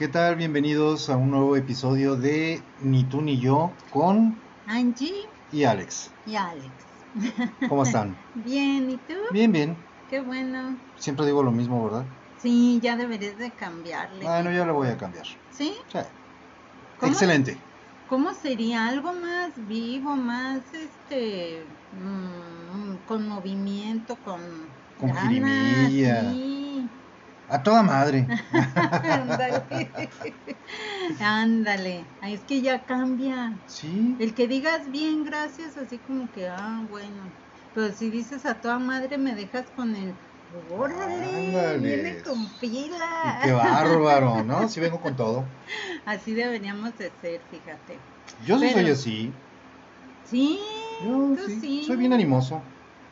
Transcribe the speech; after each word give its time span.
¿Qué 0.00 0.08
tal? 0.08 0.36
Bienvenidos 0.36 1.10
a 1.10 1.18
un 1.18 1.30
nuevo 1.30 1.58
episodio 1.58 2.16
de 2.16 2.62
Ni 2.80 3.04
tú 3.04 3.20
ni 3.20 3.38
yo 3.38 3.70
con 3.90 4.34
Angie 4.66 5.12
y 5.52 5.64
Alex. 5.64 6.10
y 6.24 6.36
Alex. 6.36 6.72
¿Cómo 7.68 7.82
están? 7.82 8.16
Bien, 8.32 8.90
¿y 8.90 8.96
tú? 8.96 9.12
Bien, 9.30 9.52
bien. 9.52 9.76
Qué 10.08 10.20
bueno. 10.20 10.74
Siempre 10.96 11.26
digo 11.26 11.42
lo 11.42 11.50
mismo, 11.50 11.84
¿verdad? 11.84 12.06
Sí, 12.40 12.80
ya 12.82 12.96
deberías 12.96 13.36
de 13.36 13.50
cambiarle. 13.50 14.24
Bueno, 14.24 14.50
ya 14.50 14.64
lo 14.64 14.72
voy 14.72 14.88
a 14.88 14.96
cambiar. 14.96 15.26
¿Sí? 15.50 15.74
Sí. 15.92 15.98
¿Cómo? 16.98 17.12
Excelente. 17.12 17.58
¿Cómo 18.08 18.32
sería 18.32 18.86
algo 18.86 19.12
más 19.12 19.50
vivo, 19.68 20.16
más 20.16 20.62
este 20.72 21.62
mm, 21.92 23.06
con 23.06 23.28
movimiento, 23.28 24.16
con 24.24 24.40
Con 24.98 25.12
ganas? 25.12 25.90
Sí. 25.90 26.59
A 27.50 27.62
toda 27.62 27.82
madre. 27.82 28.26
Ándale. 29.02 29.90
Ándale. 31.20 32.04
Es 32.22 32.40
que 32.42 32.62
ya 32.62 32.84
cambia. 32.84 33.52
Sí. 33.66 34.16
El 34.20 34.34
que 34.34 34.46
digas 34.46 34.90
bien, 34.90 35.24
gracias, 35.24 35.76
así 35.76 35.98
como 35.98 36.30
que, 36.32 36.48
ah, 36.48 36.82
bueno. 36.90 37.22
Pero 37.74 37.92
si 37.92 38.10
dices 38.10 38.46
a 38.46 38.54
toda 38.54 38.78
madre, 38.78 39.18
me 39.18 39.34
dejas 39.34 39.64
con 39.76 39.94
el. 39.96 40.14
¡Órale! 40.76 41.48
Ándale. 41.48 41.78
Viene 41.78 42.22
con 42.22 42.46
pila. 42.60 43.40
Y 43.42 43.46
qué 43.46 43.52
bárbaro, 43.52 44.42
¿no? 44.44 44.68
Sí 44.68 44.80
vengo 44.80 45.00
con 45.00 45.16
todo. 45.16 45.44
Así 46.06 46.32
deberíamos 46.34 46.96
de 46.98 47.10
ser, 47.20 47.40
fíjate. 47.50 47.98
Yo 48.46 48.58
sí 48.58 48.66
Pero- 48.72 48.80
soy 48.80 48.90
así. 48.90 49.32
Sí, 50.24 50.60
Yo 51.04 51.34
tú 51.36 51.42
sí. 51.46 51.58
sí. 51.60 51.84
Soy 51.84 51.96
bien 51.96 52.12
animoso. 52.12 52.60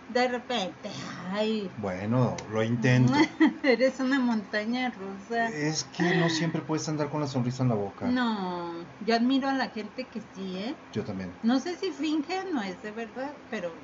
De 0.09 0.27
repente, 0.27 0.91
ay, 1.33 1.71
Bueno, 1.77 2.35
lo 2.51 2.63
intento. 2.63 3.13
eres 3.63 4.01
una 4.01 4.19
montaña 4.19 4.91
rusa. 4.91 5.49
Es 5.49 5.85
que 5.85 6.17
no 6.17 6.31
siempre 6.31 6.63
puedes 6.63 6.89
andar 6.89 7.11
con 7.11 7.21
la 7.21 7.27
sonrisa 7.27 7.63
en 7.63 7.69
la 7.69 7.75
boca. 7.75 8.09
No, 8.11 8.87
yo 9.01 9.15
admiro 9.15 9.49
a 9.49 9.55
la 9.55 9.69
gente 9.69 10.07
que 10.07 10.21
sí, 10.23 10.57
¿eh? 10.57 10.77
Yo 10.93 11.05
también. 11.05 11.35
No 11.43 11.61
sé 11.61 11.77
si 11.77 11.93
fingen 11.93 12.57
o 12.57 12.63
es 12.63 12.81
de 12.83 12.91
verdad, 12.91 13.37
pero 13.51 13.75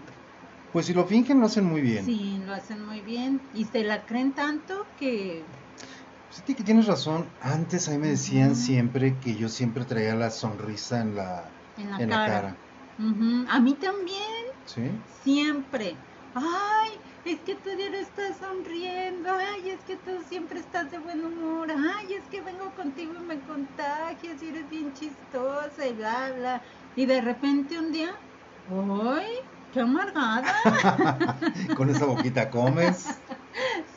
Pues 0.73 0.87
si 0.87 0.95
lo 0.95 1.05
fingen, 1.07 1.41
lo 1.41 1.47
hacen 1.47 1.65
muy 1.67 1.83
bien. 1.83 2.05
sí, 2.05 2.39
lo 2.45 2.55
hacen 2.55 2.85
muy 2.85 3.01
bien. 3.03 3.43
Y 3.53 3.67
se 3.67 3.85
la 3.85 4.07
creen 4.07 4.33
tanto 4.35 4.87
que 4.97 5.47
Sí, 6.31 6.55
que 6.55 6.65
tienes 6.65 6.87
razón. 6.87 7.31
Antes 7.41 7.87
a 7.89 7.93
mí 7.93 7.99
me 7.99 8.09
decían 8.09 8.57
siempre 8.57 9.21
que 9.21 9.37
yo 9.37 9.49
siempre 9.49 9.85
traía 9.85 10.15
la 10.17 10.31
sonrisa 10.31 11.01
en 11.01 11.15
la, 11.15 11.53
en 11.77 11.91
la 11.91 11.97
en 12.01 12.11
la 12.11 12.25
cara. 12.25 12.59
Ujú, 12.99 13.45
A 13.49 13.61
mí 13.61 13.75
también, 13.75 14.21
¿Sí? 14.65 14.83
siempre. 15.23 15.97
Ay, 16.35 16.91
es 17.25 17.41
que 17.43 17.55
tú 17.55 17.71
diario 17.77 18.01
estás 18.01 18.39
sonriendo. 18.39 19.31
Ay, 19.31 19.71
es 19.71 19.85
que 19.85 19.97
tú 19.97 20.11
siempre 20.29 20.59
estás 20.59 20.91
de 20.91 20.99
buen 20.99 21.25
humor. 21.25 21.71
Ay, 21.71 22.15
es 22.15 22.29
que 22.29 22.43
vengo 22.43 22.75
contigo 22.75 23.15
y 23.15 23.25
me 23.25 23.43
contagias 23.45 24.43
y 24.43 24.49
eres 24.49 24.69
bien 24.69 24.93
chistosa 24.93 25.87
y 25.87 25.95
bla, 25.95 26.33
bla. 26.37 26.63
Y 26.97 27.07
de 27.07 27.21
repente 27.21 27.79
un 27.79 27.93
día, 27.93 28.11
¡ay! 28.67 29.27
¡Qué 29.71 29.81
amargada! 29.81 30.55
Con 31.77 31.91
esa 31.91 32.07
boquita 32.07 32.51
comes. 32.51 33.07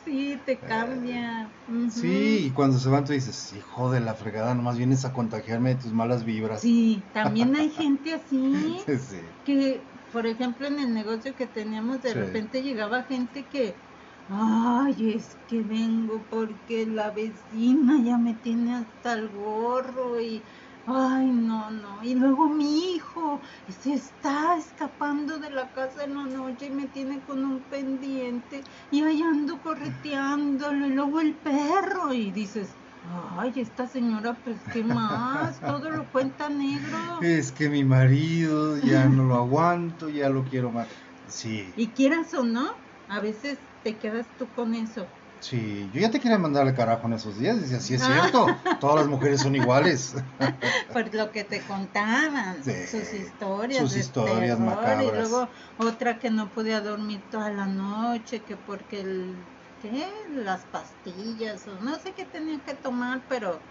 sí, 0.04 0.36
te 0.44 0.60
cambia. 0.60 1.52
Ujú. 1.66 1.90
Sí, 1.90 2.46
y 2.46 2.52
cuando 2.52 2.78
se 2.78 2.88
van 2.88 3.04
tú 3.04 3.12
dices, 3.12 3.52
hijo 3.52 3.90
de 3.90 4.00
la 4.00 4.14
fregada, 4.14 4.54
nomás 4.54 4.76
vienes 4.76 5.04
a 5.04 5.12
contagiarme 5.12 5.70
de 5.74 5.80
tus 5.82 5.92
malas 5.92 6.24
vibras. 6.24 6.60
Sí, 6.60 7.04
también 7.12 7.54
hay 7.54 7.70
gente 7.70 8.14
así. 8.14 8.76
Sí, 8.86 8.98
sí. 8.98 9.20
que, 9.44 9.86
por 10.10 10.26
ejemplo, 10.26 10.66
en 10.66 10.78
el 10.80 10.92
negocio 10.94 11.34
que 11.34 11.46
teníamos, 11.46 12.00
de 12.00 12.12
Sí. 12.12 12.18
repente 12.18 12.62
llegaba 12.62 13.04
gente 13.04 13.48
que, 13.48 13.82
ay, 14.26 15.12
es 15.14 15.36
que 15.46 15.62
vengo 15.62 16.28
porque 16.28 16.86
la 16.86 17.10
vecina 17.10 18.00
ya 18.02 18.18
me 18.18 18.34
tiene 18.34 18.74
hasta 18.74 19.14
el 19.14 19.28
gorro 19.30 20.20
y, 20.20 20.46
ay, 20.84 21.30
no, 21.32 21.70
no. 21.70 22.02
Y 22.02 22.14
luego 22.14 22.48
mi 22.48 22.94
hijo 22.94 23.42
se 23.68 23.94
está 23.94 24.56
escapando 24.56 25.38
de 25.38 25.50
la 25.50 25.72
casa 25.72 26.04
en 26.04 26.14
la 26.14 26.26
noche 26.26 26.66
y 26.66 26.70
me 26.70 26.88
tiene 26.88 27.22
con 27.24 27.44
un 27.44 27.68
pendiente 27.68 28.66
y 28.90 29.02
ahí 29.04 29.20
ando 29.22 29.60
correteándolo 29.60 30.86
y 30.86 30.90
luego 30.90 31.20
el 31.20 31.40
perro 31.40 32.12
y 32.12 32.32
dices, 32.32 32.77
ay, 33.08 33.52
esta 33.56 33.86
señora, 33.86 34.40
pues, 34.42 34.60
¿qué 34.72 34.82
más? 34.84 35.60
Todo 35.60 35.90
lo 35.90 36.10
cuenta 36.10 36.48
negro. 36.48 36.96
Es 37.22 37.52
que 37.52 37.68
mi 37.68 37.84
marido 37.84 38.76
ya 38.78 39.08
no 39.08 39.24
lo 39.24 39.36
aguanto, 39.36 40.08
ya 40.08 40.28
lo 40.28 40.44
quiero 40.44 40.70
más. 40.72 40.88
Sí, 41.26 41.72
Y 41.76 41.92
quieras 41.94 42.32
o 42.34 42.42
no, 42.44 42.66
a 43.06 43.20
veces 43.20 43.60
te 43.82 43.98
quedas 43.98 44.26
tú 44.36 44.52
con 44.52 44.74
eso. 44.74 45.08
sí. 45.40 45.90
Yo 45.92 46.00
ya 46.00 46.10
te 46.10 46.20
quería 46.20 46.38
mandar 46.38 46.66
al 46.66 46.74
carajo 46.74 47.06
en 47.06 47.14
esos 47.14 47.38
días. 47.38 47.60
Decía, 47.60 47.80
sí 47.80 47.94
es 47.94 48.02
Ah. 48.02 48.28
cierto, 48.30 48.46
todas 48.80 48.96
las 48.96 49.08
mujeres 49.08 49.40
son 49.40 49.54
iguales. 49.54 50.14
Por 50.92 51.14
lo 51.14 51.30
que 51.32 51.44
te 51.44 51.60
contaban, 51.62 52.62
Sí, 52.64 52.72
sus 52.86 53.12
historias. 53.12 53.88
sus 53.88 53.96
historias 53.96 54.58
terror, 54.58 54.76
macabras. 54.76 55.14
Y 55.14 55.16
luego 55.16 55.50
otra 55.76 56.18
que 56.18 56.30
no 56.30 56.50
podía 56.52 56.80
dormir 56.80 57.28
toda 57.30 57.50
la 57.50 57.66
noche, 57.66 58.44
que 58.44 58.56
porque 58.56 59.00
el, 59.00 59.48
¿qué? 59.80 60.06
las 60.30 60.64
pastillas 60.66 61.66
o 61.68 61.80
no 61.80 61.98
sé 61.98 62.12
qué 62.14 62.24
tenía 62.24 62.60
que 62.60 62.74
tomar, 62.74 63.24
pero 63.28 63.62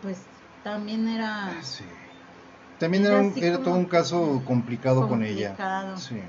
pues 0.00 0.28
también 0.62 1.08
era 1.08 1.62
Sí. 1.62 1.84
También 2.78 3.04
Era 3.04 3.20
un- 3.20 3.34
era 3.36 3.58
todo 3.62 3.74
un 3.74 3.84
caso 3.86 4.42
complicado 4.46 5.06
con 5.06 5.22
ella. 5.22 5.54
Sí. 5.98 6.20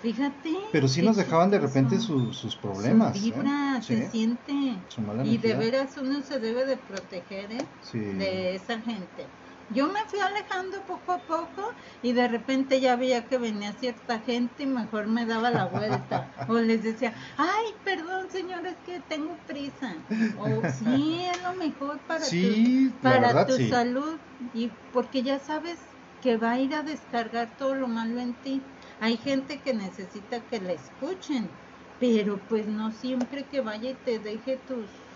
Fíjate. 0.00 0.50
Pero 0.72 0.88
sí 0.88 1.02
nos 1.02 1.16
dejaban 1.16 1.50
de 1.50 1.58
repente 1.58 1.98
su- 1.98 2.32
sus 2.32 2.56
problemas. 2.56 3.16
¿eh? 3.16 3.20
vibras, 3.20 3.86
Sí, 3.86 3.96
se 3.96 4.10
siente. 4.10 4.82
Su 4.88 5.02
mala 5.02 5.24
Y 5.24 5.36
de 5.38 5.54
veras 5.54 5.96
uno 5.98 6.22
se 6.22 6.38
debe 6.38 6.64
de 6.66 6.76
proteger, 6.78 7.52
¿eh? 7.52 7.68
Sí. 7.80 7.98
de 7.98 8.54
esa 8.54 8.80
gente. 8.80 9.28
Yo 9.72 9.86
me 9.88 10.00
fui 10.08 10.18
alejando 10.20 10.84
poco 10.84 11.12
a 11.12 11.24
poco 11.26 11.62
y 12.02 12.12
de 12.12 12.26
repente 12.28 12.80
ya 12.80 12.96
veía 12.96 13.28
que 13.28 13.38
venía 13.38 13.72
cierta 13.72 14.20
gente 14.20 14.64
y 14.64 14.66
mejor 14.66 15.06
me 15.06 15.26
daba 15.26 15.50
la 15.50 15.66
vuelta. 15.66 16.32
o 16.46 16.54
les 16.58 16.82
decía, 16.82 17.14
ay, 17.36 17.64
perdón 17.84 18.30
señor, 18.30 18.66
es 18.66 18.80
que 18.82 19.00
tengo 19.00 19.44
prisa. 19.44 20.06
O 20.32 20.64
sí, 20.68 21.22
es 21.24 21.40
lo 21.42 21.54
mejor 21.54 22.04
para 22.06 22.36
Sí, 22.36 22.38
tu, 22.38 22.64
para 23.00 23.44
verdad, 23.44 23.46
tu 23.46 23.58
sí. 23.58 23.60
salud. 23.60 24.20
Y 24.52 24.80
porque 24.90 25.22
ya 25.22 25.38
sabes 25.38 25.96
que 26.20 26.36
va 26.36 26.52
a 26.52 26.60
ir 26.60 26.74
a 26.74 26.82
descargar 26.82 27.56
todo 27.56 27.74
lo 27.74 27.88
malo 27.88 28.20
en 28.20 28.40
ti. 28.40 28.76
Hay 28.98 29.16
gente 29.18 29.62
que 29.62 29.72
necesita 29.74 30.46
que 30.46 30.60
la 30.60 30.72
escuchen, 30.72 31.60
pero 31.98 32.46
pues 32.46 32.66
no 32.66 32.90
siempre 32.92 33.48
que 33.48 33.60
vaya 33.60 33.90
y 33.90 34.02
te 34.02 34.18
deje 34.18 34.58
tus... 34.58 35.09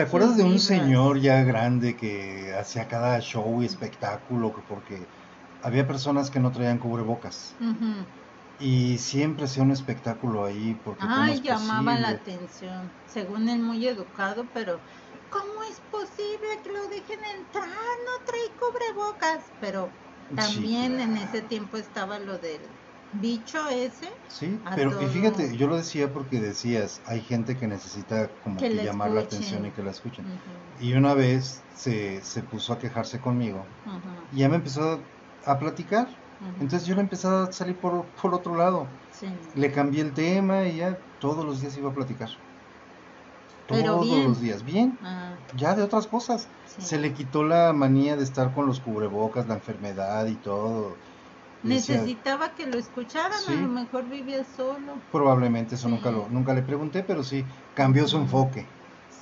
¿Te 0.00 0.06
acuerdas 0.06 0.38
de 0.38 0.44
un 0.44 0.58
señor 0.58 1.20
ya 1.20 1.42
grande 1.42 1.94
que 1.94 2.54
hacía 2.58 2.88
cada 2.88 3.20
show 3.20 3.60
y 3.60 3.66
espectáculo? 3.66 4.50
que- 4.54 4.62
Porque 4.62 5.10
había 5.60 5.86
personas 5.86 6.30
que 6.30 6.40
no 6.40 6.50
traían 6.52 6.78
cubrebocas. 6.78 7.54
Y 8.56 8.96
siempre 8.96 9.44
hacía 9.44 9.62
un 9.62 9.72
espectáculo 9.72 10.46
ahí. 10.46 10.74
Porque 10.74 11.04
¿cómo 11.04 11.22
Ay, 11.24 11.42
llamaba 11.42 11.98
la 11.98 12.08
atención. 12.08 12.94
Según 13.04 13.50
él, 13.50 13.60
muy 13.60 13.86
educado, 13.86 14.50
pero 14.54 14.82
¿cómo 15.28 15.62
es 15.70 15.80
posible 15.82 16.48
que 16.64 16.70
lo 16.72 16.88
dejen 16.88 17.18
entrar? 17.38 17.68
No 17.68 18.14
trae 18.24 18.56
cubrebocas. 18.58 19.52
Pero 19.58 19.98
también 20.34 20.98
en 20.98 21.18
ese 21.18 21.42
tiempo 21.42 21.76
estaba 21.76 22.18
lo 22.18 22.38
del 22.38 22.79
bicho 23.12 23.68
ese. 23.68 24.08
Sí, 24.28 24.58
pero 24.74 25.00
y 25.02 25.06
fíjate, 25.06 25.56
yo 25.56 25.66
lo 25.66 25.76
decía 25.76 26.12
porque 26.12 26.40
decías, 26.40 27.00
hay 27.06 27.20
gente 27.20 27.56
que 27.56 27.66
necesita 27.66 28.28
como 28.44 28.56
Que 28.58 28.68
que, 28.68 28.74
la 28.76 28.84
llamar 28.84 29.10
la 29.10 29.20
atención 29.20 29.66
y 29.66 29.70
que 29.70 29.82
la 29.82 29.90
escuchen. 29.90 30.24
Y 30.80 30.92
una 30.94 31.14
vez 31.14 31.62
se, 31.74 32.22
se 32.22 32.42
puso 32.42 32.72
a 32.72 32.78
quejarse 32.78 33.20
conmigo 33.20 33.64
y 34.32 34.38
ya 34.38 34.48
me 34.48 34.56
empezó 34.56 35.00
a 35.44 35.58
platicar. 35.58 36.08
Entonces 36.58 36.86
yo 36.86 36.94
le 36.94 37.02
empecé 37.02 37.28
a 37.28 37.52
salir 37.52 37.76
por, 37.76 38.04
por 38.22 38.34
otro 38.34 38.56
lado. 38.56 38.86
Sí. 39.12 39.26
Le 39.54 39.72
cambié 39.72 40.00
el 40.02 40.12
tema 40.14 40.64
y 40.64 40.76
ya 40.78 40.96
todos 41.20 41.44
los 41.44 41.60
días 41.60 41.76
iba 41.76 41.90
a 41.90 41.94
platicar. 41.94 42.30
Todos 43.66 43.82
Pero 43.82 44.00
bien. 44.00 44.28
los 44.28 44.40
días. 44.40 44.64
Bien, 44.64 44.98
Ah, 45.02 45.34
ya 45.56 45.74
de 45.74 45.82
otras 45.82 46.06
cosas. 46.06 46.48
sí. 46.64 46.80
Se 46.82 46.98
le 46.98 47.12
quitó 47.12 47.44
la 47.44 47.72
manía 47.72 48.16
de 48.16 48.24
estar 48.24 48.52
con 48.54 48.66
los 48.66 48.80
cubrebocas, 48.80 49.46
la 49.48 49.54
enfermedad 49.54 50.26
y 50.26 50.34
todo. 50.36 50.96
Decía, 51.62 51.96
Necesitaba 51.96 52.54
que 52.54 52.66
lo 52.66 52.78
escucharan, 52.78 53.38
Sí. 53.46 53.52
a 53.52 53.56
lo 53.56 53.68
mejor 53.68 54.08
vivía 54.08 54.44
solo. 54.56 54.94
probablemente 55.12 55.74
eso 55.74 55.88
Sí. 55.88 55.94
nunca 55.94 56.10
lo 56.10 56.26
nunca 56.30 56.54
le 56.54 56.62
pregunté, 56.62 57.02
pero 57.02 57.22
sí 57.22 57.44
cambió 57.74 58.08
su 58.08 58.16
enfoque. 58.16 58.66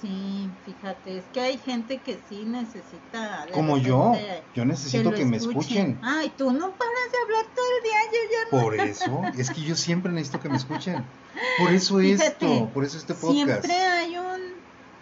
Sí, 0.00 0.48
fíjate, 0.64 1.18
es 1.18 1.24
que 1.32 1.40
hay 1.40 1.58
gente 1.58 1.98
que 1.98 2.20
sí 2.28 2.44
necesita. 2.44 3.46
Como 3.52 3.78
yo, 3.78 4.12
yo 4.54 4.64
necesito 4.64 5.10
que, 5.10 5.24
me 5.24 5.38
escuchen. 5.38 5.98
Ay, 6.02 6.32
tú 6.36 6.52
no 6.52 6.70
paras 6.70 7.12
de 7.12 7.18
hablar 7.24 7.52
todo 7.52 7.66
el 7.78 7.82
día, 7.82 7.98
yo 8.12 8.30
ya 8.30 8.56
no. 8.56 8.62
Por 8.62 8.74
eso, 8.76 9.22
es 9.36 9.50
que 9.50 9.62
yo 9.62 9.74
siempre 9.74 10.12
necesito 10.12 10.38
que 10.38 10.48
me 10.48 10.56
escuchen. 10.56 11.04
Por 11.58 11.72
eso 11.72 11.98
Fíjate, 11.98 12.26
esto, 12.54 12.70
por 12.72 12.84
eso 12.84 12.96
este 12.98 13.14
podcast. 13.14 13.64
Siempre 13.64 13.72
hay 13.74 14.16
un 14.16 14.40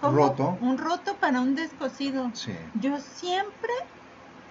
¿cómo? 0.01 0.17
Roto. 0.17 0.59
Un 0.63 0.79
roto 0.79 1.15
para 1.17 1.43
un 1.43 1.55
descosido. 1.55 2.31
Sí. 2.33 2.53
Yo 2.81 2.99
siempre 2.99 3.73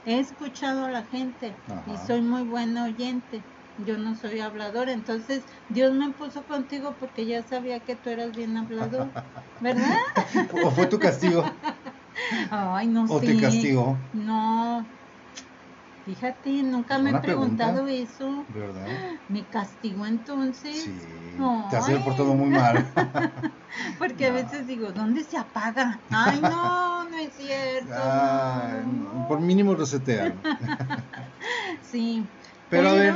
he 0.05 0.19
escuchado 0.19 0.85
a 0.85 0.91
la 0.91 1.05
gente 1.05 1.59
y 1.85 1.97
soy 1.97 2.21
muy 2.21 2.43
buena 2.43 2.85
oyente. 2.85 3.45
Yo 3.77 3.97
no 3.97 4.15
soy 4.15 4.39
hablador, 4.39 4.87
entonces 4.89 5.45
Dios 5.67 5.93
me 5.93 6.13
puso 6.13 6.45
contigo 6.45 6.95
porque 6.97 7.25
ya 7.27 7.43
sabía 7.43 7.81
que 7.83 7.97
tú 7.97 8.09
eras 8.09 8.33
bien 8.33 8.55
hablador, 8.57 9.13
¿verdad? 9.59 9.97
¿O 10.63 10.71
fue 10.71 10.87
tu 10.87 10.99
castigo? 10.99 11.43
Ay, 12.49 12.87
no 12.87 13.07
¿O 13.07 13.19
sé. 13.19 13.25
te 13.27 13.37
castigó? 13.37 13.99
No. 14.13 14.91
Fíjate, 16.05 16.61
nunca 16.61 16.99
me 16.99 17.09
he 17.09 17.19
pregunta. 17.19 17.65
preguntado 17.65 17.87
eso. 17.87 18.45
¿Verdad? 18.49 18.85
¿Me 19.27 19.49
castigó 19.49 20.05
entonces? 20.05 20.83
Sí. 20.83 21.35
Ay. 21.39 21.65
Te 21.71 21.77
has 21.77 22.03
portado 22.03 22.35
muy 22.35 22.51
mal. 22.51 22.85
Porque 23.97 24.27
a 24.27 24.31
veces 24.31 24.67
digo, 24.67 24.91
¿dónde 24.91 25.23
se 25.23 25.35
apaga? 25.35 26.03
Ay, 26.11 26.39
no, 26.41 27.09
no 27.09 27.17
es 27.17 27.33
cierto. 27.33 27.91
Ay, 27.91 28.85
no. 28.85 29.25
por 29.27 29.41
mínimo 29.41 29.73
resetear. 29.75 30.35
Sí. 31.81 32.27
Pero 32.69 32.89
a 32.89 32.93
ver, 32.93 33.15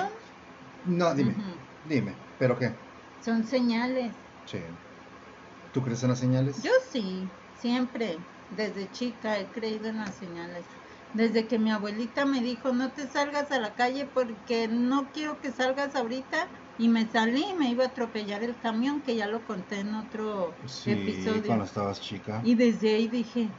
no, 0.85 1.13
dime, 1.13 1.35
dime, 1.83 2.15
¿pero 2.37 2.57
qué? 2.57 2.75
Son 3.19 3.43
señales. 3.43 4.15
Sí. 4.45 4.59
¿Tú 5.71 5.83
crees 5.83 6.01
en 6.03 6.09
las 6.09 6.19
señales? 6.19 6.63
Yo 6.63 6.71
sí, 6.91 7.29
siempre, 7.53 8.19
desde 8.49 8.89
chica 8.89 9.37
he 9.37 9.51
creído 9.51 9.89
en 9.89 9.97
las 9.97 10.15
señales. 10.15 10.65
Desde 11.11 11.47
que 11.47 11.59
mi 11.59 11.71
abuelita 11.71 12.25
me 12.25 12.41
dijo, 12.41 12.71
no 12.73 12.93
te 12.93 13.07
salgas 13.07 13.51
a 13.51 13.59
la 13.59 13.75
calle 13.75 14.05
porque 14.07 14.67
no 14.67 15.11
quiero 15.11 15.39
que 15.41 15.51
salgas 15.51 15.95
ahorita. 15.95 16.51
Y 16.77 16.87
me 16.89 17.09
salí 17.09 17.43
y 17.51 17.55
me 17.55 17.69
iba 17.71 17.83
a 17.85 17.87
atropellar 17.87 18.43
el 18.43 18.59
camión, 18.59 19.01
que 19.03 19.15
ya 19.15 19.27
lo 19.27 19.43
conté 19.45 19.79
en 19.81 19.95
otro 19.95 20.59
Sí, 20.73 20.91
episodio. 20.91 21.43
cuando 21.45 21.65
estabas 21.65 21.99
chica. 21.99 22.37
Y 22.41 22.55
desde 22.55 22.95
ahí 22.95 23.07
dije, 23.07 23.57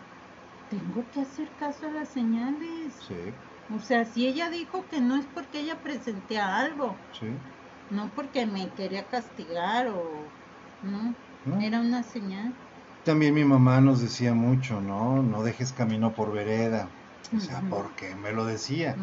tengo 0.68 1.10
que 1.10 1.20
hacer 1.20 1.54
caso 1.56 1.86
a 1.88 1.92
las 1.92 2.12
señales. 2.12 3.06
Sí, 3.06 3.42
O 3.68 3.80
sea, 3.80 4.04
si 4.06 4.26
ella 4.28 4.50
dijo 4.50 4.88
que 4.88 5.00
no 5.00 5.16
es 5.16 5.26
porque 5.28 5.60
ella 5.60 5.82
presentía 5.82 6.58
algo, 6.58 7.08
sí. 7.10 7.40
no 7.88 8.14
porque 8.14 8.46
me 8.46 8.74
quería 8.74 9.08
castigar 9.08 9.88
o... 9.88 10.36
No, 10.80 11.16
¿no? 11.44 11.68
era 11.68 11.80
una 11.80 12.02
señal. 12.04 12.58
También 13.02 13.34
mi 13.34 13.44
mamá 13.44 13.82
nos 13.82 14.00
decía 14.00 14.32
mucho, 14.32 14.80
¿no? 14.80 15.22
No 15.22 15.42
dejes 15.42 15.74
camino 15.74 16.14
por 16.14 16.32
vereda. 16.32 16.96
O 17.32 17.38
sea, 17.40 17.58
Ujú. 17.60 17.68
porque 17.68 18.16
me 18.16 18.32
lo 18.32 18.44
decía. 18.44 18.96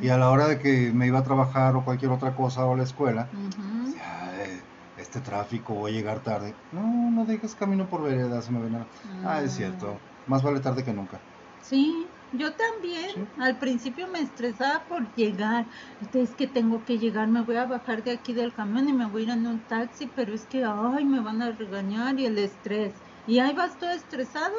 Y 0.00 0.08
a 0.08 0.18
la 0.18 0.30
hora 0.30 0.48
de 0.48 0.58
que 0.58 0.92
me 0.94 1.06
iba 1.06 1.18
a 1.20 1.22
trabajar 1.22 1.76
o 1.76 1.84
cualquier 1.84 2.10
otra 2.10 2.34
cosa 2.34 2.66
o 2.66 2.74
a 2.74 2.76
la 2.76 2.82
escuela, 2.84 3.30
"Ay, 3.32 4.62
este 4.96 5.20
tráfico, 5.20 5.74
voy 5.74 5.92
a 5.92 5.94
llegar 5.94 6.22
tarde. 6.22 6.58
No, 6.70 7.10
no 7.10 7.24
dejes 7.24 7.54
camino 7.54 7.88
por 7.88 8.02
vereda, 8.02 8.42
se 8.42 8.52
me 8.52 8.60
ven 8.60 8.74
a... 8.76 8.88
Ah, 9.24 9.42
es 9.42 9.52
cierto. 9.54 10.02
Más 10.26 10.42
vale 10.42 10.60
tarde 10.60 10.84
que 10.84 10.92
nunca. 10.92 11.24
Sí, 11.58 12.12
yo 12.32 12.54
también. 12.56 13.10
Sí. 13.14 13.20
Al 13.38 13.58
principio 13.58 14.08
me 14.08 14.20
estresaba 14.20 14.86
por 14.88 15.14
llegar. 15.14 15.66
Es 16.12 16.34
que 16.34 16.46
tengo 16.46 16.84
que 16.84 16.98
llegar, 16.98 17.28
me 17.28 17.42
voy 17.42 17.56
a 17.56 17.66
bajar 17.66 18.02
de 18.02 18.12
aquí 18.12 18.32
del 18.34 18.52
camión 18.52 18.88
y 18.88 18.92
me 18.92 19.08
voy 19.08 19.22
a 19.22 19.24
ir 19.24 19.30
en 19.30 19.46
un 19.46 19.66
taxi, 19.66 20.06
pero 20.08 20.34
es 20.34 20.46
que, 20.46 20.64
ay, 20.64 21.04
me 21.04 21.20
van 21.20 21.42
a 21.42 21.52
regañar 21.52 22.18
y 22.18 22.26
el 22.26 22.38
estrés. 22.38 23.02
Y 23.26 23.38
ahí 23.38 23.54
vas 23.54 23.78
todo 23.78 23.90
estresado 23.90 24.54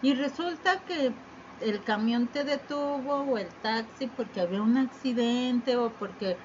y 0.00 0.14
resulta 0.14 0.84
que 0.86 1.25
el 1.60 1.84
camión 1.84 2.30
te 2.30 2.44
detuvo 2.44 3.22
o 3.24 3.38
el 3.38 3.54
taxi 3.60 4.08
porque 4.08 4.40
había 4.40 4.62
un 4.62 4.76
accidente 4.76 5.76
o 5.76 5.96
porque 5.96 6.38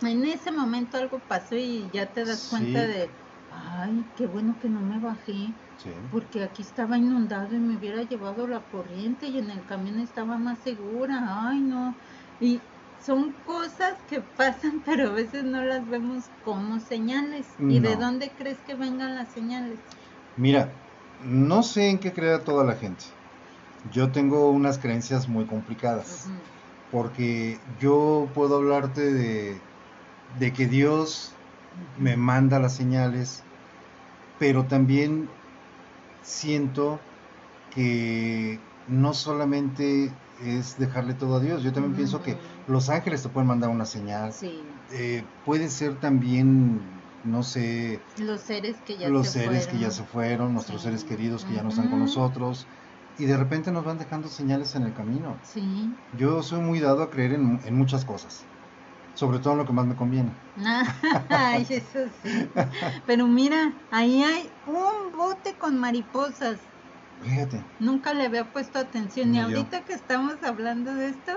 en 0.00 0.24
ese 0.24 0.52
momento 0.52 0.98
algo 0.98 1.26
pasó 1.26 1.56
y 1.56 1.90
ya 1.90 2.12
te 2.12 2.24
das 2.24 2.44
cuenta 2.44 2.86
de, 2.86 3.16
ay, 3.48 4.12
qué 4.16 4.26
bueno 4.26 4.58
que 4.58 4.68
no 4.68 4.82
me 4.82 4.98
bajé 5.00 5.56
Sí. 5.76 5.90
porque 6.08 6.42
aquí 6.44 6.62
estaba 6.62 6.98
inundado 6.98 7.54
y 7.56 7.60
me 7.60 7.76
hubiera 7.78 8.02
llevado 8.02 8.46
la 8.46 8.66
corriente 8.68 9.28
y 9.28 9.38
en 9.38 9.50
el 9.50 9.64
camión 9.66 9.98
estaba 10.00 10.38
más 10.38 10.62
segura. 10.62 11.20
Ay, 11.48 11.62
no. 11.62 11.96
Y 12.38 12.70
son 12.98 13.42
cosas 13.42 14.04
que 14.06 14.20
pasan, 14.22 14.82
pero 14.86 15.08
a 15.10 15.12
veces 15.14 15.44
no 15.44 15.64
las 15.64 15.86
vemos 15.88 16.30
como 16.40 16.80
señales. 16.80 17.62
¿Y 17.66 17.80
de 17.80 17.96
dónde 17.96 18.34
crees 18.36 18.62
que 18.62 18.74
vengan 18.76 19.14
las 19.16 19.32
señales? 19.32 19.80
Mira, 20.34 20.84
no 21.18 21.62
sé 21.62 21.88
en 21.88 21.98
qué 21.98 22.12
crea 22.12 22.44
toda 22.44 22.64
la 22.64 22.76
gente. 22.76 23.04
Yo 23.84 24.12
tengo 24.12 24.50
unas 24.50 24.78
creencias 24.78 25.28
muy 25.28 25.46
complicadas. 25.46 26.28
Porque 26.90 27.60
yo 27.78 28.30
puedo 28.34 28.56
hablarte 28.56 29.12
de, 29.12 29.62
de 30.38 30.52
que 30.52 30.66
Dios 30.66 31.34
me 31.96 32.16
manda 32.16 32.58
las 32.60 32.76
señales, 32.76 33.44
pero 34.38 34.66
también 34.66 35.30
siento 36.20 37.00
que 37.70 38.60
no 38.86 39.14
solamente 39.14 40.16
es 40.38 40.76
dejarle 40.78 41.14
todo 41.14 41.36
a 41.36 41.40
Dios, 41.40 41.62
yo 41.62 41.72
también 41.72 41.94
pienso 41.94 42.20
que 42.22 42.36
los 42.66 42.88
ángeles 42.90 43.22
te 43.22 43.28
pueden 43.30 43.48
mandar 43.48 43.70
una 43.70 43.86
señal, 43.86 44.32
Sí, 44.32 44.66
eh, 44.90 45.24
puede 45.44 45.68
ser 45.70 46.00
también, 46.00 47.02
no 47.22 47.42
sé, 47.42 48.04
los 48.16 48.42
seres 48.42 48.76
que 48.84 48.98
ya 48.98 49.08
los 49.08 49.28
se 49.28 49.32
seres 49.40 49.64
fueron. 49.64 49.72
que 49.80 49.84
ya 49.84 49.90
se 49.90 50.04
fueron, 50.04 50.52
nuestros 50.54 50.80
Sí. 50.82 50.88
seres 50.88 51.04
queridos 51.04 51.44
que 51.44 51.54
ya 51.54 51.62
no 51.62 51.68
están 51.70 51.88
con 51.90 52.00
nosotros, 52.00 52.66
y 53.16 53.26
de 53.26 53.36
repente 53.36 53.72
nos 53.72 53.84
van 53.84 53.98
dejando 53.98 54.28
señales 54.28 54.74
en 54.74 54.84
el 54.84 54.94
camino. 54.94 55.40
Sí. 55.42 55.62
Yo 56.12 56.42
soy 56.42 56.60
muy 56.60 56.80
dado 56.80 57.02
a 57.02 57.10
creer 57.10 57.32
en, 57.34 57.60
en 57.64 57.74
muchas 57.76 58.04
cosas, 58.04 58.50
sobre 59.14 59.40
todo 59.40 59.54
en 59.54 59.58
lo 59.60 59.66
que 59.66 59.72
más 59.74 59.86
me 59.86 59.96
conviene. 59.96 60.32
Ay, 61.28 61.66
eso 61.70 62.08
sí. 62.22 62.52
Pero 63.06 63.26
mira, 63.26 63.74
ahí 63.90 64.22
hay 64.22 64.50
un 64.66 65.12
bote 65.12 65.56
con 65.58 65.78
mariposas. 65.78 66.60
Fíjate, 67.22 67.64
Nunca 67.78 68.14
le 68.14 68.24
había 68.26 68.52
puesto 68.52 68.78
atención 68.78 69.34
y 69.34 69.38
yo. 69.38 69.44
ahorita 69.44 69.84
que 69.84 69.92
estamos 69.92 70.42
hablando 70.42 70.94
de 70.94 71.08
esto, 71.08 71.32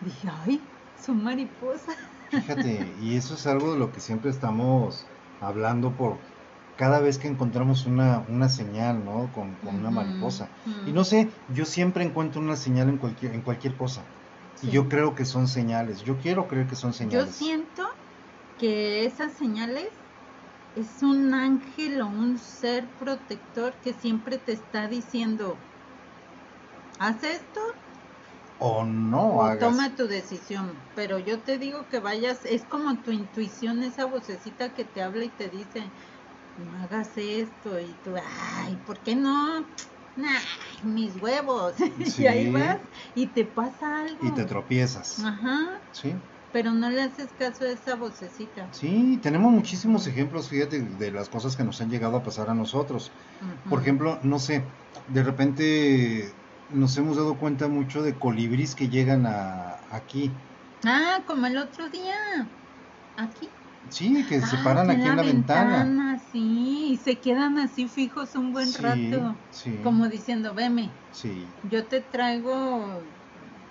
dije, 0.00 0.28
ay, 0.30 0.60
son 0.94 1.22
mariposas. 1.22 1.96
fíjate, 2.28 2.94
y 2.98 3.16
eso 3.16 3.34
es 3.34 3.46
algo 3.46 3.72
de 3.72 3.78
lo 3.78 3.92
que 3.92 4.00
siempre 4.00 4.30
estamos 4.30 5.12
hablando 5.38 5.96
por 5.96 6.22
cada 6.76 7.00
vez 7.00 7.18
que 7.18 7.28
encontramos 7.28 7.86
una, 7.86 8.24
una 8.28 8.48
señal, 8.48 9.04
¿no? 9.04 9.32
Con, 9.32 9.56
con 9.58 9.76
una 9.76 9.90
mariposa. 9.90 10.52
Y 10.84 10.92
no 10.92 11.04
sé, 11.04 11.32
yo 11.48 11.64
siempre 11.66 12.04
encuentro 12.04 12.40
una 12.40 12.56
señal 12.56 12.88
en 12.90 12.98
cualquier, 12.98 13.34
en 13.34 13.42
cualquier 13.42 13.76
cosa. 13.76 14.12
Y 14.60 14.70
yo 14.70 14.88
creo 14.88 15.14
que 15.14 15.24
son 15.26 15.48
señales, 15.48 16.02
yo 16.02 16.18
quiero 16.18 16.48
creer 16.48 16.66
que 16.68 16.76
son 16.76 16.92
Yo 16.98 17.24
señales. 17.24 17.26
siento 17.26 17.82
que 18.58 19.06
esas 19.06 19.36
señales 19.36 19.90
es 20.74 21.02
un 21.02 21.34
ángel 21.34 22.00
o 22.02 22.08
un 22.08 22.38
ser 22.38 22.96
protector 22.96 23.80
que 23.80 23.94
siempre 23.94 24.38
te 24.38 24.52
está 24.52 24.88
diciendo, 24.88 25.66
haz 26.98 27.22
esto 27.22 27.60
O 28.58 28.84
no 28.84 29.24
o 29.30 29.42
hagas. 29.42 29.56
toma 29.58 29.94
tu 29.96 30.06
decisión. 30.08 30.90
Pero 30.94 31.18
yo 31.18 31.42
te 31.42 31.58
digo 31.58 31.88
que 31.88 32.00
vayas, 32.00 32.44
es 32.44 32.66
como 32.66 33.02
tu 33.02 33.10
intuición, 33.12 33.82
esa 33.82 34.06
vocecita 34.06 34.74
que 34.74 34.84
te 34.84 35.02
habla 35.02 35.24
y 35.24 35.34
te 35.34 35.48
dice, 35.50 35.92
no 36.58 36.82
hagas 36.82 37.16
esto. 37.16 37.78
Y 37.80 37.94
tú, 38.04 38.14
ay, 38.64 38.76
¿por 38.86 38.98
qué 38.98 39.14
no? 39.16 39.60
Nah, 40.16 40.38
mis 40.82 41.14
huevos. 41.20 41.74
Sí. 41.76 42.22
y 42.22 42.26
ahí 42.26 42.50
vas 42.50 42.78
y 43.14 43.26
te 43.26 43.44
pasa 43.44 44.02
algo. 44.02 44.18
Y 44.26 44.30
te 44.32 44.44
tropiezas. 44.44 45.22
Ajá, 45.24 45.80
Sí. 45.92 46.14
pero 46.52 46.72
no 46.72 46.88
le 46.88 47.02
haces 47.02 47.28
caso 47.38 47.64
a 47.64 47.68
esa 47.68 47.96
vocecita. 47.96 48.66
Sí, 48.72 49.18
tenemos 49.22 49.52
muchísimos 49.52 50.06
ejemplos, 50.06 50.48
fíjate, 50.48 50.80
de 50.80 51.10
las 51.12 51.28
cosas 51.28 51.54
que 51.56 51.64
nos 51.64 51.80
han 51.82 51.90
llegado 51.90 52.16
a 52.16 52.22
pasar 52.22 52.48
a 52.48 52.54
nosotros. 52.54 53.10
Por 53.68 53.82
ejemplo, 53.82 54.18
no 54.22 54.38
sé, 54.38 54.62
de 55.08 55.22
repente 55.22 56.32
nos 56.72 56.96
hemos 56.96 57.16
dado 57.18 57.34
cuenta 57.36 57.68
mucho 57.68 58.02
de 58.02 58.14
colibríes 58.14 58.74
que 58.74 58.88
llegan 58.88 59.26
a 59.26 59.76
aquí. 59.90 60.30
Ah, 60.84 61.20
como 61.26 61.46
el 61.46 61.58
otro 61.58 61.90
día. 61.90 62.46
Aquí. 63.18 63.48
Sí, 63.90 64.24
que 64.28 64.40
se 64.40 64.56
Ah, 64.56 64.60
paran 64.64 64.90
aquí 64.90 65.02
en 65.02 65.16
la 65.16 65.22
ventana. 65.22 65.84
Sí, 66.30 66.88
y 66.92 66.96
se 66.98 67.20
quedan 67.20 67.56
así 67.58 67.88
fijos 67.88 68.34
un 68.34 68.52
buen 68.52 68.72
Sí, 68.72 68.82
rato. 68.82 69.46
sí, 69.50 69.78
Como 69.82 70.08
diciendo, 70.08 70.54
veme, 70.54 70.98
sí. 71.10 71.54
yo 71.62 71.88
te 71.88 72.00
traigo 72.00 73.14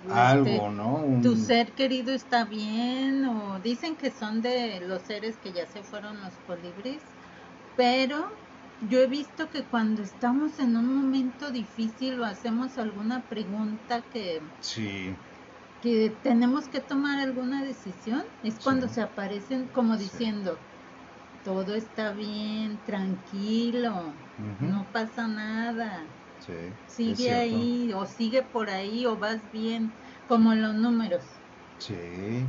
este, 0.02 0.14
Algo, 0.14 0.70
¿no? 0.70 0.94
Un- 1.04 1.22
tu 1.22 1.36
ser 1.36 1.74
querido 1.74 2.12
está 2.14 2.44
bien 2.46 3.24
o 3.26 3.60
dicen 3.60 3.96
que 3.96 4.10
son 4.10 4.40
de 4.42 4.80
los 4.80 5.04
seres 5.06 5.38
que 5.38 5.52
ya 5.52 5.66
se 5.66 5.82
fueron 5.84 6.20
los 6.22 6.38
colibríes 6.40 7.16
pero 7.76 8.44
yo 8.80 9.00
he 9.00 9.08
visto 9.08 9.50
que 9.50 9.68
cuando 9.68 10.02
estamos 10.02 10.58
en 10.60 10.76
un 10.76 10.88
momento 10.94 11.50
difícil 11.52 12.20
o 12.20 12.24
hacemos 12.26 12.78
alguna 12.78 13.28
pregunta 13.28 14.08
que, 14.10 14.52
Sí, 14.60 15.18
que 15.80 16.10
tenemos 16.10 16.68
que 16.68 16.80
tomar 16.80 17.18
alguna 17.20 17.64
decisión 17.64 18.26
es 18.42 18.60
cuando 18.60 18.88
Sí. 18.88 18.94
se 18.94 19.00
aparecen 19.02 19.68
como 19.68 19.96
Sí. 19.96 20.08
Todo 21.46 21.76
está 21.76 22.12
bien 22.12 22.78
tranquilo 22.84 24.14
no 24.36 24.84
pasa 24.92 25.28
nada. 25.28 26.08
Sí, 26.40 26.54
sigue 26.88 27.30
ahí 27.30 27.92
o 27.94 28.04
sigue 28.04 28.42
por 28.42 28.68
ahí 28.68 29.06
o 29.06 29.16
vas 29.16 29.48
bien 29.52 29.92
como 30.26 30.54
los 30.54 30.74
números. 30.74 31.22
Sí, 31.78 32.48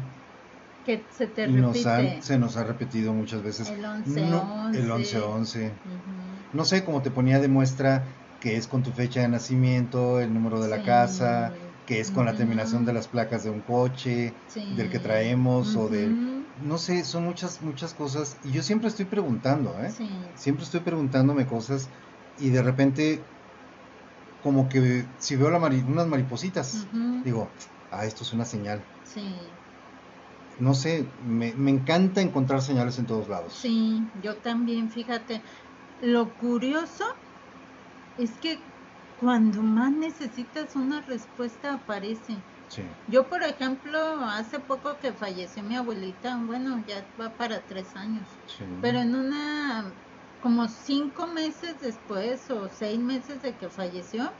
que 0.83 1.05
se 1.11 1.27
te 1.27 1.47
y 1.47 1.53
nos 1.53 1.83
repite. 1.83 2.21
se 2.23 2.39
nos 2.39 2.57
ha 2.57 2.63
repetido 2.63 3.13
muchas 3.13 3.43
veces. 3.43 3.69
el 3.69 3.85
11 3.85 4.21
No, 4.21 4.69
el 4.73 4.89
11 4.89 5.19
11-11. 5.19 5.73
Ujú. 5.85 6.57
No 6.57 6.65
sé, 6.65 6.83
como 6.83 7.03
te 7.03 7.11
ponía 7.11 7.39
de 7.39 7.49
muestra 7.49 8.07
que 8.39 8.57
es 8.57 8.67
con 8.67 8.81
tu 8.81 8.91
fecha 8.91 9.21
de 9.21 9.27
nacimiento, 9.27 10.19
el 10.19 10.33
número 10.33 10.59
de 10.59 10.69
la 10.69 10.83
casa, 10.83 11.53
que 11.85 11.99
es 11.99 12.09
con 12.09 12.25
la 12.25 12.35
terminación 12.35 12.83
de 12.85 12.93
las 12.93 13.07
placas 13.07 13.43
de 13.43 13.51
un 13.51 13.61
coche, 13.61 14.37
Sí. 14.47 14.75
del 14.75 14.89
que 14.89 14.99
traemos 14.99 15.75
o 15.75 15.87
del... 15.87 16.36
No 16.57 16.77
sé, 16.77 17.05
son 17.05 17.23
muchas, 17.23 17.61
muchas 17.61 17.93
cosas 17.93 18.39
y 18.41 18.51
yo 18.51 18.61
siempre 18.63 18.89
estoy 18.89 19.05
preguntando, 19.05 19.79
¿eh? 19.79 19.91
Sí. 19.91 20.31
Siempre 20.35 20.65
estoy 20.65 20.81
preguntándome 20.81 21.45
cosas 21.45 21.91
y 22.35 22.49
de 22.49 22.61
repente 22.63 23.31
como 24.39 24.67
que 24.69 25.13
si 25.19 25.35
veo 25.35 25.49
la 25.51 25.59
mari- 25.59 25.83
unas 25.83 26.07
maripositas, 26.07 26.87
digo, 27.23 27.53
ah, 27.89 28.05
esto 28.05 28.23
es 28.23 28.33
una 28.33 28.45
señal. 28.45 28.87
Sí, 29.03 29.59
No 30.57 30.73
sé, 30.73 31.13
me, 31.19 31.55
me 31.55 31.71
encanta 31.71 32.21
encontrar 32.21 32.61
señales 32.61 32.99
en 32.99 33.05
todos 33.05 33.29
lados. 33.29 33.61
sí, 33.61 34.09
yo 34.13 34.41
también, 34.41 34.89
fíjate. 34.89 35.43
Lo 35.99 36.35
curioso 36.35 37.05
es 38.17 38.37
que 38.37 38.73
cuando 39.15 39.63
más 39.63 39.93
necesitas 39.93 40.75
una 40.75 40.99
respuesta 41.01 41.73
aparece. 41.73 42.45
Sí. 42.69 42.83
Yo, 43.07 43.29
por 43.29 43.43
ejemplo, 43.43 43.97
hace 44.25 44.59
poco 44.59 44.99
que 44.99 45.13
falleció 45.13 45.63
mi 45.63 45.75
abuelita, 45.75 46.37
bueno, 46.45 46.83
ya 46.85 47.05
va 47.19 47.37
para 47.37 47.65
tres 47.65 47.95
años, 47.95 48.41
sí. 48.45 48.65
pero 48.81 48.99
en 48.99 49.15
una, 49.15 50.01
como 50.39 50.67
cinco 50.67 51.27
meses 51.27 51.79
después 51.79 52.49
o 52.49 52.67
seis 52.69 52.99
meses 52.99 53.41
de 53.41 53.55
que 53.57 53.69
falleció, 53.69 54.37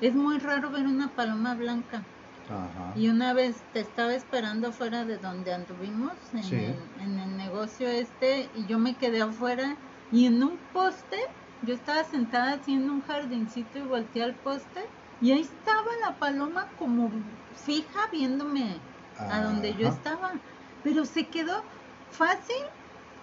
es 0.00 0.14
muy 0.14 0.38
raro 0.38 0.70
ver 0.70 0.86
una 0.86 1.14
paloma 1.14 1.54
blanca. 1.54 2.10
Ajá. 2.48 2.92
Y 2.94 3.08
una 3.08 3.32
vez 3.34 3.66
te 3.72 3.80
estaba 3.80 4.14
esperando 4.14 4.72
fuera 4.72 5.04
de 5.04 5.18
donde 5.18 5.52
anduvimos, 5.52 6.32
en, 6.32 6.42
Sí. 6.42 6.54
el, 6.56 6.92
en 6.96 7.18
el 7.18 7.36
negocio 7.36 7.88
este, 7.88 8.50
y 8.54 8.66
yo 8.66 8.78
me 8.78 8.96
quedé 8.96 9.20
afuera 9.22 9.76
y 10.10 10.26
en 10.26 10.42
un 10.42 10.58
poste, 10.72 11.16
yo 11.60 11.74
estaba 11.74 12.04
sentada 12.04 12.52
haciendo 12.54 12.92
un 12.92 13.02
jardincito 13.02 13.78
y 13.78 13.82
volteé 13.82 14.22
al 14.22 14.36
poste 14.40 14.80
y 15.20 15.32
ahí 15.32 15.40
estaba 15.40 15.88
la 16.06 16.18
paloma 16.18 16.72
como 16.76 17.10
fija 17.52 17.98
viéndome 18.12 18.80
a 19.14 19.42
donde 19.42 19.74
yo 19.74 19.88
estaba. 19.88 20.42
Pero 20.82 21.04
se 21.04 21.30
quedó 21.30 21.66
fácil 22.08 22.56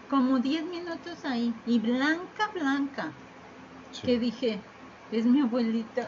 como 0.08 0.40
10 0.40 0.66
minutos 0.66 1.26
ahí 1.26 1.62
y 1.66 1.80
blanca, 1.80 2.44
blanca 2.54 3.18
Sí. 3.92 4.02
que 4.08 4.20
dije, 4.20 4.64
es 5.12 5.26
mi 5.26 5.42
abuelita, 5.42 6.08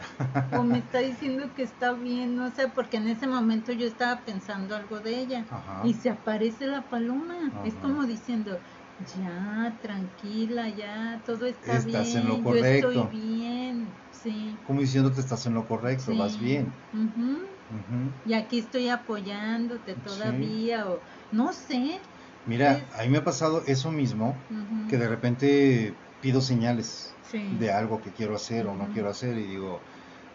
o 0.58 0.64
me 0.64 0.80
está 0.80 1.00
diciendo 1.00 1.54
que 1.54 1.62
está 1.64 1.94
bien, 1.94 2.36
no 2.36 2.50
sé, 2.50 2.68
porque 2.70 2.98
en 2.98 3.08
ese 3.08 3.28
momento 3.28 3.72
yo 3.74 3.86
estaba 3.86 4.24
pensando 4.26 4.76
algo 4.76 5.02
de 5.02 5.20
ella, 5.20 5.46
Ajá. 5.52 5.82
y 5.86 5.94
se 5.94 6.10
aparece 6.10 6.66
la 6.68 6.90
paloma, 6.90 7.54
es 7.64 7.76
como 7.76 8.06
diciendo, 8.06 8.62
ya, 9.00 9.78
tranquila, 9.82 10.70
ya, 10.70 11.22
todo 11.26 11.46
está 11.46 11.74
Estás 11.80 11.86
bien, 11.86 12.18
en 12.18 12.28
lo 12.28 12.38
yo 12.38 12.44
correcto. 12.44 12.88
estoy 12.90 13.08
bien, 13.20 14.00
sí. 14.10 14.60
Como 14.64 14.82
diciéndote 14.82 15.22
estás 15.22 15.46
en 15.46 15.54
lo 15.54 15.66
correcto, 15.66 16.12
sí. 16.12 16.18
vas 16.18 16.40
bien. 16.40 16.74
Ujú. 16.94 17.38
Ujú. 17.70 18.14
Y 18.26 18.34
aquí 18.34 18.60
estoy 18.60 18.90
apoyándote 18.90 19.96
todavía, 19.96 20.90
o 20.90 21.04
no 21.32 21.52
sé. 21.54 22.02
Mira, 22.46 22.74
Es- 22.74 23.00
a 23.00 23.04
mí 23.04 23.10
me 23.10 23.18
ha 23.20 23.24
pasado 23.24 23.64
eso 23.66 23.92
mismo, 23.92 24.46
que 24.90 24.98
de 24.98 25.08
repente 25.08 25.98
pido 26.20 26.42
señales 26.42 27.18
sí. 27.22 27.58
de 27.60 27.72
algo 27.72 28.02
que 28.02 28.14
quiero 28.14 28.36
hacer 28.36 28.68
o 28.68 28.76
no 28.76 28.90
quiero 28.92 29.10
hacer 29.10 29.38
y 29.38 29.48
digo, 29.48 29.84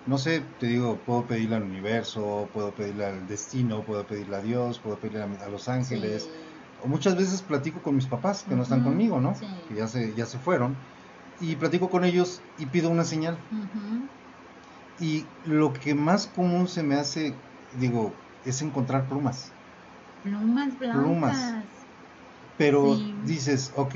no 0.05 0.19
sé, 0.19 0.41
te 0.59 0.67
digo, 0.67 1.05
puedo 1.05 1.27
pedirle 1.27 1.57
al 1.57 1.65
universo, 1.65 2.51
puedo 2.53 2.75
pedirle 2.75 3.05
al 3.05 3.27
destino, 3.27 3.85
puedo 3.85 4.07
pedirle 4.07 4.37
a 4.37 4.41
Dios, 4.43 4.81
puedo 4.81 4.99
pedirle 4.99 5.23
a, 5.23 5.25
a 5.47 5.49
los 5.49 5.69
ángeles. 5.69 6.25
Sí. 6.25 6.40
O 6.83 6.89
muchas 6.89 7.17
veces 7.17 7.43
platico 7.43 7.83
con 7.83 7.95
mis 7.97 8.07
papás 8.07 8.45
que 8.45 8.55
no 8.55 8.63
están 8.63 8.83
conmigo, 8.83 9.21
¿no? 9.21 9.35
sí. 9.35 9.47
Que 9.69 9.75
ya 9.75 9.87
se, 9.89 10.15
ya 10.15 10.27
se 10.27 10.39
fueron. 10.39 10.79
Y 11.39 11.57
platico 11.57 11.89
con 11.89 12.05
ellos 12.05 12.43
y 12.57 12.67
pido 12.67 12.91
una 12.91 13.05
señal. 13.05 13.39
Y 14.99 15.31
lo 15.43 15.73
que 15.73 15.95
más 15.95 16.27
común 16.27 16.69
se 16.69 16.83
me 16.83 16.95
hace, 16.97 17.41
digo, 17.73 18.15
es 18.45 18.61
encontrar 18.63 19.09
plumas. 19.09 19.53
Plumas 20.23 20.79
blancas. 20.79 21.03
Plumas. 21.05 21.87
Pero 22.57 22.95
Sí. 22.97 23.21
dices, 23.25 23.73
ok, 23.75 23.95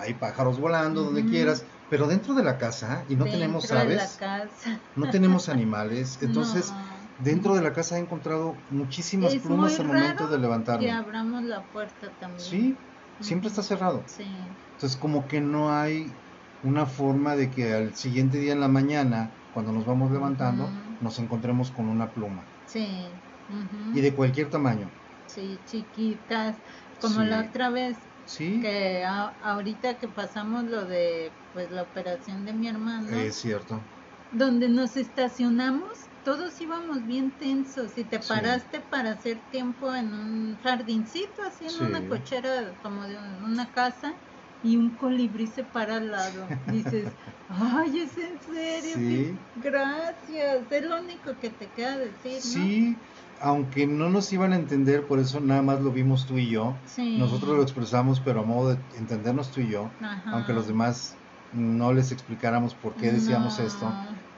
hay 0.00 0.14
pájaros 0.18 0.58
volando 0.58 1.04
donde 1.04 1.24
quieras, 1.26 1.64
pero 1.88 2.08
dentro 2.08 2.34
de 2.34 2.42
la 2.42 2.58
casa, 2.58 3.04
y 3.08 3.14
no 3.16 3.24
tenemos 3.24 3.62
Dentro 3.68 3.78
de 3.78 3.94
la 3.94 4.02
aves, 4.02 4.16
casa. 4.16 4.80
no 4.96 5.10
tenemos 5.10 5.48
animales, 5.48 6.18
entonces 6.20 6.70
No. 6.70 6.93
Dentro 7.16 7.54
de 7.54 7.62
la 7.62 7.72
casa 7.72 7.96
he 7.96 8.00
encontrado 8.00 8.64
muchísimas 8.68 9.34
Es 9.34 9.42
plumas 9.42 9.78
al 9.80 9.86
momento 9.86 10.28
de 10.28 10.38
levantarme. 10.38 10.90
abramos 10.90 11.42
la 11.44 11.66
puerta 11.70 12.14
también. 12.16 12.48
Sí, 12.50 12.78
siempre 13.20 13.48
está 13.48 13.62
cerrado. 13.62 14.06
Sí, 14.06 14.56
Entonces 14.72 14.98
como 14.98 15.26
que 15.28 15.40
no 15.40 15.72
hay 15.72 16.20
una 16.60 16.86
forma 16.86 17.36
de 17.36 17.50
que 17.50 17.72
al 17.74 17.94
siguiente 17.94 18.38
día 18.38 18.52
en 18.52 18.60
la 18.60 18.68
mañana, 18.68 19.36
cuando 19.50 19.72
nos 19.72 19.86
vamos 19.86 20.10
levantando, 20.12 20.70
nos 21.00 21.18
encontremos 21.18 21.70
con 21.70 21.88
una 21.88 22.12
pluma. 22.12 22.48
sí. 22.64 23.22
ujú, 23.48 23.94
Y 23.94 24.00
de 24.00 24.14
cualquier 24.14 24.50
tamaño. 24.50 24.92
Sí, 25.26 25.62
chiquitas. 25.64 26.60
Como 26.98 27.20
Sí. 27.20 27.26
la 27.28 27.40
otra 27.48 27.70
vez 27.70 28.08
Sí, 28.24 28.60
que 28.60 29.04
a- 29.04 29.28
ahorita 29.40 29.98
que 29.98 30.08
pasamos 30.08 30.64
lo 30.64 30.86
de 30.86 31.38
pues 31.52 31.70
la 31.70 31.82
operación 31.82 32.44
de 32.44 32.52
mi 32.54 32.68
hermano, 32.68 33.10
es 33.10 33.36
cierto. 33.40 33.90
donde 34.30 34.68
nos 34.68 34.96
estacionamos, 34.96 36.10
todos 36.24 36.60
íbamos 36.60 37.06
bien 37.06 37.36
tensos 37.38 37.96
y 37.98 38.04
te 38.04 38.20
Sí. 38.20 38.28
paraste 38.28 38.80
para 38.80 39.12
hacer 39.12 39.42
tiempo 39.50 39.94
en 39.94 40.12
un 40.14 40.58
jardincito, 40.62 41.42
así 41.46 41.64
en 41.64 41.70
Sí. 41.70 41.84
una 41.84 42.08
cochera 42.08 42.78
como 42.82 43.04
de 43.06 43.16
un- 43.18 43.44
una 43.44 43.70
casa 43.72 44.14
y 44.62 44.76
un 44.76 44.96
colibrí 44.96 45.46
se 45.46 45.64
para 45.64 45.96
al 45.98 46.10
lado. 46.10 46.48
Dices, 46.66 47.04
ay, 47.48 47.98
es 48.00 48.16
en 48.16 48.40
serio, 48.40 48.96
Sí. 48.96 49.38
Gracias, 49.56 50.70
es 50.72 50.84
lo 50.84 51.00
único 51.00 51.38
que 51.38 51.50
te 51.50 51.70
queda 51.70 51.98
decir, 51.98 52.32
¿no? 52.32 52.40
Sí, 52.40 52.98
aunque 53.40 53.86
no 53.86 54.08
nos 54.08 54.32
iban 54.32 54.52
a 54.52 54.56
entender, 54.56 55.06
por 55.06 55.18
eso 55.20 55.40
nada 55.40 55.62
más 55.62 55.80
lo 55.80 55.92
vimos 55.92 56.26
tú 56.26 56.38
y 56.38 56.48
yo. 56.50 56.80
Sí. 56.86 57.18
Nosotros 57.18 57.56
lo 57.56 57.62
expresamos, 57.62 58.20
pero 58.20 58.40
a 58.40 58.44
modo 58.44 58.74
de 58.74 58.96
entendernos 58.98 59.52
tú 59.52 59.60
y 59.60 59.68
yo, 59.68 59.92
Ajá. 60.00 60.30
aunque 60.32 60.52
los 60.52 60.66
demás 60.66 61.18
no 61.52 61.92
les 61.92 62.10
explicáramos 62.10 62.74
por 62.74 62.96
qué 62.96 63.12
decíamos 63.12 63.58
No, 63.58 63.66
esto. 63.66 63.92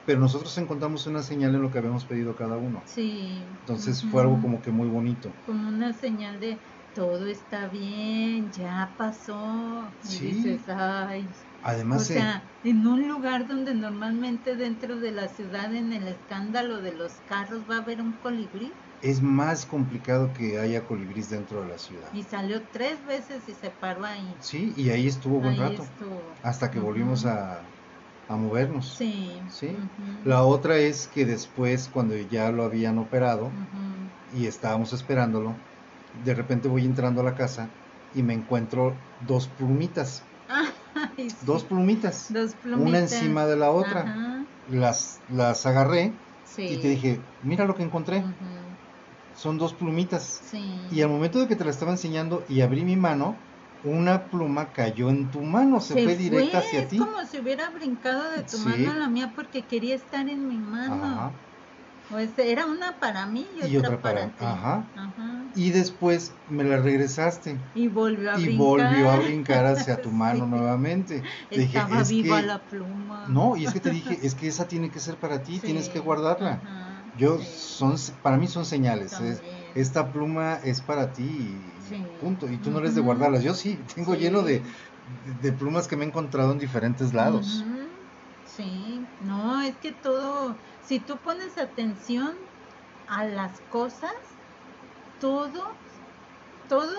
Pero 0.07 0.19
nosotros 0.19 0.57
encontramos 0.57 1.05
una 1.07 1.21
señal 1.23 1.53
en 1.55 1.61
lo 1.61 1.69
que 1.71 1.77
habíamos 1.79 2.07
pedido 2.07 2.35
cada 2.35 2.57
uno. 2.57 2.83
Sí. 2.85 3.59
Entonces 3.61 4.03
ujú. 4.03 4.09
fue 4.09 4.23
algo 4.23 4.39
como 4.39 4.61
que 4.61 4.71
muy 4.71 4.89
bonito. 4.89 5.39
como 5.43 5.69
una 5.69 5.93
señal 5.93 6.39
de 6.39 6.61
todo 6.93 7.25
está 7.27 7.67
bien, 7.69 8.51
ya 8.51 8.95
pasó. 8.97 9.97
Y 10.03 10.19
Sí. 10.19 10.29
dices, 10.29 10.67
ay. 10.69 11.31
Además, 11.61 12.01
o 12.01 12.03
eh, 12.11 12.13
sea, 12.13 12.53
en 12.63 12.85
un 12.87 13.07
lugar 13.07 13.47
donde 13.47 13.73
normalmente 13.75 14.55
dentro 14.55 14.99
de 14.99 15.11
la 15.11 15.27
ciudad, 15.29 15.73
en 15.75 15.93
el 15.93 16.07
escándalo 16.07 16.81
de 16.81 16.93
los 16.95 17.21
carros, 17.21 17.65
va 17.69 17.77
a 17.77 17.81
haber 17.81 18.01
un 18.01 18.17
colibrí. 18.19 18.83
es 19.01 19.23
más 19.23 19.65
complicado 19.65 20.33
que 20.33 20.59
haya 20.59 20.85
colibrís 20.85 21.29
dentro 21.29 21.61
de 21.61 21.67
la 21.67 21.79
ciudad. 21.79 22.11
Y 22.11 22.23
salió 22.23 22.69
tres 22.69 23.05
veces 23.05 23.47
y 23.47 23.55
se 23.55 23.71
paró 23.71 24.03
ahí. 24.03 24.35
Sí, 24.39 24.73
y 24.75 24.89
ahí 24.89 25.07
estuvo 25.07 25.41
buen 25.41 25.55
Ahí 25.55 25.59
rato, 25.59 25.83
estuvo. 25.83 26.33
hasta 26.41 26.69
que 26.71 26.79
volvimos 26.79 27.25
Ujú. 27.25 27.29
a, 27.29 27.76
a 28.29 28.35
movernos. 28.35 28.95
Sí. 28.97 29.41
Sí. 29.49 29.75
La 30.25 30.43
otra 30.43 30.77
es 30.77 31.07
que 31.07 31.25
después, 31.25 31.87
cuando 31.93 32.15
ya 32.15 32.51
lo 32.51 32.63
habían 32.63 32.97
operado, 32.97 33.51
y 34.35 34.45
estábamos 34.47 34.91
esperándolo, 34.93 35.53
de 36.25 36.33
repente 36.33 36.67
voy 36.67 36.83
entrando 36.85 37.21
a 37.21 37.23
la 37.23 37.35
casa 37.35 37.69
y 38.13 38.23
me 38.23 38.33
encuentro 38.33 38.93
dos 39.27 39.47
plumitas, 39.47 40.23
Ay, 40.49 41.29
sí, 41.29 41.45
dos 41.45 41.63
plumitas, 41.63 42.27
Dos 42.33 42.51
una 42.65 42.75
plumitas. 42.75 43.13
encima 43.13 43.45
de 43.45 43.55
la 43.57 43.71
otra. 43.71 44.45
Las, 44.69 45.19
las 45.29 45.65
agarré 45.65 46.11
Sí. 46.43 46.63
y 46.63 46.77
te 46.77 46.89
dije, 46.89 47.19
mira 47.43 47.65
lo 47.65 47.75
que 47.75 47.83
encontré, 47.83 48.23
son 49.35 49.57
dos 49.57 49.73
plumitas. 49.73 50.41
Y 50.91 51.01
al 51.01 51.09
momento 51.09 51.39
de 51.39 51.47
que 51.47 51.55
te 51.55 51.63
la 51.63 51.71
estaba 51.71 51.91
enseñando 51.91 52.43
y 52.49 52.61
abrí 52.61 52.83
mi 52.83 52.95
mano, 52.95 53.35
una 53.83 54.29
pluma 54.29 54.71
cayó 54.71 55.09
en 55.09 55.29
tu 55.31 55.41
mano, 55.43 55.79
se, 55.79 55.93
fue 56.03 56.15
directa 56.15 56.59
hacia 56.59 56.81
es 56.81 56.87
ti. 56.89 56.97
como 56.97 57.25
si 57.25 57.39
hubiera 57.39 57.69
brincado 57.69 58.31
de 58.31 58.43
tu 58.43 58.57
Sí. 58.57 58.65
mano 58.65 58.91
a 58.91 58.95
la 58.95 59.07
mía 59.09 59.33
porque 59.35 59.65
quería 59.67 59.95
estar 59.95 60.27
en 60.27 60.47
mi 60.47 60.57
mano. 60.57 61.03
Ajá. 61.05 61.33
Sea, 62.35 62.45
era 62.45 62.65
una 62.67 62.99
para 63.01 63.25
mí 63.27 63.45
y 63.53 63.57
otra, 63.57 63.67
Y 63.69 63.77
otra 63.77 64.01
para, 64.01 64.15
para- 64.19 64.27
ti. 64.29 64.45
ajá. 64.45 64.91
Ajá. 64.95 65.43
Y 65.53 65.71
después 65.71 66.35
me 66.47 66.63
la 66.63 66.77
regresaste 66.77 67.59
Y 67.73 67.87
volvió 67.89 68.31
a 68.31 68.39
y 68.39 68.43
brincar. 68.43 68.57
volvió 68.65 69.09
a 69.11 69.17
brincar 69.17 69.65
hacia 69.91 70.01
tu 70.01 70.11
mano 70.11 70.45
Sí. 70.45 70.49
nuevamente. 70.51 71.23
Te 71.49 71.59
dije, 71.59 71.77
Estaba 71.77 72.01
"Es 72.01 72.09
viva 72.09 72.39
que- 72.39 72.47
la 72.47 72.65
pluma. 72.65 73.27
No, 73.27 73.57
y 73.57 73.65
es 73.65 73.73
que 73.73 73.81
te 73.81 73.89
dije, 73.89 74.25
es 74.25 74.35
que 74.35 74.47
esa 74.47 74.69
tiene 74.69 74.89
que 74.89 75.01
ser 75.01 75.19
para 75.19 75.43
ti, 75.43 75.59
tienes 75.59 75.89
que 75.89 75.99
guardarla. 75.99 76.61
ajá, 76.63 77.03
Yo, 77.13 77.39
sí, 77.39 77.45
son, 77.57 77.95
para 78.21 78.37
mí 78.37 78.47
son 78.47 78.63
señales. 78.65 79.11
es- 79.19 79.41
esta 79.75 80.09
pluma 80.13 80.55
es 80.63 80.81
para 80.81 81.11
ti 81.11 81.73
y 81.75 81.76
Sí. 81.89 82.17
punto. 82.17 82.49
Y 82.49 82.59
tú 82.59 82.71
no 82.71 82.79
eres 82.79 82.95
de 82.95 83.01
guardarlas. 83.01 83.43
Yo 83.43 83.53
sí, 83.53 83.85
tengo 83.95 84.15
Sí. 84.15 84.21
lleno 84.21 84.41
de, 84.43 84.63
de 85.03 85.53
plumas 85.53 85.87
que 85.87 85.95
me 85.97 86.05
he 86.05 86.07
encontrado 86.07 86.51
en 86.51 86.57
diferentes 86.59 87.13
lados. 87.13 87.63
Sí, 88.43 89.15
no, 89.19 89.61
es 89.61 89.77
que 89.77 89.91
todo, 89.91 90.61
si 90.79 91.01
tú 91.05 91.21
pones 91.21 91.57
atención 91.57 92.37
a 93.05 93.25
las 93.25 93.61
cosas, 93.61 94.11
todo, 95.17 95.63
todo, 96.67 96.93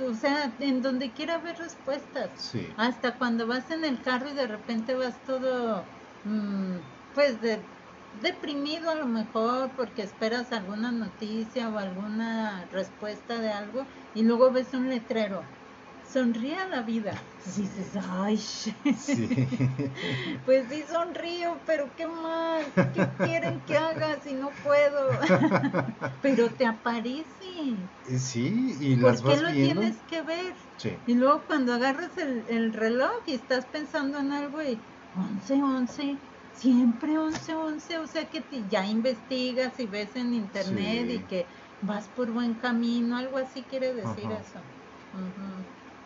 o 0.00 0.14
sea, 0.14 0.56
en 0.60 0.82
donde 0.82 1.14
quiera 1.14 1.36
haber 1.36 1.56
respuestas. 1.58 2.32
Sí, 2.40 2.74
Hasta 2.76 3.18
cuando 3.18 3.46
vas 3.46 3.70
en 3.70 3.84
el 3.84 4.02
carro 4.02 4.30
y 4.30 4.34
de 4.34 4.46
repente 4.46 4.94
vas 4.94 5.24
todo, 5.24 5.92
mm, 6.22 6.78
pues, 7.12 7.40
de- 7.40 7.72
deprimido 8.12 8.90
a 8.90 8.94
lo 8.94 9.06
mejor 9.06 9.74
porque 9.76 10.02
esperas 10.02 10.52
alguna 10.52 10.92
noticia 10.92 11.68
o 11.70 11.78
alguna 11.78 12.66
respuesta 12.70 13.40
de 13.40 13.50
algo 13.50 13.86
y 14.12 14.22
luego 14.24 14.52
ves 14.52 14.74
un 14.74 14.88
letrero. 14.88 15.56
sonríe 16.02 16.56
a 16.56 16.66
la 16.68 16.82
vida. 16.82 17.30
Dices, 17.44 17.92
ay, 17.96 18.36
Sí. 18.36 19.28
pues 20.44 20.68
sí 20.68 20.84
sonrío, 20.86 21.62
pero 21.66 21.94
qué 21.94 22.06
mal, 22.06 22.74
¿qué 22.92 23.16
quieren 23.18 23.64
que 23.64 23.76
haga 23.76 24.20
si 24.20 24.34
no 24.34 24.58
puedo? 24.60 25.18
pero 26.20 26.54
te 26.56 26.66
aparece. 26.66 27.90
Eh, 28.04 28.18
Sí, 28.18 28.76
y 28.80 28.96
¿Por 28.98 29.12
las 29.12 29.22
qué 29.22 29.36
vas 29.36 29.42
lo 29.42 29.48
viendo. 29.52 29.82
tienes 29.82 30.02
que 30.04 30.22
ver? 30.22 30.54
Sí. 30.76 30.90
Y 31.04 31.14
luego 31.14 31.46
cuando 31.46 31.72
agarras 31.74 32.16
el, 32.18 32.44
el 32.48 32.72
reloj 32.72 33.10
y 33.26 33.34
estás 33.34 33.66
pensando 33.66 34.18
en 34.18 34.32
algo 34.32 34.62
y 34.62 34.86
11, 35.12 35.62
11, 35.62 36.20
siempre 36.52 37.16
11, 37.18 37.54
11, 37.54 37.98
o 37.98 38.06
sea 38.06 38.28
que 38.28 38.40
te- 38.40 38.64
ya 38.68 38.86
investigas 38.86 39.78
y 39.80 39.86
ves 39.86 40.14
en 40.16 40.34
internet 40.34 41.06
Sí. 41.08 41.14
y 41.14 41.18
que 41.20 41.46
vas 41.82 42.08
por 42.08 42.30
buen 42.30 42.54
camino, 42.54 43.16
algo 43.16 43.38
así 43.38 43.62
quiere 43.62 43.94
decir 43.94 44.26
Ajá. 44.26 44.40
eso. 44.40 44.60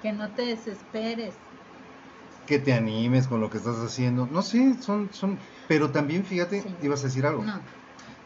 Que 0.03 0.13
no 0.13 0.31
te 0.35 0.43
desesperes. 0.43 1.35
Que 2.47 2.59
te 2.59 2.73
animes 2.75 3.27
con 3.27 3.41
lo 3.41 3.49
que 3.49 3.57
estás 3.59 3.77
haciendo. 3.77 4.27
No 4.27 4.43
sé, 4.43 4.75
son, 4.83 5.11
son, 5.13 5.39
pero 5.67 5.91
también 5.91 6.25
fíjate, 6.25 6.61
Sí. 6.63 6.69
ibas 6.83 7.01
a 7.03 7.07
decir 7.07 7.25
algo. 7.27 7.43
No, 7.43 7.61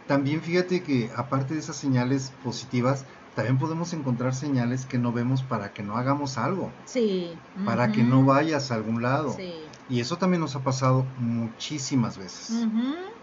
También 0.06 0.40
fíjate 0.40 0.82
que 0.82 1.10
aparte 1.14 1.52
de 1.54 1.60
esas 1.60 1.76
señales 1.76 2.30
positivas, 2.42 3.04
también 3.34 3.58
podemos 3.58 3.92
encontrar 3.92 4.34
señales 4.34 4.86
que 4.86 4.98
no 4.98 5.12
vemos 5.12 5.42
para 5.42 5.72
que 5.74 5.82
no 5.82 5.96
hagamos 5.98 6.38
algo, 6.38 6.72
sí. 6.86 7.38
para 7.66 7.92
que 7.92 8.02
no 8.02 8.24
vayas 8.24 8.70
a 8.70 8.74
algún 8.76 9.02
lado. 9.02 9.34
Sí. 9.36 9.67
Y 9.88 9.98
eso 10.00 10.18
también 10.18 10.40
nos 10.40 10.54
ha 10.54 10.62
pasado 10.62 11.12
muchísimas 11.16 12.16
veces, 12.16 12.70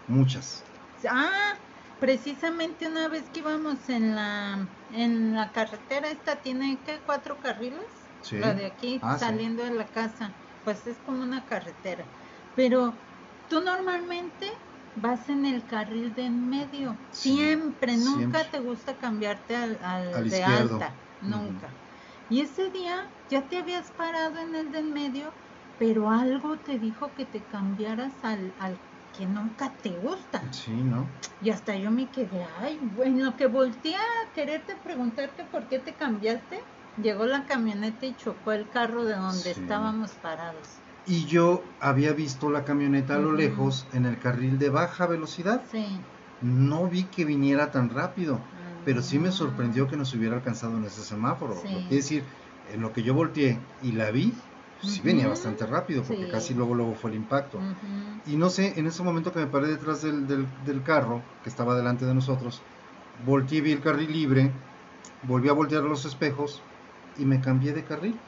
muchas. 0.06 0.70
Ah, 1.08 1.54
precisamente 1.98 2.86
una 2.88 3.08
vez 3.08 3.30
que 3.30 3.40
íbamos 3.40 3.88
en 3.88 4.14
la 4.14 4.68
en 4.88 5.34
la 5.34 5.52
carretera 5.52 6.08
esta 6.10 6.40
tiene 6.42 6.82
que 6.82 7.02
cuatro 7.04 7.38
carriles, 7.40 8.12
Sí. 8.20 8.36
la 8.36 8.54
de 8.54 8.66
aquí 8.66 9.00
Ah, 9.02 9.18
sí. 9.18 9.18
saliendo 9.18 9.62
de 9.64 9.70
la 9.72 9.90
casa, 9.90 10.36
pues 10.62 10.86
es 10.86 11.00
como 11.00 11.22
una 11.22 11.44
carretera. 11.46 12.10
Pero 12.54 13.04
tú 13.46 13.60
normalmente 13.60 14.50
vas 14.94 15.28
en 15.28 15.44
el 15.46 15.66
carril 15.66 16.14
de 16.14 16.24
en 16.26 16.48
medio, 16.48 17.06
Sí, 17.10 17.36
siempre, 17.36 17.96
nunca 17.98 18.38
siempre. 18.38 18.50
te 18.50 18.60
gusta 18.60 18.98
cambiarte 18.98 19.54
al, 19.56 19.78
al 19.82 20.16
Al 20.16 20.26
de 20.28 20.36
izquierdo. 20.40 20.78
alta, 20.78 21.04
nunca. 21.20 21.80
Y 22.28 22.40
ese 22.40 22.70
día 22.70 23.12
ya 23.28 23.48
te 23.48 23.58
habías 23.58 23.92
parado 23.92 24.38
en 24.38 24.54
el 24.54 24.70
de 24.70 24.78
en 24.78 24.92
medio, 24.92 25.38
pero 25.78 26.10
algo 26.10 26.58
te 26.58 26.78
dijo 26.78 27.12
que 27.14 27.24
te 27.26 27.40
cambiaras 27.44 28.12
al, 28.22 28.54
al 28.58 28.78
que 29.12 29.26
nunca 29.26 29.74
te 29.82 29.90
gusta. 29.98 30.42
Sí, 30.52 30.72
¿no? 30.72 31.06
Y 31.40 31.50
hasta 31.50 31.76
yo 31.76 31.90
me 31.90 32.10
quedé, 32.10 32.46
ay, 32.60 32.78
bueno, 32.82 33.24
lo 33.24 33.36
que 33.36 33.46
volteé 33.46 33.94
a 33.96 34.32
quererte 34.34 34.74
preguntarte 34.82 35.44
por 35.44 35.68
qué 35.68 35.78
te 35.78 35.94
cambiaste, 35.94 36.58
llegó 36.96 37.26
la 37.26 37.44
camioneta 37.46 38.06
y 38.06 38.14
chocó 38.14 38.52
el 38.52 38.68
carro 38.70 39.04
de 39.04 39.14
donde 39.16 39.54
Sí. 39.54 39.60
estábamos 39.60 40.12
parados. 40.12 40.68
Y 41.04 41.24
yo 41.26 41.62
había 41.80 42.12
visto 42.12 42.50
la 42.50 42.64
camioneta 42.64 43.14
a 43.14 43.18
lo 43.18 43.32
lejos 43.32 43.86
en 43.92 44.06
el 44.06 44.18
carril 44.18 44.58
de 44.58 44.70
baja 44.70 45.06
velocidad. 45.06 45.62
Sí. 45.70 45.86
No 46.40 46.88
vi 46.88 47.04
que 47.04 47.24
viniera 47.24 47.70
tan 47.70 47.90
rápido, 47.90 48.40
pero 48.84 49.02
sí 49.02 49.18
me 49.18 49.28
Ah. 49.28 49.32
sorprendió 49.32 49.86
que 49.86 49.96
nos 49.96 50.12
hubiera 50.14 50.36
alcanzado 50.36 50.76
en 50.78 50.84
ese 50.84 51.02
semáforo. 51.02 51.54
Sí. 51.62 51.68
Quiere 51.68 51.96
decir, 51.96 52.24
en 52.72 52.80
lo 52.80 52.92
que 52.92 53.02
yo 53.02 53.14
volteé 53.14 53.58
y 53.80 53.92
la 53.92 54.10
vi, 54.10 54.34
sí 54.86 55.00
Ujú. 55.00 55.06
venía 55.08 55.28
bastante 55.28 55.66
rápido, 55.66 56.02
porque 56.06 56.24
Sí. 56.24 56.30
casi 56.30 56.54
luego 56.54 56.74
luego 56.74 56.94
fue 56.94 57.10
el 57.10 57.16
impacto. 57.16 57.58
Y 58.24 58.36
no 58.36 58.50
sé, 58.50 58.78
en 58.78 58.86
ese 58.86 59.02
momento 59.02 59.32
que 59.32 59.40
me 59.40 59.46
paré 59.46 59.68
detrás 59.68 60.02
del, 60.02 60.26
del, 60.26 60.46
del 60.64 60.82
carro, 60.82 61.24
que 61.42 61.48
estaba 61.48 61.76
delante 61.76 62.04
de 62.06 62.14
nosotros, 62.14 62.62
volteé, 63.14 63.60
vi 63.60 63.72
el 63.72 63.80
carril 63.80 64.12
libre, 64.12 64.52
volví 65.22 65.48
a 65.48 65.52
voltear 65.52 65.82
los 65.84 66.04
espejos 66.04 66.62
y 67.16 67.24
me 67.26 67.40
cambié 67.40 67.72
de 67.72 67.84
carril. 67.84 68.20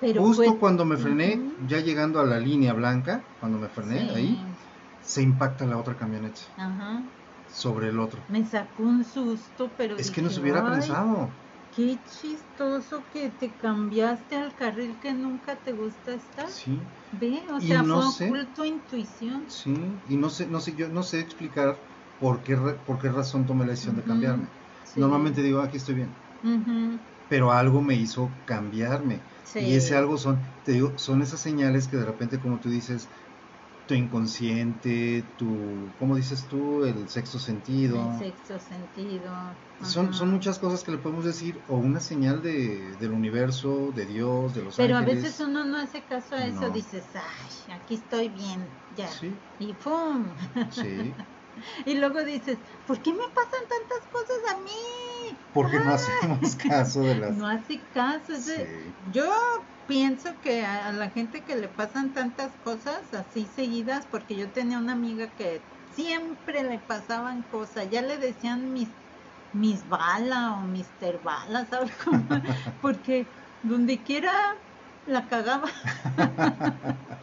Pero 0.00 0.22
Justo 0.22 0.44
fue- 0.44 0.58
cuando 0.58 0.84
me 0.84 0.96
frené, 0.96 1.42
ya 1.60 1.80
llegando 1.80 2.20
a 2.20 2.24
la 2.24 2.38
línea 2.38 2.72
blanca, 2.72 3.24
cuando 3.40 3.58
me 3.58 3.68
frené 3.68 4.08
Sí. 4.08 4.14
ahí, 4.16 4.36
se 5.00 5.22
impacta 5.22 5.66
la 5.66 5.78
otra 5.78 5.96
camioneta 5.96 6.40
Ajá. 6.56 7.02
sobre 7.46 7.88
el 7.88 7.98
otro. 7.98 8.24
Me 8.28 8.44
sacó 8.44 8.84
un 8.84 9.04
susto, 9.04 9.74
pero 9.76 9.96
Es 9.96 10.10
que 10.10 10.20
dije, 10.20 10.22
nos 10.22 10.38
hubiera 10.38 10.60
"Ay, 10.64 10.72
pensado. 10.74 11.34
Qué 11.78 12.02
chistoso 12.02 13.08
que 13.08 13.30
te 13.30 13.56
cambiaste 13.56 14.34
al 14.34 14.56
carril 14.56 14.98
que 14.98 15.14
nunca 15.14 15.62
te 15.62 15.70
gusta 15.72 16.12
estar. 16.12 16.48
Sí, 16.50 16.82
Ve, 17.12 17.46
o 17.52 17.60
sea, 17.60 17.84
no 17.84 18.00
fue 18.02 18.12
sé. 18.12 18.26
oculto 18.26 18.64
intuición. 18.64 19.46
sí. 19.48 20.02
Y 20.04 20.16
no 20.16 20.28
sé, 20.28 20.48
no 20.48 20.58
sé, 20.60 20.74
yo 20.74 20.88
no 20.88 21.04
sé 21.04 21.20
explicar 21.20 21.80
por 22.18 22.42
qué, 22.42 22.56
por 22.56 22.98
qué 22.98 23.10
razón 23.10 23.46
tomé 23.46 23.64
la 23.64 23.70
decisión 23.70 23.94
de 23.94 24.02
cambiarme. 24.02 24.48
Sí. 24.82 25.00
Normalmente 25.00 25.40
digo, 25.42 25.60
aquí 25.60 25.76
estoy 25.76 25.94
bien. 25.94 26.16
Pero 27.28 27.52
algo 27.52 27.80
me 27.82 27.94
hizo 27.94 28.40
cambiarme. 28.44 29.24
Sí. 29.44 29.60
Y 29.60 29.74
ese 29.74 29.94
algo 29.96 30.16
son, 30.18 30.42
te 30.62 30.72
digo, 30.72 30.98
son 30.98 31.22
esas 31.22 31.40
señales 31.40 31.86
que 31.88 31.96
de 31.96 32.04
repente, 32.06 32.40
como 32.40 32.58
tú 32.58 32.70
dices, 32.70 33.10
tu 33.88 33.94
inconsciente, 33.94 35.24
tu, 35.36 35.92
¿cómo 35.98 36.14
dices 36.14 36.46
tú? 36.46 36.84
El 36.84 37.08
sexto 37.08 37.38
sentido. 37.40 38.12
El 38.12 38.18
sexto 38.18 38.60
sentido. 38.60 39.32
Son, 39.82 40.12
son 40.12 40.30
muchas 40.30 40.58
cosas 40.58 40.82
que 40.84 40.90
le 40.90 40.98
podemos 40.98 41.24
decir, 41.24 41.62
o 41.68 41.78
una 41.78 42.00
señal 42.00 42.42
de, 42.42 42.96
del 42.96 43.12
universo, 43.12 43.92
de 43.92 44.06
Dios, 44.06 44.52
de 44.54 44.62
los 44.62 44.76
Pero 44.76 44.96
a 44.96 44.98
ángeles. 44.98 45.22
veces 45.22 45.40
uno 45.40 45.64
no 45.64 45.78
hace 45.78 46.04
caso 46.04 46.34
a 46.34 46.46
eso, 46.46 46.62
No. 46.62 46.70
dices, 46.70 47.04
ay, 47.14 47.74
aquí 47.74 47.94
estoy 47.94 48.28
bien, 48.28 48.68
ya. 48.90 49.08
Sí, 49.08 49.40
Y 49.58 49.74
¡pum! 49.74 50.34
sí, 50.70 51.14
Y 51.86 51.94
luego 51.96 52.22
dices, 52.24 52.58
¿por 52.86 53.02
qué 53.02 53.12
me 53.12 53.18
pasan 53.34 53.64
tantas 53.68 54.08
cosas 54.12 54.54
a 54.54 54.60
mí? 54.62 55.38
porque 55.52 55.76
no 55.78 55.90
Ah. 55.90 55.94
hacemos 55.94 56.56
caso 56.56 57.00
de 57.02 57.14
las... 57.20 57.36
No 57.36 57.46
hace 57.48 57.88
caso. 57.92 58.34
Sí. 58.36 58.52
Yo 59.10 59.28
pienso 59.88 60.28
que 60.42 60.64
a 60.64 60.92
la 60.92 61.10
gente 61.10 61.42
que 61.42 61.56
le 61.56 61.68
pasan 61.68 62.12
tantas 62.12 62.52
cosas 62.62 63.12
así 63.14 63.46
seguidas, 63.46 64.06
porque 64.06 64.36
yo 64.36 64.52
tenía 64.52 64.78
una 64.78 64.92
amiga 64.92 65.34
que 65.34 65.60
siempre 65.94 66.62
le 66.62 66.78
pasaban 66.78 67.42
cosas, 67.42 67.90
ya 67.90 68.02
le 68.02 68.18
decían 68.18 68.72
mis 68.72 68.88
mis 69.50 69.88
bala 69.88 70.52
o 70.54 70.60
mister 70.62 71.20
bala, 71.22 71.66
¿sabes 71.66 71.96
cómo? 72.04 72.22
Porque 72.82 73.26
donde 73.62 74.02
quiera 74.02 74.32
la 75.06 75.26
cagaba. 75.26 75.70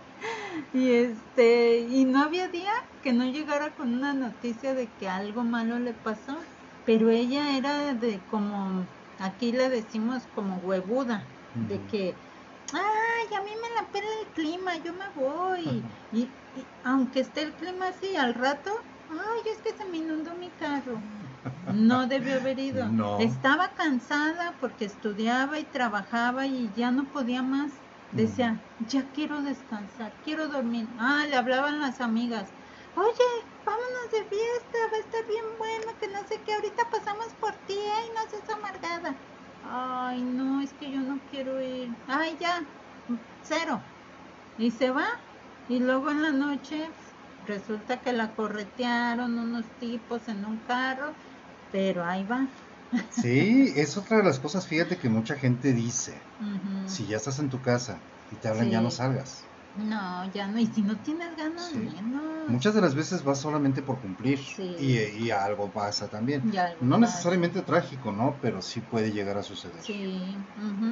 y 0.74 0.92
este, 0.92 1.82
y 1.82 2.06
no 2.06 2.24
había 2.24 2.48
día 2.50 2.72
que 3.02 3.14
no 3.14 3.26
llegara 3.26 3.76
con 3.76 3.94
una 3.94 4.14
noticia 4.14 4.74
de 4.74 4.96
que 4.96 5.08
algo 5.08 5.44
malo 5.44 5.78
le 5.80 5.94
pasó, 5.94 6.50
pero 6.84 7.10
ella 7.12 7.58
era 7.58 7.94
de 7.94 8.26
como 8.26 8.88
aquí 9.18 9.52
le 9.52 9.70
decimos 9.70 10.28
como 10.28 10.58
huevuda, 10.58 11.32
de 11.54 11.86
que 11.86 12.26
ay, 12.74 13.36
a 13.38 13.42
mí 13.44 13.52
me 13.52 13.82
la 13.82 13.92
pela 13.92 14.08
el 14.24 14.32
clima, 14.34 14.78
yo 14.78 14.94
me 14.94 15.10
voy. 15.14 15.88
y, 16.12 16.40
y 16.54 16.74
aunque 16.84 17.20
esté 17.22 17.42
el 17.44 17.56
clima 17.56 17.90
así 17.90 18.16
al 18.16 18.34
rato, 18.34 18.72
ay, 19.08 19.52
es 19.54 19.62
que 19.62 19.76
se 19.76 19.86
me 19.90 19.98
inundó 19.98 20.36
mi 20.36 20.56
carro. 20.56 21.08
No 21.68 22.08
debió 22.08 22.38
haber 22.38 22.60
ido. 22.60 22.84
No. 22.98 23.16
Estaba 23.18 23.74
cansada 23.76 24.58
porque 24.60 24.86
estudiaba 24.86 25.60
y 25.60 25.70
trabajaba 25.72 26.48
y 26.48 26.72
ya 26.74 26.92
no 26.92 27.12
podía 27.12 27.44
más. 27.44 27.84
Decía, 28.14 28.66
ya 28.78 29.12
quiero 29.12 29.42
descansar, 29.42 30.20
quiero 30.22 30.48
dormir. 30.48 30.90
Ah, 30.98 31.26
le 31.28 31.36
hablaban 31.36 31.80
las 31.82 32.00
amigas. 32.02 32.56
Oye, 32.96 33.28
vámonos 33.66 34.12
de 34.12 34.24
fiesta, 34.30 34.78
va 34.92 34.98
a 34.98 35.00
estar 35.02 35.28
bien 35.28 35.46
bueno, 35.58 35.98
que 36.00 36.08
no 36.10 36.26
sé 36.28 36.44
qué, 36.44 36.54
ahorita 36.54 36.84
pasamos 36.92 37.34
por 37.40 37.56
ti, 37.66 37.74
ay, 37.74 38.08
no 38.16 38.30
seas 38.30 38.50
amargada. 38.50 39.26
Ay, 39.68 40.24
no, 40.24 40.62
es 40.62 40.74
que 40.74 40.92
yo 40.92 41.02
no 41.02 41.26
quiero 41.26 41.62
ir. 41.62 41.98
Ay, 42.08 42.38
ya, 42.40 42.74
cero. 43.42 43.86
Y 44.58 44.72
se 44.72 44.92
va. 44.92 45.08
Y 45.68 45.80
luego 45.80 46.12
en 46.12 46.22
la 46.24 46.32
noche 46.32 46.96
resulta 47.40 48.02
que 48.02 48.14
la 48.14 48.36
corretearon 48.36 49.40
unos 49.40 49.78
tipos 49.78 50.28
en 50.30 50.46
un 50.46 50.64
carro, 50.64 51.18
pero 51.72 52.06
ahí 52.06 52.26
va. 52.26 52.50
Sí, 53.10 53.74
es 53.76 53.98
otra 53.98 54.18
de 54.18 54.24
las 54.24 54.40
cosas, 54.40 54.68
fíjate 54.68 55.00
que 55.00 55.10
mucha 55.10 55.36
gente 55.40 55.74
dice, 55.74 56.30
si 56.84 57.08
ya 57.08 57.18
estás 57.18 57.40
en 57.40 57.50
tu 57.50 57.62
casa 57.62 58.08
y 58.30 58.38
te 58.38 58.48
hablan, 58.50 58.70
ya 58.70 58.82
no 58.82 58.92
salgas. 58.92 59.55
No, 59.76 60.30
ya 60.32 60.48
no. 60.48 60.60
Y 60.60 60.68
si 60.68 60.84
no 60.84 61.02
tienes 61.02 61.36
ganas, 61.36 61.72
Sí. 61.72 61.80
menos. 61.80 62.50
Muchas 62.50 62.74
de 62.74 62.82
las 62.82 62.96
veces 62.96 63.24
vas 63.24 63.40
solamente 63.42 63.82
por 63.82 64.00
cumplir 64.00 64.38
Sí. 64.40 64.76
y, 64.80 65.00
y 65.26 65.32
algo 65.32 65.72
pasa 65.74 66.10
también. 66.10 66.42
Algo 66.58 66.86
No 66.86 66.92
pasa. 67.00 67.02
necesariamente 67.02 67.62
trágico, 67.64 68.12
¿no? 68.12 68.40
Pero 68.42 68.62
sí 68.62 68.82
puede 68.82 69.12
llegar 69.12 69.38
a 69.38 69.44
suceder. 69.44 69.82
Sí, 69.82 70.38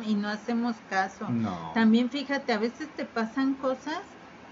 y 0.05 0.15
no 0.15 0.27
hacemos 0.29 0.81
caso. 0.81 1.29
No. 1.29 1.71
También 1.73 2.09
fíjate, 2.09 2.53
a 2.53 2.57
veces 2.57 2.93
te 2.95 3.05
pasan 3.05 3.55
cosas 3.55 4.01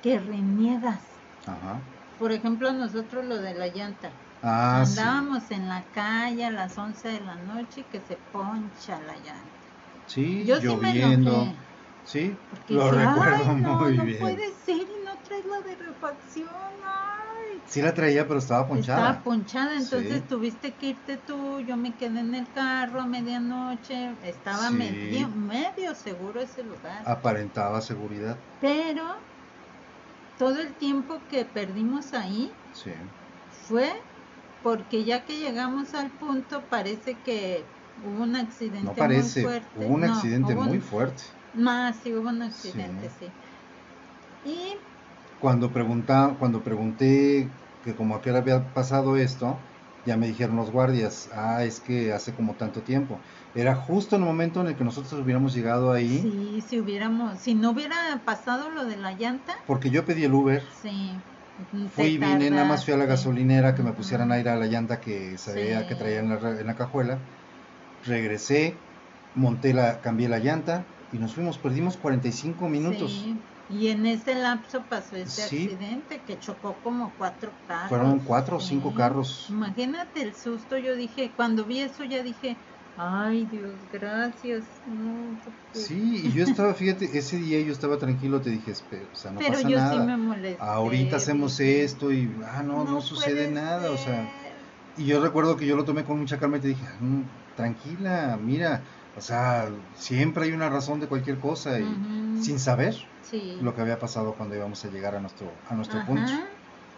que 0.01 0.19
reniegas. 0.19 1.19
Ajá. 1.45 1.81
Por 2.17 2.31
ejemplo, 2.31 2.71
nosotros 2.71 3.25
lo 3.25 3.37
de 3.41 3.53
la 3.55 3.67
llanta. 3.67 4.13
Ah, 4.41 4.83
sí. 4.85 4.99
Andábamos 4.99 5.51
en 5.51 5.67
la 5.67 5.89
calle 5.91 6.45
a 6.45 6.51
las 6.51 6.77
11 6.77 7.07
de 7.09 7.19
la 7.21 7.35
noche 7.35 7.81
y 7.81 7.83
que 7.89 7.99
se 7.99 8.15
poncha 8.31 9.01
la 9.01 9.17
llanta. 9.17 9.67
Sí, 10.05 10.45
Yo 10.45 10.59
sí 10.59 10.67
me 10.67 10.73
lloviendo. 10.93 11.31
enojé. 11.31 11.57
Sí, 12.05 12.43
Porque 12.49 12.73
lo 12.73 12.91
recuerdo 12.91 13.45
"Ay, 13.49 13.61
no, 13.61 13.79
muy 13.79 13.97
no 13.97 14.03
bien. 14.05 14.19
puede 14.19 14.53
ser 14.55 14.77
y 14.77 14.97
no 15.05 15.21
traes 15.23 15.45
la 15.45 15.61
de 15.69 15.75
refacción. 15.77 16.47
Ay. 16.83 17.61
Sí 17.67 17.81
la 17.81 17.93
traía, 17.93 18.27
pero 18.27 18.39
estaba 18.39 18.67
ponchada. 18.67 18.99
Estaba 19.01 19.23
ponchada, 19.23 19.77
entonces 19.77 20.21
Sí. 20.21 20.27
tuviste 20.27 20.77
que 20.77 20.87
irte 20.87 21.17
tú, 21.17 21.59
yo 21.61 21.77
me 21.77 21.95
quedé 21.97 22.19
en 22.19 22.33
el 22.35 22.51
carro 22.51 23.01
a 23.01 23.07
medianoche, 23.07 24.17
estaba 24.21 24.69
Sí. 24.69 24.75
medio, 24.77 25.29
medio 25.29 25.93
seguro 25.95 26.41
ese 26.41 26.63
lugar. 26.63 27.03
Aparentaba 27.05 27.81
seguridad. 27.81 28.43
Pero 28.59 29.27
todo 30.37 30.59
el 30.61 30.77
tiempo 30.77 31.27
que 31.27 31.45
perdimos 31.45 32.13
ahí 32.13 32.63
Sí. 32.71 32.91
fue 33.49 33.91
porque 34.61 35.05
ya 35.05 35.25
que 35.25 35.37
llegamos 35.39 35.93
al 35.95 36.17
punto 36.17 36.69
parece 36.69 37.21
que 37.23 37.75
hubo 37.97 38.23
un 38.23 38.35
accidente 38.35 38.85
No 38.85 38.95
parece. 38.95 39.41
muy 39.41 39.51
fuerte. 39.51 39.69
Hubo 39.75 39.95
un 39.95 40.01
No, 40.01 40.13
accidente 40.13 40.53
hubo 40.53 40.63
muy 40.63 40.77
un- 40.77 40.83
fuerte. 40.83 41.23
Más, 41.53 41.97
sí, 42.01 42.13
hubo 42.13 42.29
un 42.29 42.41
accidente, 42.41 43.09
sí. 43.09 43.33
Y 44.43 44.73
Cuando, 45.39 45.71
pregunta, 45.71 46.35
cuando 46.39 46.63
pregunté 46.63 47.51
que 47.81 47.95
como 47.95 48.15
a 48.15 48.21
qué 48.21 48.29
hora 48.29 48.39
había 48.39 48.73
pasado 48.73 49.17
esto, 49.17 49.63
ya 50.05 50.15
me 50.17 50.27
dijeron 50.27 50.55
los 50.55 50.71
guardias, 50.71 51.29
ah, 51.33 51.63
es 51.63 51.79
que 51.79 52.11
hace 52.13 52.33
como 52.35 52.55
tanto 52.55 52.83
tiempo. 52.83 53.21
Era 53.53 53.75
justo 53.75 54.15
en 54.15 54.21
el 54.21 54.27
momento 54.27 54.61
en 54.61 54.67
el 54.67 54.75
que 54.75 54.83
nosotros 54.83 55.13
hubiéramos 55.13 55.53
llegado 55.53 55.91
ahí, 55.91 56.19
sí, 56.21 56.61
si 56.61 56.79
hubiéramos, 56.79 57.39
si 57.41 57.55
no 57.55 57.71
hubiera 57.71 58.23
pasado 58.25 58.69
lo 58.69 58.85
de 58.85 58.97
la 58.97 59.13
llanta, 59.13 59.53
porque 59.65 59.89
yo 59.89 60.05
pedí 60.05 60.23
el 60.23 60.33
Uber, 60.33 60.61
sí. 60.81 61.23
fui 61.95 62.17
vine, 62.17 62.49
nada 62.51 62.65
más 62.65 62.85
fui 62.85 62.93
a 62.93 62.97
la 62.97 63.05
gasolinera 63.05 63.75
que 63.75 63.83
me 63.83 63.93
pusieran 63.93 64.31
aire 64.31 64.49
a 64.51 64.55
la 64.55 64.67
llanta 64.67 64.99
que 64.99 65.37
sabía 65.37 65.81
Sí. 65.81 65.87
que 65.87 65.95
traía 65.95 66.19
en 66.19 66.29
la, 66.29 66.35
en 66.61 66.67
la 66.67 66.75
cajuela. 66.75 67.21
Regresé, 68.03 68.81
monté 69.33 69.73
la, 69.73 70.01
cambié 70.01 70.27
la 70.29 70.39
llanta 70.39 70.87
y 71.11 71.19
nos 71.19 71.35
fuimos, 71.35 71.57
perdimos 71.59 71.97
45 71.97 72.67
minutos. 72.69 73.11
Sí, 73.11 73.45
Y 73.67 73.87
en 73.87 74.05
ese 74.05 74.35
lapso 74.35 74.87
pasó 74.89 75.15
este 75.15 75.43
Sí. 75.43 75.63
accidente 75.63 76.23
que 76.25 76.37
chocó 76.39 76.81
como 76.81 77.15
cuatro 77.15 77.57
carros. 77.65 77.87
Fueron 77.87 78.19
cuatro 78.19 78.57
o 78.57 78.59
cinco 78.59 78.93
carros. 78.93 79.45
Imagínate 79.49 80.21
el 80.23 80.35
susto, 80.35 80.77
yo 80.77 80.93
dije, 80.95 81.33
cuando 81.35 81.65
vi 81.65 81.79
eso 81.79 82.03
ya 82.03 82.21
dije, 82.21 82.59
ay 82.95 83.45
Dios, 83.45 83.87
gracias. 83.87 84.81
No, 84.85 85.39
porque- 85.41 85.79
Sí, 85.79 86.21
y 86.25 86.31
yo 86.33 86.43
estaba, 86.61 86.73
fíjate, 86.73 87.17
ese 87.17 87.37
día 87.37 87.61
yo 87.61 87.71
estaba 87.71 87.97
tranquilo, 87.97 88.41
te 88.41 88.49
dije, 88.49 88.71
"Espe- 88.71 89.09
o 89.09 89.15
sea, 89.15 89.31
no 89.31 89.39
Pero 89.39 89.53
pasa 89.53 89.69
yo 89.69 89.77
nada. 89.77 90.01
sí 90.01 90.07
me 90.07 90.17
molesté. 90.17 90.57
Ahorita 90.59 91.15
hacemos 91.15 91.57
dije, 91.57 91.83
esto 91.85 92.11
y, 92.11 92.35
ah, 92.45 92.63
no, 92.63 92.83
no, 92.83 92.99
sucede 92.99 93.49
nada, 93.49 93.89
o 93.91 93.97
sea. 93.97 94.25
ser". 94.41 94.51
Y 94.97 95.05
yo 95.05 95.21
recuerdo 95.21 95.55
que 95.55 95.65
yo 95.65 95.77
lo 95.77 95.85
tomé 95.85 96.03
con 96.03 96.19
mucha 96.19 96.37
calma 96.37 96.57
y 96.57 96.59
te 96.59 96.67
dije, 96.67 96.85
"Mm, 96.99 97.23
tranquila, 97.53 98.37
mira, 98.37 98.83
o 99.13 99.21
sea, 99.21 99.69
siempre 99.93 100.45
hay 100.45 100.51
una 100.53 100.69
razón 100.69 100.99
de 100.99 101.07
cualquier 101.07 101.39
cosa 101.39 101.81
y 101.81 102.03
sin 102.33 102.59
saber 102.59 102.95
sí. 103.21 103.65
lo 103.65 103.73
que 103.73 103.81
había 103.81 103.99
pasado 103.99 104.35
cuando 104.35 104.55
íbamos 104.55 104.83
a 104.85 104.89
llegar 104.89 105.15
a 105.15 105.21
nuestro, 105.21 105.61
a 105.65 105.75
nuestro 105.75 106.03
Ajá, 106.05 106.05
punto, 106.05 106.33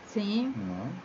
Sí, 0.04 0.54
¿no? 0.54 1.04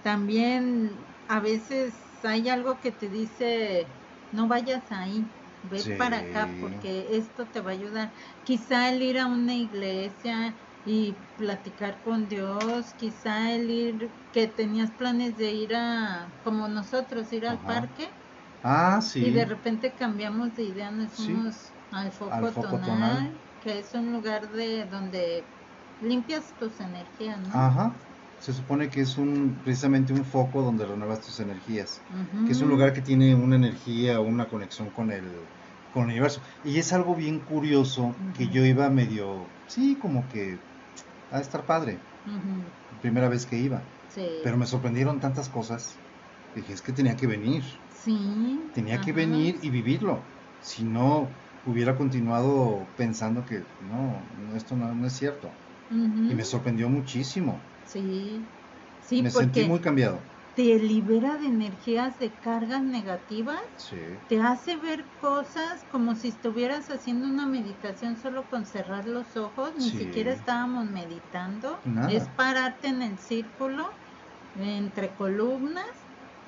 también 0.00 1.06
a 1.28 1.40
veces 1.40 2.18
hay 2.24 2.48
algo 2.48 2.80
que 2.80 2.92
te 2.92 3.08
dice, 3.08 3.94
no 4.30 4.48
vayas 4.48 4.90
ahí, 4.90 5.32
ve 5.62 5.84
Sí. 5.84 5.92
para 5.96 6.18
acá 6.20 6.56
porque 6.58 7.16
esto 7.16 7.50
te 7.50 7.60
va 7.60 7.70
a 7.70 7.74
ayudar. 7.74 8.12
Quizá 8.42 8.90
el 8.92 9.02
ir 9.02 9.18
a 9.18 9.26
una 9.26 9.54
iglesia 9.56 10.56
y 10.84 11.28
platicar 11.36 12.00
con 12.02 12.26
Dios, 12.28 12.94
quizá 12.94 13.52
el 13.54 13.70
ir, 13.70 14.16
que 14.32 14.48
tenías 14.48 14.92
planes 14.92 15.36
de 15.36 15.52
ir 15.52 15.74
a, 15.76 16.34
como 16.42 16.66
nosotros, 16.68 17.32
ir 17.32 17.46
al 17.46 17.64
Ajá. 17.64 17.64
parque 17.64 18.08
Ah, 18.62 19.00
sí. 19.02 19.24
y 19.24 19.30
de 19.30 19.44
repente 19.44 19.92
cambiamos 19.98 20.54
de 20.56 20.62
idea, 20.64 20.90
nos 20.90 21.12
Sí. 21.12 21.24
fuimos 21.24 21.54
al 21.90 22.12
foco, 22.12 22.32
Al 22.32 22.52
foco 22.52 22.68
tonal, 22.68 22.86
tonal. 22.86 23.30
que 23.62 23.78
es 23.80 23.92
un 23.94 24.12
lugar 24.12 24.50
de 24.52 24.84
donde 24.86 25.44
limpias 26.00 26.44
tus 26.58 26.78
energías, 26.80 27.38
¿no? 27.40 27.48
Ajá. 27.54 27.92
Se 28.40 28.52
supone 28.52 28.88
que 28.88 29.00
es 29.02 29.18
un 29.18 29.54
precisamente 29.62 30.12
un 30.12 30.24
foco 30.24 30.62
donde 30.62 30.84
renuevas 30.84 31.20
tus 31.20 31.38
energías. 31.38 32.00
Que 32.46 32.52
es 32.52 32.60
un 32.60 32.68
lugar 32.68 32.92
que 32.92 33.00
tiene 33.00 33.34
una 33.36 33.54
energía 33.54 34.18
una 34.20 34.46
conexión 34.48 34.90
con 34.90 35.12
el, 35.12 35.22
con 35.94 36.02
el 36.04 36.08
universo. 36.10 36.40
Y 36.64 36.78
es 36.78 36.92
algo 36.92 37.14
bien 37.14 37.38
curioso 37.38 38.14
que 38.36 38.48
yo 38.48 38.64
iba 38.64 38.88
medio, 38.90 39.46
sí, 39.68 39.96
como 40.00 40.28
que 40.28 40.58
a 41.30 41.38
estar 41.40 41.62
padre, 41.66 41.98
primera 43.00 43.28
vez 43.28 43.46
que 43.46 43.58
iba. 43.58 43.80
Sí. 44.08 44.26
Pero 44.42 44.56
me 44.56 44.66
sorprendieron 44.66 45.20
tantas 45.20 45.48
cosas. 45.48 45.94
Dije, 46.56 46.72
es 46.72 46.82
que 46.82 46.92
tenía 46.92 47.16
que 47.16 47.26
venir, 47.28 47.62
Sí. 48.02 48.72
tenía 48.72 49.00
que 49.00 49.12
venir 49.12 49.56
y 49.62 49.70
vivirlo. 49.70 50.34
Si 50.58 50.84
no, 50.84 51.36
hubiera 51.62 51.96
continuado 51.96 52.94
pensando 52.96 53.44
que 53.44 53.66
no, 53.78 54.28
esto 54.56 54.76
no, 54.76 54.94
no 54.94 55.06
es 55.06 55.14
cierto. 55.16 55.62
Y 56.26 56.34
me 56.34 56.44
sorprendió 56.44 56.88
muchísimo. 56.90 57.72
Sí. 57.84 58.54
Sí, 58.98 59.22
me 59.22 59.30
porque 59.32 59.50
sentí 59.50 59.64
muy 59.64 59.80
cambiado. 59.80 60.34
te 60.54 60.78
libera 60.78 61.38
de 61.38 61.46
energías 61.46 62.18
de 62.18 62.38
cargas 62.38 62.84
negativas, 62.84 63.60
Sí, 63.76 64.22
te 64.26 64.40
hace 64.40 64.76
ver 64.76 65.12
cosas 65.16 65.84
como 65.84 66.14
si 66.16 66.28
estuvieras 66.28 66.90
haciendo 66.90 67.28
una 67.28 67.46
meditación 67.46 68.16
solo 68.16 68.48
con 68.48 68.66
cerrar 68.66 69.06
los 69.06 69.36
ojos, 69.36 69.74
ni 69.76 69.90
Sí. 69.90 69.98
siquiera 69.98 70.32
estábamos 70.32 70.86
meditando, 70.90 71.84
Nada. 71.84 72.10
es 72.12 72.28
pararte 72.30 72.88
en 72.88 73.02
el 73.02 73.18
círculo 73.18 73.98
entre 74.54 75.14
columnas 75.14 76.01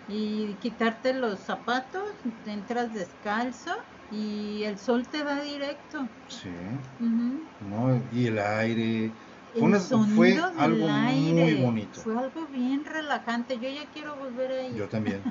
y 0.06 0.56
quitarte 0.56 1.14
los 1.14 1.40
zapatos, 1.44 2.02
entras 2.44 2.92
descalzo 2.92 3.70
y 4.10 4.62
el 4.64 4.78
sol 4.78 5.08
te 5.08 5.24
da 5.24 5.42
directo. 5.42 6.10
sí. 6.28 6.50
Ujú. 7.00 7.48
¿no? 7.60 8.08
Y 8.10 8.26
el 8.26 8.38
aire. 8.38 9.14
Fue, 9.52 9.62
una- 9.62 9.78
fue 9.80 10.36
algo 10.58 10.88
muy 10.88 11.38
aire, 11.40 11.62
bonito. 11.62 12.00
Fue 12.02 12.18
algo 12.18 12.48
bien 12.48 12.84
relajante. 12.84 13.58
Yo 13.58 13.68
ya 13.68 13.88
quiero 13.90 14.16
volver 14.16 14.50
ahí. 14.52 14.74
Yo 14.74 14.88
también. 14.88 15.22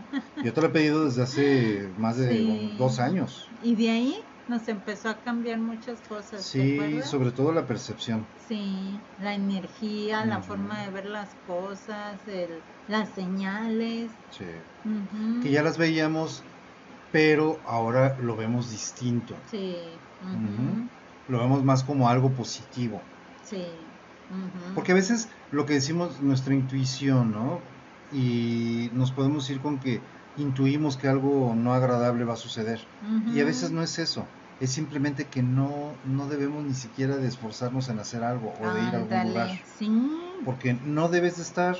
Yo 0.43 0.53
te 0.53 0.61
lo 0.61 0.67
he 0.67 0.69
pedido 0.71 1.05
desde 1.05 1.23
hace 1.23 1.93
más 1.97 2.17
de 2.17 2.29
Sí. 2.37 2.75
dos 2.77 2.99
años. 2.99 3.49
Y 3.61 3.75
de 3.75 3.89
ahí 3.89 4.15
nos 4.47 4.67
empezó 4.67 5.09
a 5.09 5.21
cambiar 5.21 5.59
muchas 5.59 6.01
cosas. 6.01 6.51
¿te 6.51 6.59
Sí, 6.59 7.01
sobre 7.03 7.31
todo 7.31 7.51
la 7.51 7.65
percepción. 7.65 8.27
Sí, 8.47 8.99
la 9.17 9.33
energía, 9.35 10.25
la 10.25 10.41
forma 10.41 10.83
de 10.83 10.91
ver 10.91 11.05
las 11.05 11.33
cosas, 11.45 12.27
el- 12.27 12.61
las 12.87 13.09
señales. 13.13 14.11
Sí. 14.29 14.45
Que 15.41 15.51
ya 15.51 15.63
las 15.63 15.77
veíamos, 15.77 16.43
pero 17.11 17.61
ahora 17.65 18.17
lo 18.19 18.35
vemos 18.35 18.69
distinto. 18.69 19.35
Sí, 19.49 19.99
Ujú. 20.21 20.89
Lo 21.27 21.39
vemos 21.39 21.63
más 21.63 21.83
como 21.83 22.09
algo 22.09 22.33
positivo. 22.33 23.01
sí. 23.41 23.61
Porque 24.73 24.93
a 24.93 24.95
veces 24.95 25.29
lo 25.51 25.65
que 25.65 25.73
decimos, 25.73 26.21
nuestra 26.21 26.53
intuición, 26.55 27.31
¿no? 27.31 27.61
Y 28.11 28.89
nos 28.93 29.11
podemos 29.11 29.49
ir 29.49 29.61
con 29.61 29.79
que 29.79 30.01
intuimos 30.35 30.97
que 30.97 31.07
algo 31.07 31.53
no 31.55 31.73
agradable 31.73 32.23
va 32.25 32.33
a 32.33 32.37
suceder. 32.37 32.87
Y 33.25 33.39
a 33.39 33.45
veces 33.45 33.71
no 33.71 33.81
es 33.83 33.99
eso. 33.99 34.27
Es 34.59 34.71
simplemente 34.73 35.29
que 35.29 35.43
no, 35.43 35.99
no 36.03 36.27
debemos 36.27 36.63
ni 36.63 36.73
siquiera 36.73 37.17
de 37.17 37.27
esforzarnos 37.27 37.89
en 37.89 37.99
hacer 37.99 38.23
algo 38.23 38.53
o 38.53 38.73
de 38.73 38.81
ir 38.81 38.95
a 38.95 38.97
algún 38.99 39.23
lugar. 39.29 39.49
Sí, 39.65 39.89
Porque 40.45 40.73
no 40.73 41.09
debes 41.09 41.37
de 41.37 41.43
estar, 41.43 41.75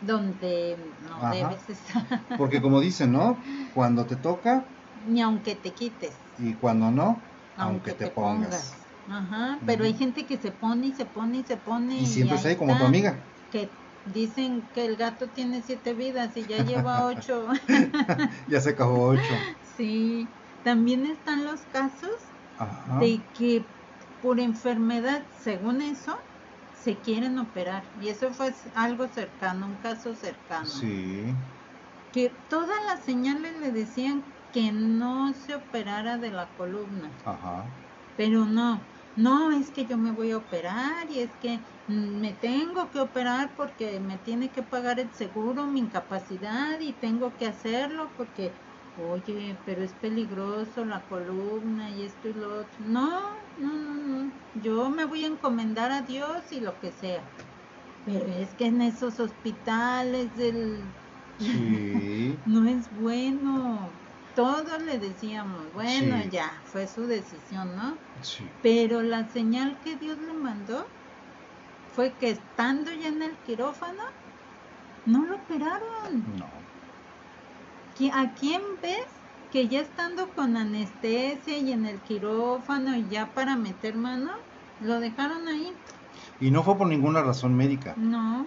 donde 0.00 0.94
no 1.00 1.14
Ajá. 1.16 1.34
debes 1.34 1.68
estar. 1.68 2.26
porque 2.38 2.60
como 2.60 2.80
dicen, 2.80 3.12
¿no? 3.12 3.38
Cuando 3.74 4.06
te 4.06 4.16
toca 4.16 4.66
Ni 5.06 5.20
aunque 5.20 5.54
te 5.54 5.72
quites. 5.72 6.18
y 6.38 6.54
cuando 6.54 6.90
no, 6.90 7.22
aunque, 7.56 7.92
te, 7.92 8.08
pongas. 8.08 8.86
Ajá, 9.06 9.60
pero 9.66 9.84
hay 9.84 9.94
gente 9.94 10.26
que 10.26 10.38
se 10.38 10.50
pone 10.50 10.88
y 10.88 10.94
se 10.94 11.04
pone 11.04 11.38
y 11.38 11.44
se 11.44 11.56
pone. 11.56 12.00
Y 12.00 12.06
siempre 12.06 12.36
está 12.36 12.48
ahí 12.48 12.56
como 12.56 12.76
tu 12.76 12.84
amiga. 12.84 13.24
Que 13.50 13.70
dicen 14.04 14.68
que 14.72 14.84
el 14.86 14.96
gato 14.96 15.30
tiene 15.30 15.62
siete 15.62 15.94
vidas 15.94 16.36
y 16.36 16.46
ya 16.46 16.62
lleva 16.64 17.04
ocho. 17.06 17.48
Ya 18.48 18.60
se 18.60 18.70
acabó 18.70 19.06
ocho. 19.08 19.22
sí, 19.62 20.34
también 20.62 21.06
están 21.06 21.44
los 21.44 21.66
casos 21.66 22.32
Ajá. 22.56 23.00
de 23.00 23.30
que 23.32 23.74
por 24.20 24.40
enfermedad, 24.40 25.28
según 25.30 25.82
eso, 25.82 26.16
se 26.72 27.00
quieren 27.00 27.38
operar. 27.38 27.90
Y 27.94 28.08
eso 28.08 28.32
fue 28.32 28.52
algo 28.74 29.08
cercano, 29.08 29.66
un 29.66 29.78
caso 29.78 30.14
cercano. 30.14 30.70
Sí. 30.70 31.36
Que 32.12 32.30
todas 32.30 32.78
las 32.86 33.04
señales 33.04 33.58
le 33.60 33.70
decían 33.72 34.32
que 34.50 34.72
no 34.72 35.34
se 35.34 35.54
operara 35.54 36.16
de 36.16 36.30
la 36.30 36.54
columna. 36.54 37.20
Ajá. 37.24 37.74
Pero 38.16 38.46
no, 38.46 38.93
no 39.14 39.52
es 39.52 39.70
que 39.72 39.86
yo 39.86 39.98
me 39.98 40.12
voy 40.12 40.30
a 40.32 40.38
operar 40.38 41.10
y 41.10 41.20
es 41.20 41.36
que 41.36 41.58
mm, 41.86 42.20
me 42.20 42.34
tengo 42.34 42.90
que 42.90 43.00
operar 43.00 43.54
porque 43.56 44.00
me 44.00 44.18
tiene 44.18 44.52
que 44.52 44.62
pagar 44.62 45.00
el 45.00 45.12
seguro, 45.12 45.66
mi 45.66 45.80
incapacidad 45.80 46.80
y 46.80 46.94
tengo 46.98 47.36
que 47.36 47.46
hacerlo 47.46 48.14
porque, 48.16 48.58
oye, 48.94 49.60
pero 49.64 49.82
es 49.82 49.94
peligroso 49.94 50.84
la 50.84 51.06
columna 51.06 51.90
y 51.90 52.02
esto 52.04 52.28
y 52.28 52.34
lo 52.34 52.54
otro. 52.60 52.84
No, 52.84 53.20
no, 53.56 53.72
no, 53.72 53.94
no, 54.24 54.40
yo 54.52 54.90
me 54.90 55.04
voy 55.06 55.24
a 55.24 55.28
encomendar 55.28 55.90
a 55.92 56.02
Dios 56.02 56.52
y 56.52 56.60
lo 56.60 56.78
que 56.78 56.92
sea. 56.92 57.34
Pero 58.04 58.32
es 58.32 58.54
que 58.54 58.66
en 58.66 58.80
esos 58.82 59.20
hospitales 59.20 60.34
del... 60.34 60.96
Sí. 61.38 62.42
No 62.44 62.66
es 62.68 62.90
bueno. 62.90 64.03
Todos 64.34 64.82
le 64.82 64.98
decíamos, 64.98 65.72
bueno, 65.72 66.22
Sí. 66.22 66.30
ya, 66.30 66.50
fue 66.64 66.86
su 66.88 67.06
decisión, 67.06 67.76
¿no? 67.76 67.96
Sí. 68.22 68.44
Pero 68.62 69.02
la 69.02 69.28
señal 69.28 69.78
que 69.80 69.96
Dios 69.96 70.18
le 70.18 70.32
mandó 70.34 70.84
fue 71.94 72.12
que 72.14 72.30
estando 72.30 72.90
ya 72.92 73.08
en 73.08 73.22
el 73.22 73.36
quirófano, 73.38 74.02
no 75.06 75.24
lo 75.24 75.36
operaron. 75.36 76.24
No. 76.36 76.48
¿Qui- 77.96 78.10
¿A 78.12 78.34
quién 78.34 78.60
ves 78.82 79.06
que 79.52 79.68
ya 79.68 79.80
estando 79.80 80.28
con 80.34 80.56
anestesia 80.56 81.56
y 81.58 81.70
en 81.70 81.86
el 81.86 82.00
quirófano 82.00 82.96
y 82.96 83.06
ya 83.08 83.32
para 83.34 83.54
meter 83.54 83.94
mano, 83.94 84.32
lo 84.80 84.98
dejaron 84.98 85.46
ahí? 85.46 85.72
Y 86.40 86.50
no 86.50 86.64
fue 86.64 86.76
por 86.76 86.88
ninguna 86.88 87.22
razón 87.22 87.54
médica. 87.54 87.94
No. 87.96 88.46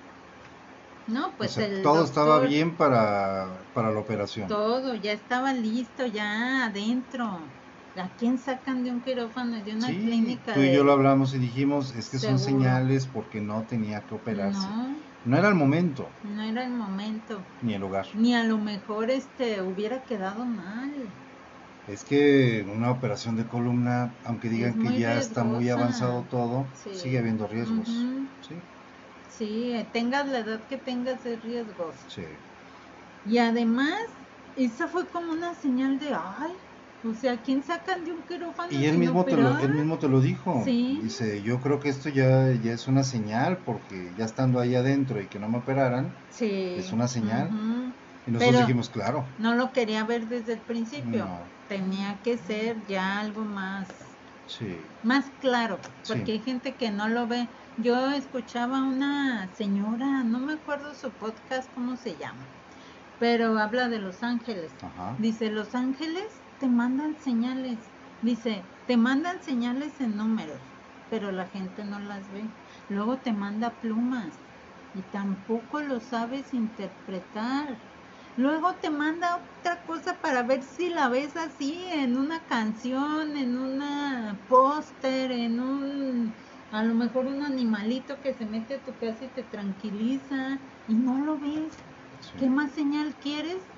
No, 1.07 1.33
O 1.33 1.37
pues 1.37 1.51
sea, 1.53 1.65
el 1.65 1.83
todo 1.83 2.03
estaba 2.03 2.39
bien 2.41 2.75
para, 2.77 3.65
para 3.73 3.91
la 3.91 3.99
operación. 3.99 4.47
Todo, 4.47 4.93
ya 4.95 5.13
estaba 5.13 5.53
listo, 5.53 6.05
ya 6.05 6.65
adentro. 6.65 7.53
¿A 7.95 8.09
quién 8.15 8.37
sacan 8.37 8.83
de 8.83 8.91
un 8.91 9.01
quirófano 9.01 9.57
y 9.57 9.63
de 9.63 9.73
una 9.75 9.87
Sí, 9.87 9.99
clínica? 9.99 10.53
tú 10.53 10.59
y 10.59 10.63
de- 10.67 10.75
yo 10.75 10.83
lo 10.83 10.91
hablamos 10.91 11.33
y 11.33 11.39
dijimos, 11.39 11.95
es 11.95 12.09
que 12.09 12.19
son 12.19 12.37
señales 12.39 13.07
porque 13.07 13.41
no 13.41 13.65
tenía 13.65 14.05
que 14.05 14.13
operarse. 14.15 14.59
No, 14.67 14.95
No 15.23 15.37
era 15.37 15.47
el 15.49 15.55
momento, 15.55 16.11
no 16.23 16.41
era 16.43 16.63
el 16.65 16.71
momento. 16.73 17.45
ni 17.61 17.73
el 17.73 17.81
lugar. 17.81 18.05
Ni 18.13 18.35
a 18.35 18.43
lo 18.43 18.57
mejor 18.57 19.09
este 19.09 19.61
hubiera 19.63 20.03
quedado 20.03 20.45
mal. 20.45 21.11
Es 21.87 22.03
que 22.03 22.63
una 22.67 22.91
operación 22.91 23.35
de 23.35 23.47
columna, 23.47 24.15
aunque 24.23 24.49
digan 24.49 24.77
que 24.77 24.99
ya 24.99 25.17
está 25.17 25.43
muy 25.43 25.69
avanzado 25.69 26.25
todo, 26.27 26.69
Sí. 26.75 26.93
sigue 26.93 27.17
habiendo 27.17 27.47
riesgos. 27.47 27.87
Sí, 28.41 28.61
Sí, 29.37 29.71
eh, 29.73 29.85
tengas 29.93 30.27
la 30.27 30.39
edad 30.39 30.59
que 30.67 30.77
tengas 30.77 31.25
es 31.25 31.41
riesgoso. 31.43 31.97
sí. 32.09 32.23
Y 33.25 33.39
además, 33.39 33.99
esa 34.55 34.87
fue 34.87 35.05
como 35.07 35.33
una 35.33 35.53
señal 35.53 35.99
de, 35.99 36.13
ay, 36.13 36.53
o 37.03 37.13
sea, 37.13 37.35
¿quién 37.41 37.61
sacan 37.61 38.05
de 38.05 38.13
un 38.13 38.21
quirófano? 38.23 38.71
Y 38.71 38.85
él 38.85 38.97
mismo, 38.97 39.25
te 39.25 39.35
lo, 39.35 39.59
él 39.59 39.73
mismo 39.73 39.99
te 39.99 40.07
lo 40.07 40.21
dijo. 40.21 40.61
Sí. 40.63 40.99
Dice, 41.03 41.41
yo 41.41 41.59
creo 41.59 41.79
que 41.81 41.89
esto 41.89 42.07
ya, 42.07 42.53
ya 42.53 42.71
es 42.71 42.87
una 42.87 43.03
señal 43.03 43.57
porque 43.65 44.13
ya 44.17 44.23
estando 44.23 44.61
ahí 44.61 44.75
adentro 44.75 45.21
y 45.21 45.27
que 45.27 45.39
no 45.39 45.49
me 45.49 45.57
operaran, 45.57 46.13
Sí. 46.29 46.75
es 46.77 46.91
una 46.93 47.07
señal. 47.09 47.47
Ujú. 47.47 47.91
y 48.27 48.31
nosotros 48.31 48.55
Pero- 48.55 48.67
dijimos, 48.67 48.89
claro. 48.89 49.25
No 49.39 49.55
lo 49.55 49.71
quería 49.73 50.03
ver 50.05 50.27
desde 50.27 50.53
el 50.53 50.59
principio. 50.59 51.25
No. 51.25 51.39
Tenía 51.67 52.17
que 52.23 52.37
ser 52.37 52.75
ya 52.87 53.19
algo 53.19 53.43
más, 53.43 53.87
Sí. 54.47 54.87
más 55.01 55.31
claro, 55.39 55.79
porque 56.07 56.25
Sí. 56.25 56.31
hay 56.31 56.41
gente 56.43 56.77
que 56.77 56.91
no 56.91 57.07
lo 57.09 57.27
ve. 57.27 57.49
Yo 57.75 58.11
escuchaba 58.11 58.83
una 58.83 59.53
señora, 59.53 60.23
no 60.23 60.39
me 60.39 60.53
acuerdo 60.53 60.95
su 60.95 61.17
podcast, 61.17 61.71
cómo 61.73 61.97
se 61.97 62.17
llama, 62.17 62.53
pero 63.17 63.57
habla 63.57 63.89
de 63.89 63.99
Los 63.99 64.23
Ángeles. 64.23 64.75
Ajá. 64.81 65.15
Dice, 65.19 65.49
Los 65.51 65.75
Ángeles 65.75 66.43
te 66.57 66.69
mandan 66.69 67.17
señales. 67.17 67.93
Dice, 68.21 68.71
te 68.85 68.97
mandan 68.97 69.41
señales 69.43 69.99
en 69.99 70.15
números, 70.17 70.75
pero 71.09 71.31
la 71.31 71.47
gente 71.47 71.83
no 71.85 71.99
las 71.99 72.29
ve. 72.29 72.53
Luego 72.87 73.21
te 73.21 73.33
manda 73.33 73.79
plumas 73.79 74.39
y 74.93 75.03
tampoco 75.03 75.81
lo 75.81 75.99
sabes 75.99 76.53
interpretar. 76.53 77.83
Luego 78.37 78.77
te 78.77 78.89
manda 78.89 79.35
otra 79.59 79.83
cosa 79.83 80.21
para 80.21 80.43
ver 80.43 80.63
si 80.63 80.89
la 80.89 81.09
ves 81.09 81.35
así 81.35 81.83
en 81.91 82.15
una 82.17 82.45
canción, 82.45 83.35
en 83.35 83.57
una 83.57 84.45
póster, 84.47 85.31
en 85.33 85.59
un 85.59 86.37
a 86.69 86.83
lo 86.85 86.95
mejor 86.95 87.27
un 87.27 87.43
animalito 87.43 88.21
que 88.21 88.33
se 88.33 88.45
mete 88.45 88.75
a 88.75 88.83
tu 88.83 88.97
casa 88.97 89.25
y 89.25 89.29
te 89.33 89.43
tranquiliza 89.43 90.61
y 90.85 90.95
no 90.95 91.19
lo 91.25 91.37
ves. 91.39 91.83
sí. 92.19 92.37
¿Qué 92.37 92.49
más 92.49 92.73
señal 92.73 93.17
quieres? 93.19 93.73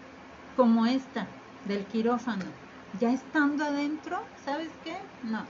Como 0.54 0.86
esta, 0.86 1.38
del 1.64 1.88
quirófano. 1.88 2.56
Ya 2.92 3.14
estando 3.14 3.64
adentro, 3.66 4.32
¿sabes 4.36 4.78
qué? 4.78 4.96
No. 5.22 5.48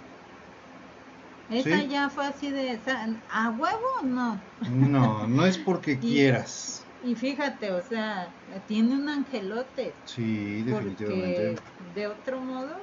Esa 1.50 1.82
Sí. 1.82 1.90
ya 1.90 2.10
fue 2.10 2.26
así 2.28 2.50
de, 2.50 2.82
¿a 3.28 3.50
huevo? 3.50 3.86
No. 4.06 4.50
No, 4.64 5.28
no 5.28 5.46
es 5.46 5.58
porque 5.60 6.00
quieras. 6.00 6.89
Y 7.02 7.16
fíjate, 7.16 7.72
o 7.72 7.82
sea, 7.82 8.36
tiene 8.68 8.96
un 8.96 9.10
angelote. 9.10 9.96
Sí, 10.04 10.64
definitivamente. 10.64 11.56
Porque 11.56 11.64
de 11.78 12.08
otro 12.08 12.42
modo, 12.42 12.78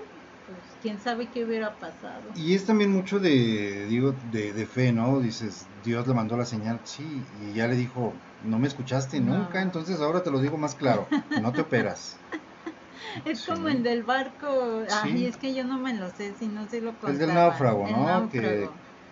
pues 0.44 0.76
quién 0.80 1.00
sabe 1.00 1.30
qué 1.30 1.44
hubiera 1.44 1.78
pasado. 1.78 2.32
Y 2.34 2.54
es 2.54 2.66
también 2.66 2.92
mucho 2.92 3.18
de, 3.18 3.86
digo, 3.86 4.12
de, 4.22 4.52
de 4.52 4.66
fe, 4.66 4.92
¿no? 4.92 5.20
Dices, 5.20 5.68
Dios 5.80 6.06
le 6.06 6.14
mandó 6.14 6.36
la 6.36 6.44
señal, 6.44 6.80
sí, 6.84 7.26
y 7.30 7.54
ya 7.54 7.66
le 7.66 7.76
dijo, 7.76 8.22
no 8.38 8.58
me 8.58 8.66
escuchaste 8.68 9.20
No. 9.20 9.32
nunca, 9.32 9.62
entonces 9.62 10.00
ahora 10.00 10.22
te 10.22 10.30
lo 10.30 10.40
digo 10.40 10.58
más 10.58 10.74
claro, 10.74 11.08
no 11.34 11.54
te 11.54 11.62
operas. 11.62 12.26
Es 13.24 13.42
Sí. 13.42 13.52
como 13.52 13.68
el 13.68 13.82
del 13.82 14.04
barco. 14.04 14.84
Ay, 14.90 15.26
Sí. 15.26 15.26
es 15.26 15.36
que 15.38 15.54
yo 15.54 15.64
no 15.64 15.78
me 15.80 15.94
lo 15.94 16.10
sé, 16.10 16.34
si 16.34 16.48
no 16.48 16.68
se 16.68 16.80
lo 16.80 16.98
contaba. 16.98 17.18
del 17.18 17.34
náufrago, 17.34 17.84
El 17.84 17.96
¿no? 17.96 18.28
Que. 18.28 18.68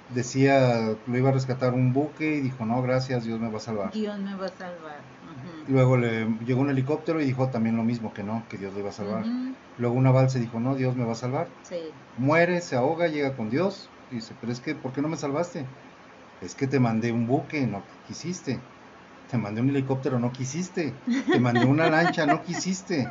Decía, 0.09 0.97
lo 1.07 1.19
iba 1.19 1.31
a 1.31 1.33
rescatar 1.33 1.75
un 1.75 1.93
buque 1.93 2.37
y 2.37 2.41
dijo, 2.41 2.65
no, 2.67 2.83
gracias, 2.83 3.25
Dios 3.25 3.41
me 3.41 3.51
va 3.51 3.59
a 3.59 3.61
salvar. 3.61 3.93
Dios 3.93 4.19
me 4.21 4.35
va 4.35 4.47
a 4.47 4.49
salvar. 4.49 5.05
Luego 5.67 5.97
le 5.97 6.27
llegó 6.45 6.61
un 6.61 6.71
helicóptero 6.71 7.21
y 7.21 7.25
dijo 7.25 7.51
también 7.51 7.77
lo 7.77 7.83
mismo, 7.85 8.13
que 8.13 8.23
no, 8.23 8.47
que 8.49 8.59
Dios 8.59 8.73
lo 8.75 8.81
iba 8.81 8.91
a 8.91 8.93
salvar. 8.93 9.25
Ujú, 9.25 9.57
Luego 9.77 9.95
una 9.97 10.11
balsa 10.11 10.39
dijo, 10.39 10.61
no, 10.61 10.75
Dios 10.75 10.97
me 10.97 11.05
va 11.05 11.13
a 11.13 11.17
salvar. 11.17 11.49
Sí. 11.63 11.95
Muere, 12.17 12.61
se 12.61 12.77
ahoga, 12.77 13.09
llega 13.09 13.35
con 13.37 13.49
Dios. 13.49 13.91
y 14.11 14.17
Dice, 14.17 14.35
pero 14.41 14.53
es 14.53 14.61
que, 14.61 14.75
¿por 14.75 14.93
qué 14.93 15.03
no 15.03 15.09
me 15.09 15.17
salvaste? 15.17 15.67
Es 16.41 16.55
que 16.55 16.67
te 16.67 16.79
mandé 16.79 17.11
un 17.13 17.27
buque, 17.27 17.67
no 17.67 17.85
quisiste. 18.07 18.61
Te 19.27 19.39
mandé 19.39 19.63
un 19.63 19.71
helicóptero, 19.71 20.19
no 20.19 20.31
quisiste. 20.33 21.01
Te 21.33 21.41
mandé 21.41 21.65
una 21.65 21.89
lancha, 21.89 22.27
no 22.27 22.43
quisiste. 22.43 23.09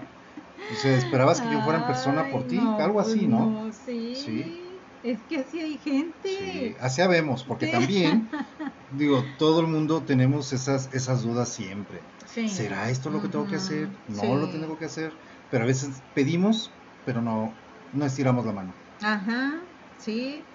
O 0.71 0.75
sea, 0.75 0.95
esperabas 0.97 1.41
que 1.41 1.49
yo 1.49 1.61
fuera 1.61 1.79
en 1.79 1.85
persona 1.85 2.23
por 2.31 2.41
Ay, 2.43 2.47
ti, 2.47 2.55
no, 2.57 2.77
algo 2.77 3.01
pues 3.01 3.07
así, 3.07 3.27
¿no? 3.27 3.71
sí. 3.73 4.15
Sí. 4.15 4.62
Es 5.03 5.23
que 5.23 5.37
así 5.37 5.59
hay 5.59 5.77
gente. 5.77 6.29
Sí, 6.29 6.75
así 6.79 7.01
habemos, 7.01 7.43
porque 7.43 7.67
Sí. 7.67 7.71
también, 7.71 8.31
digo, 8.87 9.35
todo 9.37 9.59
el 9.61 9.67
mundo 9.67 10.05
tenemos 10.05 10.53
esas, 10.53 10.91
esas 10.93 11.21
dudas 11.23 11.53
siempre. 11.53 12.09
Sí. 12.25 12.41
¿Será 12.43 12.89
esto 12.89 13.09
lo 13.09 13.21
que 13.21 13.29
tengo 13.29 13.47
que 13.47 13.55
hacer? 13.55 14.01
No 14.07 14.35
lo 14.35 14.49
tengo 14.49 14.77
que 14.77 14.85
hacer. 14.85 15.19
Pero 15.49 15.63
a 15.63 15.67
veces 15.67 16.03
pedimos, 16.13 16.81
pero 17.03 17.21
no, 17.21 17.63
no 17.91 18.05
estiramos 18.05 18.45
la 18.45 18.53
mano. 18.53 18.81
Ajá, 19.01 19.67
sí. 19.95 20.49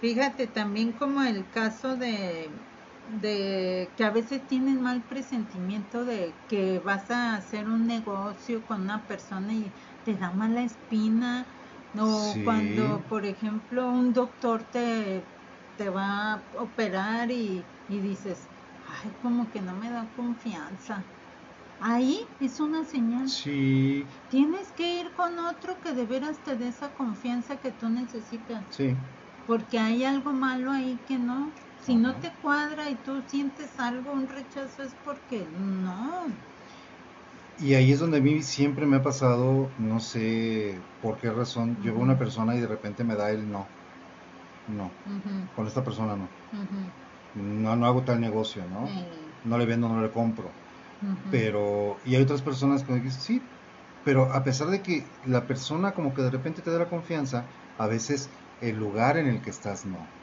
Fíjate 0.00 0.48
también 0.48 0.94
como 0.94 1.22
el 1.22 1.50
caso 1.50 1.96
de, 1.96 2.66
de 3.04 3.94
que 3.96 4.04
a 4.04 4.10
veces 4.10 4.46
tienen 4.46 4.80
mal 4.82 5.06
presentimiento 5.06 6.04
de 6.04 6.42
que 6.48 6.80
vas 6.80 7.10
a 7.10 7.36
hacer 7.36 7.68
un 7.68 7.86
negocio 7.86 8.64
con 8.66 8.82
una 8.82 9.06
persona 9.06 9.54
y 9.54 9.74
te 10.02 10.16
da 10.16 10.32
mala 10.32 10.62
espina. 10.64 11.48
O 11.96 12.40
Sí. 12.42 12.42
cuando, 12.42 13.06
por 13.06 13.24
ejemplo, 13.26 13.90
un 13.92 14.12
doctor 14.12 14.64
te, 14.64 15.32
te 15.76 15.90
va 15.90 16.32
a 16.34 16.48
operar 16.54 17.30
y, 17.30 17.70
y 17.86 18.00
dices, 18.00 18.52
ay, 18.80 19.16
como 19.18 19.50
que 19.50 19.62
no 19.62 19.76
me 19.76 19.90
da 19.90 20.12
confianza. 20.12 21.12
Ahí 21.78 22.36
es 22.40 22.60
una 22.60 22.84
señal. 22.84 23.34
Sí, 23.34 24.10
Tienes 24.28 24.72
que 24.72 25.00
ir 25.00 25.12
con 25.14 25.38
otro 25.38 25.80
que 25.80 25.92
de 25.94 26.06
veras 26.06 26.42
te 26.42 26.56
dé 26.56 26.68
esa 26.68 26.94
confianza 26.94 27.58
que 27.60 27.72
tú 27.72 27.90
necesitas, 27.90 28.68
sí. 28.68 28.96
porque 29.44 29.78
hay 29.78 30.04
algo 30.04 30.32
malo 30.32 30.70
ahí 30.72 31.04
que 31.04 31.18
no. 31.18 31.60
Si 31.76 31.96
no 31.96 32.18
te 32.20 32.38
cuadra 32.40 32.90
y 32.90 33.02
tú 33.02 33.22
sientes 33.28 33.78
algo, 33.80 34.12
un 34.12 34.28
rechazo, 34.28 34.82
es 34.84 34.94
porque 34.96 35.48
no. 35.50 36.44
Y 37.60 37.74
ahí 37.74 37.92
es 37.92 38.00
donde 38.00 38.18
a 38.18 38.20
mí 38.20 38.42
siempre 38.42 38.86
me 38.86 38.96
ha 38.96 39.02
pasado, 39.02 39.74
no 39.76 40.00
sé 40.00 40.84
por 40.98 41.16
qué 41.16 41.30
razón, 41.30 41.78
yo 41.80 41.92
veo 41.94 42.02
una 42.02 42.18
persona 42.18 42.56
y 42.56 42.60
de 42.60 42.66
repente 42.66 43.04
me 43.04 43.14
da 43.16 43.30
el 43.30 43.48
no. 43.50 43.72
No, 44.66 44.98
con 45.52 45.66
esta 45.66 45.84
persona 45.84 46.16
no. 46.16 46.36
No, 47.32 47.76
no 47.76 47.86
hago 47.86 48.04
tal 48.04 48.20
negocio, 48.20 48.66
¿no? 48.66 49.00
No 49.42 49.58
le 49.58 49.66
vendo, 49.66 49.88
no 49.88 50.00
le 50.02 50.10
compro. 50.10 50.58
Pero, 51.30 52.00
y 52.04 52.16
hay 52.16 52.22
otras 52.22 52.42
personas 52.42 52.84
que 52.84 52.94
dicen, 52.94 53.20
sí, 53.20 53.50
pero 54.02 54.32
a 54.32 54.44
pesar 54.44 54.68
de 54.70 54.82
que 54.82 55.12
la 55.22 55.46
persona 55.46 55.94
como 55.94 56.14
que 56.14 56.22
de 56.22 56.30
repente 56.30 56.62
te 56.62 56.70
da 56.70 56.78
la 56.80 56.88
confianza, 56.88 57.48
a 57.76 57.86
veces 57.88 58.32
el 58.60 58.76
lugar 58.76 59.18
en 59.18 59.26
el 59.28 59.42
que 59.42 59.50
estás 59.50 59.84
no. 59.86 60.14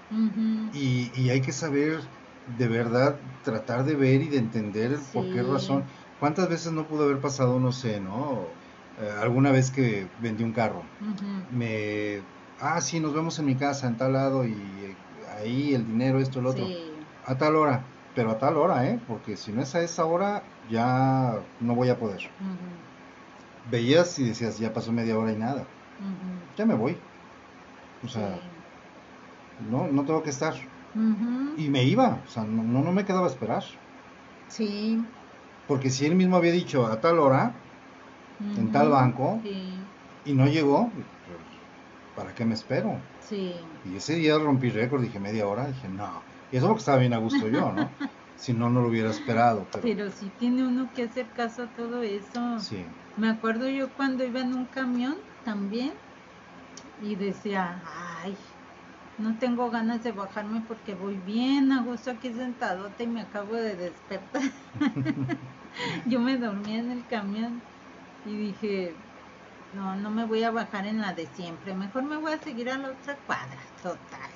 Y, 0.72 1.12
y 1.20 1.30
hay 1.30 1.42
que 1.42 1.54
saber 1.54 2.02
de 2.46 2.68
verdad, 2.68 3.22
tratar 3.42 3.84
de 3.86 3.96
ver 3.96 4.22
y 4.22 4.30
de 4.30 4.38
entender 4.38 4.92
el 4.94 5.08
por 5.10 5.30
qué 5.30 5.44
razón. 5.44 5.88
¿Cuántas 6.20 6.50
veces 6.50 6.72
no 6.72 6.88
pudo 6.88 7.04
haber 7.06 7.20
pasado, 7.22 7.60
no 7.60 7.72
sé, 7.72 8.00
¿no? 8.00 8.48
Eh, 8.98 9.10
alguna 9.22 9.52
vez 9.52 9.72
que 9.72 10.10
vendí 10.18 10.44
un 10.44 10.54
carro, 10.54 10.84
me, 11.50 12.24
ah, 12.60 12.82
sí, 12.82 13.00
nos 13.00 13.14
vemos 13.14 13.38
en 13.40 13.46
mi 13.46 13.56
casa, 13.56 13.88
en 13.88 13.98
tal 13.98 14.14
lado, 14.14 14.46
y 14.46 14.84
eh, 14.86 14.98
ahí 15.38 15.74
el 15.74 15.86
dinero, 15.86 16.20
esto, 16.20 16.40
el 16.40 16.48
otro, 16.48 16.66
Sí. 16.66 17.06
a 17.26 17.38
tal 17.38 17.56
hora, 17.56 17.86
pero 18.16 18.32
a 18.32 18.38
tal 18.40 18.58
hora, 18.58 18.88
¿eh? 18.90 19.00
Porque 19.08 19.38
si 19.38 19.52
no 19.54 19.62
es 19.62 19.76
a 19.76 19.84
esa 19.84 20.06
hora, 20.06 20.44
ya 20.68 21.44
no 21.60 21.76
voy 21.76 21.90
a 21.90 22.00
poder. 22.00 22.22
Veías 23.70 24.18
y 24.18 24.24
decías, 24.24 24.58
ya 24.58 24.74
pasó 24.74 24.92
media 24.92 25.18
hora 25.18 25.32
y 25.32 25.38
nada, 25.38 25.68
ya 26.56 26.66
me 26.66 26.76
voy. 26.76 26.98
O 28.02 28.08
sea, 28.08 28.40
no, 29.60 29.88
no 29.88 30.06
tengo 30.06 30.24
que 30.24 30.30
estar. 30.30 30.56
Y 31.58 31.70
me 31.70 31.84
iba, 31.84 32.22
o 32.24 32.28
sea, 32.28 32.46
no, 32.46 32.64
no 32.64 32.82
no 32.84 32.92
me 32.94 33.06
quedaba 33.06 33.28
a 33.28 33.30
esperar. 33.30 33.64
Sí. 34.50 35.17
Porque 35.68 35.90
si 35.90 36.06
él 36.06 36.16
mismo 36.16 36.38
había 36.38 36.52
dicho 36.52 36.86
a 36.86 37.00
tal 37.02 37.20
hora 37.20 37.62
en 38.40 38.72
tal 38.72 38.90
banco 38.90 39.42
Sí. 39.44 39.74
y 40.24 40.34
no 40.34 40.48
llegó, 40.48 40.92
¿para 42.16 42.34
qué 42.34 42.46
me 42.46 42.54
espero? 42.56 43.02
Sí. 43.20 43.54
Y 43.84 43.96
ese 43.96 44.16
día 44.16 44.38
rompí 44.38 44.70
récord, 44.70 45.02
dije 45.02 45.20
media 45.20 45.48
hora, 45.48 45.68
dije 45.68 45.90
no. 45.90 46.24
Y 46.52 46.58
eso 46.58 46.68
porque 46.68 46.80
estaba 46.80 46.98
bien 46.98 47.14
a 47.14 47.18
gusto 47.18 47.48
yo, 47.48 47.72
¿no? 47.74 47.92
Si 48.36 48.54
no, 48.54 48.70
no 48.70 48.82
lo 48.82 48.90
hubiera 48.90 49.10
esperado. 49.10 49.68
Pero, 49.72 49.82
Pero 49.84 50.12
sí 50.12 50.30
tiene 50.30 50.64
uno 50.64 50.92
que 50.94 51.04
hacer 51.04 51.26
caso 51.34 51.64
a 51.64 51.68
todo 51.68 52.04
eso. 52.04 52.40
sí. 52.60 52.86
Me 53.16 53.30
acuerdo 53.30 53.68
yo 53.68 53.90
cuando 53.96 54.24
iba 54.24 54.42
en 54.42 54.54
un 54.54 54.66
camión 54.68 55.18
también 55.44 55.94
y 57.02 57.16
decía, 57.16 57.82
ay, 57.86 58.38
no 59.18 59.38
tengo 59.40 59.72
ganas 59.72 60.04
de 60.04 60.12
bajarme 60.12 60.62
porque 60.68 60.94
voy 60.94 61.18
bien 61.18 61.72
a 61.72 61.84
gusto 61.84 62.12
aquí 62.12 62.32
sentadote 62.34 63.06
y 63.06 63.08
me 63.08 63.22
acabo 63.22 63.56
de 63.56 63.76
despertar. 63.76 64.44
yo 66.06 66.20
me 66.20 66.38
dormía 66.38 66.80
en 66.80 66.92
el 66.92 67.06
camión 67.08 67.64
y 68.24 68.38
dije, 68.38 68.98
no, 69.72 69.96
no 69.96 70.12
me 70.12 70.26
voy 70.26 70.44
a 70.44 70.52
bajar 70.52 70.86
en 70.88 71.02
la 71.02 71.14
de 71.14 71.28
siempre, 71.28 71.76
mejor 71.76 72.04
me 72.04 72.18
voy 72.18 72.34
a 72.34 72.40
seguir 72.40 72.70
a 72.70 72.78
la 72.78 72.92
otra 72.92 73.20
cuadra, 73.22 73.62
total. 73.82 74.32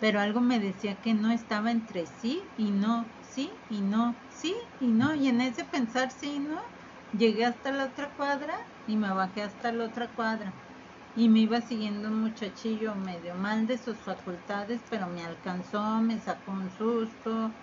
Pero 0.00 0.20
algo 0.20 0.40
me 0.40 0.60
decía 0.60 1.00
que 1.00 1.14
no 1.14 1.30
estaba 1.30 1.70
entre 1.70 2.06
sí 2.06 2.52
y 2.56 2.72
no, 2.72 3.14
sí 3.20 3.62
y 3.68 3.82
no, 3.82 4.20
sí 4.28 4.54
y 4.78 4.92
no, 4.92 5.14
y 5.14 5.28
en 5.28 5.40
ese 5.40 5.64
pensar 5.64 6.10
sí 6.10 6.34
y 6.36 6.40
no, 6.40 6.60
llegué 7.12 7.44
hasta 7.44 7.72
la 7.72 7.86
otra 7.86 8.14
cuadra 8.14 8.54
y 8.86 8.96
me 8.96 9.12
bajé 9.12 9.42
hasta 9.42 9.72
la 9.72 9.84
otra 9.84 10.12
cuadra. 10.12 10.54
Y 11.14 11.28
me 11.28 11.40
iba 11.40 11.60
siguiendo 11.60 12.08
un 12.08 12.20
muchachillo 12.20 12.96
medio 12.96 13.36
mal 13.36 13.66
de 13.66 13.78
sus 13.78 14.02
facultades, 14.02 14.84
pero 14.90 15.06
me 15.08 15.24
alcanzó, 15.24 16.00
me 16.02 16.20
sacó 16.20 16.52
un 16.52 16.70
susto, 16.70 17.54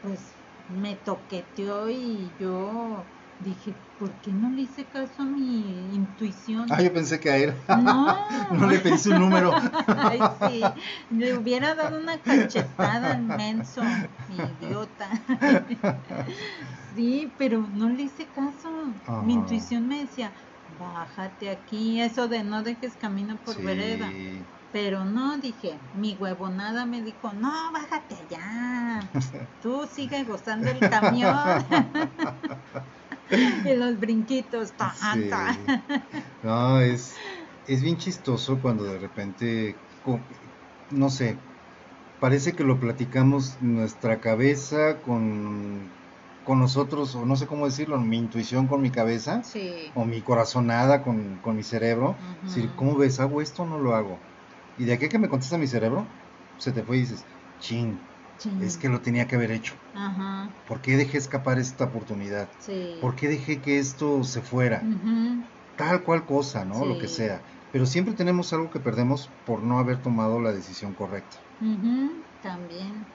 pues 0.00 0.37
me 0.68 0.96
toqueteó 0.96 1.88
y 1.90 2.34
yo 2.38 3.06
dije, 3.38 3.74
¿por 3.96 4.20
qué 4.20 4.32
no 4.32 4.50
le 4.50 4.62
hice 4.62 4.86
caso 4.88 5.22
a 5.22 5.26
mi 5.26 5.94
intuición? 5.94 6.66
Ah, 6.70 6.82
yo 6.82 6.92
pensé 6.92 7.18
que 7.20 7.30
a 7.30 7.36
él. 7.38 7.54
No. 7.68 8.16
no 8.52 8.66
le 8.70 8.78
pedí 8.78 8.98
su 8.98 9.14
número. 9.14 9.52
Ay, 9.86 10.20
sí, 10.40 10.62
le 11.10 11.34
hubiera 11.34 11.74
dado 11.74 11.98
una 11.98 12.20
cachetada 12.20 13.14
al 13.14 13.22
menso, 13.24 13.82
idiota. 14.28 15.10
Sí, 16.94 17.34
pero 17.38 17.68
no 17.68 17.88
le 17.90 18.04
hice 18.04 18.26
caso. 18.26 18.68
Mi 19.24 19.34
intuición 19.34 19.86
me 19.86 20.00
decía, 20.00 20.34
bájate 20.66 21.50
aquí, 21.50 22.00
eso 22.00 22.28
de 22.28 22.42
no 22.42 22.62
dejes 22.62 22.96
camino 22.96 23.36
por 23.44 23.54
Sí. 23.54 23.62
vereda. 23.62 24.10
Pero 24.72 25.04
no, 25.04 25.38
dije, 25.38 25.78
mi 25.94 26.16
huevonada 26.16 26.84
me 26.84 27.02
dijo, 27.02 27.32
no, 27.32 27.52
bájate 27.72 28.16
allá. 28.16 29.00
Tú 29.62 29.88
sigue 29.94 30.24
gozando 30.24 30.70
el 30.70 30.78
camión. 30.78 31.34
y 33.64 33.74
los 33.74 33.98
brinquitos. 33.98 34.72
ta, 34.72 34.94
Sí. 35.14 35.30
No, 36.42 36.80
es, 36.80 37.14
es 37.66 37.82
bien 37.82 37.96
chistoso 37.96 38.60
cuando 38.60 38.84
de 38.84 38.98
repente, 38.98 39.76
no 40.90 41.10
sé, 41.10 41.38
parece 42.20 42.52
que 42.52 42.64
lo 42.64 42.78
platicamos 42.78 43.60
nuestra 43.60 44.20
cabeza 44.20 45.00
con, 45.02 45.90
con 46.44 46.60
nosotros, 46.60 47.14
o 47.14 47.24
no 47.24 47.36
sé 47.36 47.46
cómo 47.46 47.66
decirlo, 47.66 47.98
mi 47.98 48.18
intuición 48.18 48.66
con 48.66 48.80
mi 48.80 48.90
cabeza, 48.90 49.42
Sí. 49.42 49.90
o 49.94 50.04
mi 50.04 50.22
corazonada 50.22 51.02
con, 51.02 51.38
con 51.38 51.56
mi 51.56 51.62
cerebro. 51.62 52.16
Decir, 52.44 52.70
¿cómo 52.76 52.96
ves? 52.96 53.20
¿Hago 53.20 53.42
esto 53.42 53.62
o 53.62 53.66
no 53.66 53.78
lo 53.78 53.94
hago? 53.94 54.18
Y 54.78 54.84
de 54.86 54.94
aquí 54.94 55.08
que 55.08 55.18
me 55.18 55.28
contesta 55.28 55.58
mi 55.58 55.66
cerebro, 55.66 56.08
se 56.56 56.72
te 56.72 56.84
fue 56.84 56.96
y 56.98 57.00
dices, 57.00 57.26
chin, 57.58 58.08
Sí. 58.38 58.50
es 58.60 58.78
que 58.78 58.88
lo 58.88 59.02
tenía 59.02 59.26
que 59.26 59.36
haber 59.36 59.50
hecho. 59.50 59.74
Ajá, 59.92 60.54
¿Por 60.64 60.80
qué 60.80 60.96
dejé 60.96 61.18
escapar 61.18 61.58
esta 61.58 61.84
oportunidad? 61.86 62.50
sí. 62.58 62.98
¿Por 63.00 63.16
qué 63.16 63.28
dejé 63.28 63.60
que 63.60 63.78
esto 63.78 64.24
se 64.24 64.42
fuera? 64.42 64.82
Ujú, 64.86 65.44
tal 65.76 66.04
cual 66.04 66.26
cosa, 66.26 66.64
¿no? 66.64 66.84
Lo 66.86 66.98
que 66.98 67.08
sea. 67.08 67.44
Pero 67.70 67.86
siempre 67.86 68.14
tenemos 68.14 68.52
algo 68.52 68.70
que 68.70 68.80
perdemos 68.80 69.34
por 69.44 69.62
no 69.62 69.78
haber 69.78 70.02
tomado 70.02 70.40
la 70.40 70.52
decisión 70.52 70.94
correcta. 70.94 71.36
También. 72.40 73.06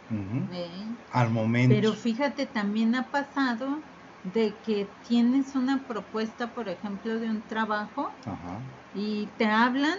¿eh? 0.51 0.97
Al 1.11 1.29
momento. 1.31 1.75
Pero 1.75 1.93
fíjate, 1.93 2.45
también 2.45 2.95
ha 2.95 3.09
pasado 3.09 3.83
de 4.23 4.61
que 4.61 4.97
tienes 5.01 5.55
una 5.55 5.85
propuesta, 5.87 6.53
por 6.53 6.69
ejemplo, 6.69 7.19
de 7.19 7.29
un 7.29 7.47
trabajo 7.47 8.17
Ajá. 8.25 8.63
y 8.93 9.35
te 9.37 9.45
hablan 9.45 9.97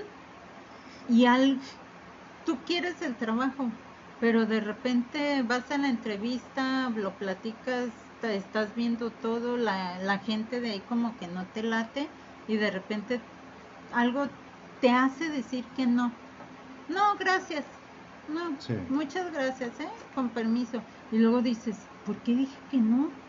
y 1.07 1.27
al 1.27 1.61
tú 2.45 2.65
quieres 2.65 3.03
el 3.03 3.17
trabajo, 3.17 3.79
pero 4.19 4.47
de 4.47 4.61
repente 4.61 5.43
vas 5.43 5.71
a 5.71 5.79
la 5.79 5.89
entrevista, 5.89 6.91
lo 6.91 7.19
platicas, 7.19 8.13
te 8.19 8.37
estás 8.37 8.75
viendo 8.75 9.15
todo, 9.15 9.57
la, 9.57 9.99
la 10.01 10.19
gente 10.21 10.61
de 10.61 10.71
ahí 10.73 10.85
como 10.85 11.17
que 11.17 11.29
no 11.29 11.51
te 11.51 11.63
late 11.63 12.13
y 12.47 12.57
de 12.57 12.71
repente 12.71 13.31
algo 13.91 14.31
te 14.79 14.91
hace 14.91 15.31
decir 15.31 15.73
que 15.73 15.87
no. 15.87 16.25
No, 16.87 17.17
gracias. 17.19 17.83
No, 18.27 18.59
Sí. 18.59 18.75
muchas 18.89 19.33
gracias, 19.33 19.81
¿eh? 19.81 19.89
Con 20.13 20.33
permiso. 20.33 20.87
Y 21.11 21.19
luego 21.19 21.43
dices, 21.43 21.93
¿por 22.03 22.23
qué 22.23 22.35
dije 22.35 22.67
que 22.69 22.81
no? 22.81 23.23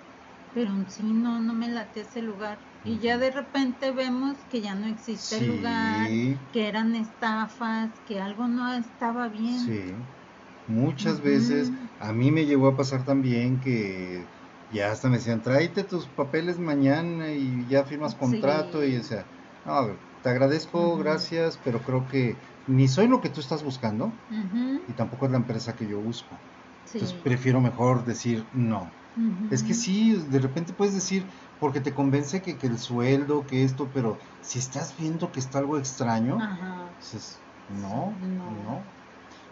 Pero 0.52 0.88
sí, 0.88 1.14
no, 1.14 1.40
no 1.42 1.54
me 1.54 1.70
late 1.70 2.02
ese 2.02 2.22
lugar. 2.22 2.70
Y 2.86 3.00
ya 3.00 3.18
de 3.18 3.32
repente 3.32 3.92
vemos 3.92 4.46
que 4.46 4.62
ya 4.62 4.76
no 4.76 4.88
existe 4.88 5.38
el 5.38 5.48
lugar, 5.48 6.08
Sí. 6.08 6.40
que 6.52 6.68
eran 6.68 6.96
estafas, 6.96 8.00
que 8.02 8.20
algo 8.22 8.48
no 8.48 8.74
estaba 8.74 9.28
bien. 9.30 9.82
Sí. 9.82 10.08
Muchas 10.66 11.22
Ujú. 11.22 11.22
veces 11.22 11.74
a 11.98 12.14
mí 12.14 12.32
me 12.32 12.46
llegó 12.46 12.68
a 12.68 12.76
pasar 12.78 13.06
también 13.06 13.60
que 13.62 14.32
ya 14.70 14.92
hasta 14.92 15.10
me 15.10 15.18
decían, 15.18 15.42
tráete 15.42 15.84
tus 15.86 16.10
papeles 16.14 16.60
mañana 16.60 17.34
y 17.34 17.68
ya 17.68 17.86
firmas 17.86 18.16
contrato 18.16 18.84
Sí. 18.84 18.86
y 18.86 18.98
o 18.98 19.04
sea, 19.04 19.30
no, 19.64 20.02
te 20.22 20.30
agradezco, 20.30 20.98
Ujú. 20.98 21.00
gracias, 21.00 21.60
pero 21.60 21.84
creo 21.84 22.08
que 22.08 22.42
ni 22.66 22.88
soy 22.88 23.08
lo 23.08 23.22
que 23.22 23.30
tú 23.30 23.42
estás 23.42 23.64
buscando 23.64 24.22
Ujú, 24.30 24.86
y 24.86 24.96
tampoco 24.96 25.26
es 25.28 25.32
la 25.34 25.38
empresa 25.40 25.76
que 25.76 25.88
yo 25.88 26.02
busco. 26.02 26.46
sí. 26.86 27.00
Entonces 27.00 27.22
prefiero 27.24 27.62
mejor 27.62 28.06
decir 28.06 28.50
no. 28.54 29.00
Es 29.50 29.64
que 29.64 29.74
sí, 29.74 30.14
de 30.14 30.40
repente 30.40 30.74
puedes 30.74 30.94
decir, 30.94 31.30
porque 31.60 31.80
te 31.80 31.94
convence 31.94 32.42
que, 32.42 32.58
que 32.58 32.68
el 32.68 32.78
sueldo, 32.80 33.46
que 33.46 33.64
esto, 33.64 33.92
pero 33.94 34.20
si 34.42 34.60
estás 34.60 34.98
viendo 34.98 35.32
que 35.32 35.40
está 35.40 35.60
algo 35.60 35.78
extraño, 35.78 36.38
Ajá. 36.42 36.96
dices, 37.00 37.42
no, 37.68 38.18
No. 38.20 38.52
no. 38.52 38.86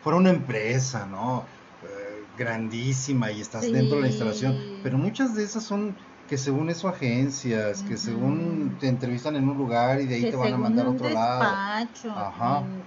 Fuera 0.02 0.17
una 0.17 0.32
empresa, 0.32 1.06
¿no? 1.06 1.45
Eh, 1.82 2.28
grandísima 2.36 3.32
y 3.32 3.39
estás 3.41 3.62
dentro 3.71 3.97
de 3.97 4.02
la 4.04 4.08
instalación, 4.10 4.58
pero 4.84 4.97
muchas 4.97 5.34
de 5.36 5.43
esas 5.43 5.63
son 5.63 5.97
que 6.28 6.38
según 6.38 6.69
eso 6.69 6.88
agencias, 6.88 7.84
que 7.84 7.97
según 7.97 8.78
te 8.80 8.88
entrevistan 8.88 9.36
en 9.36 9.47
un 9.47 9.58
lugar 9.58 10.02
y 10.02 10.08
de 10.08 10.15
ahí 10.15 10.21
que 10.23 10.32
te 10.32 10.36
van 10.38 10.54
a 10.54 10.58
mandar 10.58 10.86
a 10.88 10.89
otro 10.91 11.10
lado. 11.10 11.43
despacho. 11.43 12.12
Ajá. 12.12 12.62
mm. 12.62 12.82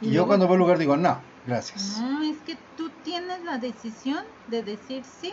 Y 0.00 0.06
yo 0.06 0.10
luego- 0.12 0.26
cuando 0.28 0.46
voy 0.46 0.54
al 0.54 0.58
lugar 0.60 0.78
digo, 0.78 0.96
no, 0.96 1.22
gracias. 1.46 2.02
No, 2.02 2.22
es 2.22 2.42
que 2.42 2.56
tú 2.76 3.02
tienes 3.02 3.42
la 3.44 3.58
decisión 3.58 4.24
de 4.46 4.62
decir 4.62 5.04
sí 5.04 5.32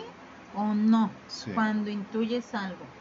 o 0.50 0.74
no 0.74 1.24
Sí. 1.26 1.52
cuando 1.52 1.90
intuyes 1.90 2.54
algo. 2.54 2.96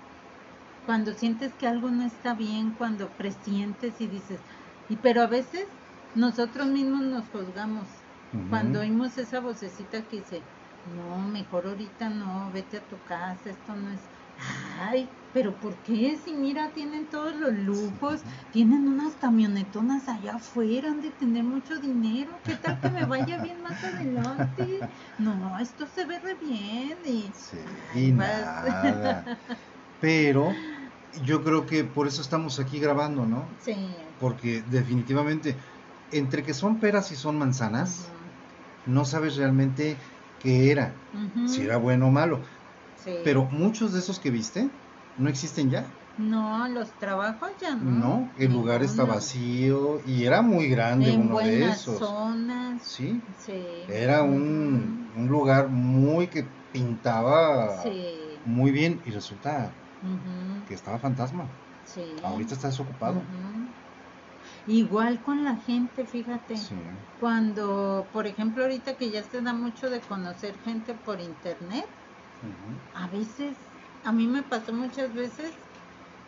Cuando 0.83 1.13
sientes 1.13 1.55
que 1.55 1.67
algo 1.67 1.91
no 1.91 2.03
está 2.05 2.35
bien, 2.35 2.75
cuando 2.75 3.15
presientes 3.15 4.01
y 4.01 4.07
dices, 4.07 4.45
y 4.87 4.97
pero 4.97 5.21
a 5.23 5.27
veces 5.27 5.67
nosotros 6.13 6.67
mismos 6.67 7.03
nos 7.03 7.29
juzgamos. 7.29 8.07
Cuando 8.47 8.81
oímos 8.81 9.17
esa 9.17 9.39
vocecita 9.41 10.07
que 10.07 10.17
dice, 10.17 10.51
no, 10.83 11.19
mejor 11.19 11.67
ahorita 11.67 12.09
no, 12.09 12.51
vete 12.51 12.77
a 12.77 12.87
tu 12.87 13.03
casa, 13.03 13.49
esto 13.49 13.75
no 13.75 13.91
es... 13.91 14.09
Ay, 14.37 15.09
pero 15.31 15.59
¿por 15.59 15.81
qué? 15.81 16.17
Si 16.17 16.33
mira, 16.33 16.73
tienen 16.73 17.09
todos 17.09 17.35
los 17.35 17.53
lujos, 17.53 18.23
tienen 18.51 18.87
unas 18.87 19.15
camionetonas 19.15 20.07
allá 20.07 20.35
afuera, 20.35 20.91
han 20.91 21.01
de 21.01 21.11
tener 21.11 21.43
mucho 21.43 21.79
dinero, 21.79 22.39
¿qué 22.43 22.55
tal 22.55 22.79
que 22.79 22.89
me 22.89 23.05
vaya 23.05 23.41
bien 23.41 23.61
más 23.61 23.83
adelante? 23.83 24.79
No, 25.17 25.57
esto 25.59 25.87
se 25.87 26.05
ve 26.05 26.19
re 26.19 26.35
bien 26.35 26.99
y... 27.05 27.31
Sí, 27.33 27.57
y 27.95 28.11
nada. 28.11 29.39
Pero 29.99 30.49
yo 31.23 31.43
creo 31.43 31.65
que 31.65 31.83
por 31.83 32.07
eso 32.07 32.21
estamos 32.21 32.59
aquí 32.59 32.79
grabando, 32.79 33.25
¿no? 33.25 33.49
Sí. 33.59 33.95
Porque 34.19 34.61
definitivamente, 34.63 35.57
entre 36.11 36.43
que 36.43 36.53
son 36.53 36.79
peras 36.79 37.11
y 37.11 37.15
son 37.15 37.37
manzanas, 37.39 38.11
no 38.85 39.05
sabes 39.05 39.35
realmente 39.35 39.97
qué 40.39 40.71
era, 40.71 40.93
si 41.47 41.61
era 41.63 41.77
bueno 41.77 42.07
o 42.07 42.11
malo. 42.11 42.43
Sí. 43.03 43.11
Pero 43.23 43.45
muchos 43.45 43.93
de 43.93 43.99
esos 43.99 44.19
que 44.19 44.29
viste 44.31 44.69
no 45.17 45.29
existen 45.29 45.69
ya, 45.69 45.85
No, 46.17 46.67
los 46.67 46.91
trabajos 46.99 47.49
ya 47.59 47.75
no. 47.75 47.89
¿no? 47.91 48.29
El 48.37 48.51
lugar 48.53 48.83
está 48.83 49.03
vacío 49.03 49.99
y 50.05 50.25
era 50.25 50.41
muy 50.43 50.67
grande 50.69 51.11
En 51.11 51.21
uno 51.21 51.39
de 51.39 51.65
esos. 51.65 51.97
zonas. 51.97 52.83
Sí, 52.83 53.19
Sí. 53.45 53.53
era 53.89 54.21
un, 54.21 55.09
un 55.17 55.27
lugar 55.27 55.69
muy 55.69 56.27
que 56.27 56.43
pintaba 56.71 57.81
Sí. 57.81 58.15
muy 58.45 58.71
bien 58.71 59.01
y 59.05 59.11
resulta 59.11 59.71
que 60.67 60.73
estaba 60.75 60.99
fantasma. 60.99 61.45
sí. 61.85 62.03
Ahorita 62.23 62.53
está 62.53 62.67
desocupado. 62.67 63.21
Igual 64.67 65.19
con 65.23 65.43
la 65.43 65.55
gente, 65.57 66.05
fíjate. 66.05 66.57
Sí. 66.57 66.75
Cuando, 67.19 68.05
por 68.13 68.27
ejemplo, 68.27 68.63
ahorita 68.63 68.93
que 68.95 69.09
ya 69.09 69.23
se 69.23 69.41
da 69.41 69.53
mucho 69.53 69.89
de 69.89 69.99
conocer 70.01 70.53
gente 70.63 70.93
por 70.93 71.19
internet, 71.19 71.85
A 72.93 73.07
veces, 73.07 73.71
a 74.03 74.11
mí 74.11 74.27
me 74.27 74.43
pasó 74.43 74.73
muchas 74.73 75.13
veces 75.13 75.55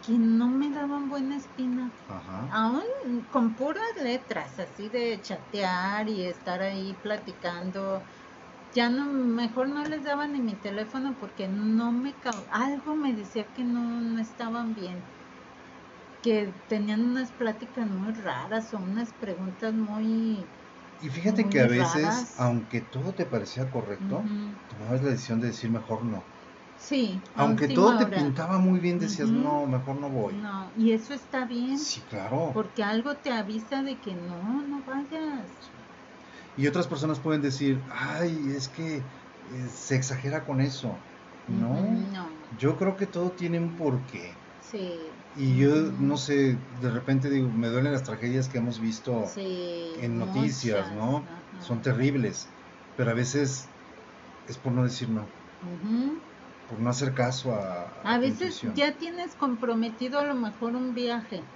que 0.02 0.18
no 0.20 0.50
me 0.50 0.72
daban 0.72 1.10
buena 1.10 1.38
espina. 1.38 1.94
Ajá. 2.08 2.48
Aún 2.52 3.26
con 3.30 3.56
puras 3.56 3.84
letras, 4.02 4.60
así 4.60 4.90
de 4.90 5.22
chatear 5.22 6.10
y 6.10 6.24
estar 6.24 6.62
ahí 6.62 6.94
platicando. 6.96 8.06
ya 8.74 8.90
no, 8.90 9.06
mejor 9.14 9.70
no 9.70 9.86
les 9.86 10.04
daba 10.04 10.28
ni 10.28 10.42
mi 10.42 10.60
teléfono 10.60 11.18
porque 11.20 11.48
no 11.50 11.92
me, 11.94 12.18
algo 12.52 12.96
me 12.96 13.14
decía 13.16 13.52
que 13.54 13.64
no, 13.66 14.02
no 14.02 14.20
estaban 14.22 14.74
bien, 14.74 15.12
que 16.22 16.54
tenían 16.68 17.04
unas 17.06 17.32
pláticas 17.34 17.90
muy 17.90 18.12
raras 18.14 18.74
o 18.74 18.80
unas 18.80 19.14
preguntas 19.14 19.74
muy... 19.76 20.52
Y 21.06 21.10
fíjate 21.10 21.44
Muy 21.44 21.52
que 21.52 21.60
a 21.62 21.68
veces, 21.68 22.14
raras. 22.18 22.32
aunque 22.36 22.82
todo 22.82 23.14
te 23.14 23.28
parecía 23.28 23.70
correcto, 23.70 24.26
tomabas 24.68 25.04
la 25.04 25.12
decisión 25.12 25.40
de 25.40 25.48
decir 25.48 25.70
mejor 25.70 26.04
no. 26.04 26.32
Sí, 26.76 27.24
Aunque 27.36 27.68
todo 27.68 27.96
te 27.98 28.08
pintaba 28.08 28.58
muy 28.58 28.80
bien, 28.80 28.98
decías, 28.98 29.32
no, 29.32 29.68
mejor 29.68 29.98
no 29.98 30.10
voy. 30.10 30.44
No, 30.44 30.72
y 30.76 30.92
eso 30.92 31.14
está 31.14 31.46
bien, 31.46 31.88
Sí, 31.88 32.04
claro. 32.06 32.54
porque 32.54 32.84
algo 32.84 33.18
te 33.18 33.32
avisa 33.32 33.84
de 33.84 34.00
que 34.02 34.16
no, 34.16 34.64
no 34.64 34.84
vayas. 34.84 35.72
Y 36.56 36.68
otras 36.68 36.88
personas 36.88 37.20
pueden 37.20 37.42
decir, 37.42 37.84
ay, 37.90 38.50
es 38.50 38.70
que 38.70 39.08
eh, 39.44 39.68
se 39.70 39.96
exagera 39.96 40.44
con 40.46 40.62
eso. 40.62 41.04
No, 41.48 41.76
Ujú, 41.76 42.08
No, 42.12 42.26
yo 42.50 42.78
creo 42.78 42.96
que 42.96 43.08
todo 43.08 43.36
tiene 43.36 43.60
un 43.60 43.76
porqué. 43.76 44.42
sí. 44.60 45.15
Y 45.36 45.58
yo, 45.58 45.92
no 45.92 46.18
sé, 46.18 46.58
de 46.70 46.90
repente 46.92 47.30
digo, 47.30 47.52
me 47.52 47.68
duelen 47.70 47.92
las 47.94 48.04
tragedias 48.04 48.50
que 48.50 48.58
hemos 48.58 48.80
visto 48.80 49.34
Sí, 49.34 50.08
en 50.08 50.18
noticias, 50.18 50.92
muchas, 50.92 50.92
¿no? 50.92 51.28
ajá. 51.28 51.58
Son 51.58 51.82
terribles, 51.82 52.56
pero 52.96 53.12
a 53.12 53.16
veces 53.16 53.76
es 54.48 54.60
por 54.60 54.74
no 54.74 54.84
decir 54.84 55.10
no, 55.12 55.36
Ujú. 55.62 56.24
por 56.68 56.80
no 56.80 56.90
hacer 56.90 57.14
caso 57.14 57.54
a, 57.54 58.02
a 58.04 58.20
veces 58.20 58.62
ya 58.64 58.98
tienes 58.98 59.36
comprometido 59.36 60.20
a 60.20 60.26
lo 60.26 60.36
mejor 60.36 60.76
un 60.76 60.94
viaje 60.94 61.52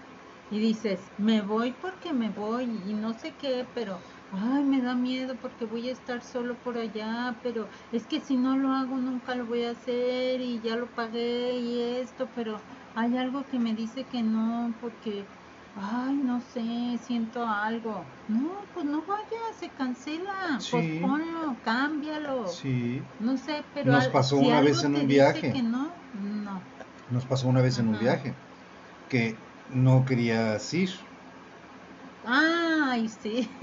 y 0.52 0.60
dices, 0.60 1.14
me 1.16 1.42
voy 1.44 1.74
porque 1.74 2.12
me 2.14 2.32
voy 2.32 2.66
y 2.90 2.94
no 2.96 3.14
sé 3.14 3.38
qué, 3.38 3.70
pero, 3.72 4.04
ay, 4.32 4.66
me 4.66 4.82
da 4.82 4.96
miedo 4.96 5.38
porque 5.40 5.64
voy 5.66 5.88
a 5.90 5.92
estar 5.94 6.24
solo 6.24 6.60
por 6.60 6.78
allá, 6.80 7.40
pero 7.44 7.70
es 7.92 8.08
que 8.08 8.20
si 8.20 8.36
no 8.38 8.58
lo 8.58 8.72
hago 8.72 8.98
nunca 8.98 9.36
lo 9.36 9.46
voy 9.46 9.64
a 9.64 9.72
hacer 9.72 10.42
y 10.42 10.60
ya 10.62 10.76
lo 10.76 10.94
pagué 10.96 11.58
y 11.60 11.80
esto, 11.82 12.32
pero 12.34 12.66
hay 13.00 13.18
algo 13.18 13.45
que 13.45 13.60
me 13.60 13.74
dice 13.74 14.06
que 14.08 14.22
no 14.24 14.76
porque, 14.80 15.28
ay, 15.74 16.18
no 16.18 16.41
sé, 16.41 16.97
siento 17.02 17.45
algo. 17.47 18.08
No, 18.28 18.70
pues 18.74 18.86
no 18.86 19.06
vayas, 19.06 19.60
se 19.60 19.70
cancela, 19.72 20.60
Sí. 20.60 20.72
posponlo, 20.72 21.60
cámbialo. 21.64 22.45
Sí, 22.47 23.06
No 23.20 23.38
sé, 23.38 23.66
pero 23.74 23.93
Nos 23.93 24.06
al- 24.06 24.12
pasó 24.12 24.38
si 24.38 24.45
una 24.45 24.62
vez 24.62 24.84
en 24.84 24.95
un 24.95 25.08
viaje. 25.08 25.54
que 25.54 25.62
no, 25.64 25.95
no. 26.14 26.64
nos 27.10 27.26
pasó 27.26 27.47
una 27.47 27.62
vez 27.62 27.78
en 27.80 27.88
un 27.88 28.00
viaje 28.00 28.36
que 29.08 29.39
no 29.68 30.06
querías 30.06 30.74
ir 30.74 30.89
Ay, 32.24 33.10
sí, 33.10 33.58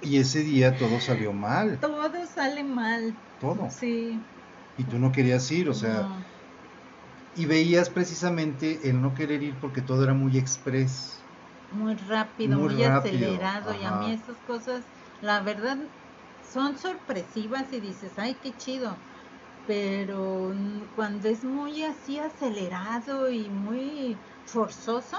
y 0.00 0.18
ese 0.18 0.40
día 0.42 0.76
todo 0.76 1.00
salió 1.00 1.32
mal, 1.32 1.80
todo 1.80 2.26
sale 2.26 2.64
mal. 2.64 3.16
todo. 3.38 3.68
Sí. 3.70 4.24
Y 4.76 4.84
tú 4.84 4.98
no 4.98 5.12
querías 5.12 5.50
ir, 5.50 5.68
o 5.68 5.74
sea, 5.74 6.02
no. 6.02 6.24
Y 7.34 7.46
veías 7.46 7.90
precisamente 7.90 8.88
el 8.90 9.00
no 9.00 9.14
querer 9.14 9.42
ir 9.42 9.58
porque 9.60 9.82
todo 9.82 10.04
era 10.04 10.14
muy 10.14 10.38
express. 10.38 11.30
muy 11.70 11.94
rápido, 11.96 12.60
muy 12.60 12.68
muy, 12.68 12.82
rápido, 12.84 13.40
acelerado 13.40 13.74
y 13.74 13.82
a 13.84 13.90
mí 13.92 14.12
esas 14.12 14.40
cosas, 14.42 14.88
la 15.20 15.40
verdad, 15.42 15.90
son 16.40 16.78
sorpresivas 16.78 17.72
y 17.72 17.80
dices, 17.80 18.18
ay, 18.18 18.38
qué 18.40 18.56
chido. 18.56 19.02
Pero 19.64 20.52
cuando 20.94 21.28
es 21.28 21.44
muy 21.44 21.82
así 21.84 22.18
acelerado 22.18 23.30
y 23.30 23.50
muy 23.50 24.22
forzoso, 24.44 25.18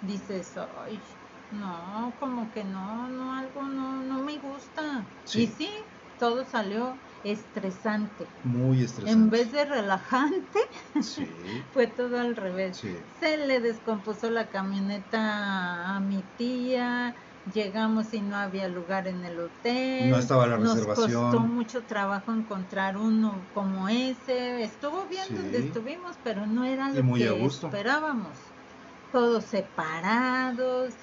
dices, 0.00 0.56
ay, 0.56 1.04
no, 1.50 2.16
como 2.18 2.50
que 2.50 2.64
no, 2.64 3.08
no, 3.08 3.34
algo 3.34 3.62
no, 3.64 4.02
no 4.02 4.22
me 4.22 4.38
gusta. 4.38 5.10
Sí. 5.24 5.40
Y 5.40 5.48
sí, 5.48 5.70
todo 6.16 6.44
salió 6.44 7.00
estresante. 7.22 8.34
Muy 8.42 8.82
estresante. 8.82 9.12
En 9.12 9.30
vez 9.30 9.52
de 9.52 9.64
relajante, 9.64 10.58
Sí, 11.02 11.26
fue 11.72 11.86
todo 11.88 12.18
al 12.18 12.36
revés. 12.36 12.78
sí. 12.78 12.96
Se 13.18 13.36
le 13.36 13.60
descompuso 13.60 14.30
la 14.30 14.48
camioneta 14.50 15.96
a 15.96 16.00
mi 16.00 16.22
tía, 16.36 17.14
llegamos 17.44 18.12
y 18.14 18.22
no 18.22 18.36
había 18.36 18.68
lugar 18.68 19.08
en 19.08 19.24
el 19.24 19.38
hotel. 19.40 20.10
No 20.10 20.18
estaba 20.18 20.46
la 20.46 20.58
Nos 20.58 20.74
reservación. 20.74 21.24
costó 21.30 21.40
mucho 21.40 21.86
trabajo 21.86 22.32
encontrar 22.32 22.96
uno 22.96 23.48
como 23.52 23.88
ese. 23.88 24.62
Estuvo 24.62 25.06
bien 25.08 25.24
Sí. 25.28 25.34
donde 25.34 25.58
estuvimos, 25.58 26.18
pero 26.22 26.46
no 26.46 26.64
era 26.64 26.90
lo 26.90 27.02
muy 27.04 27.20
que 27.20 27.44
esperábamos. 27.44 28.54
Todos 29.10 29.44
separados. 29.46 30.96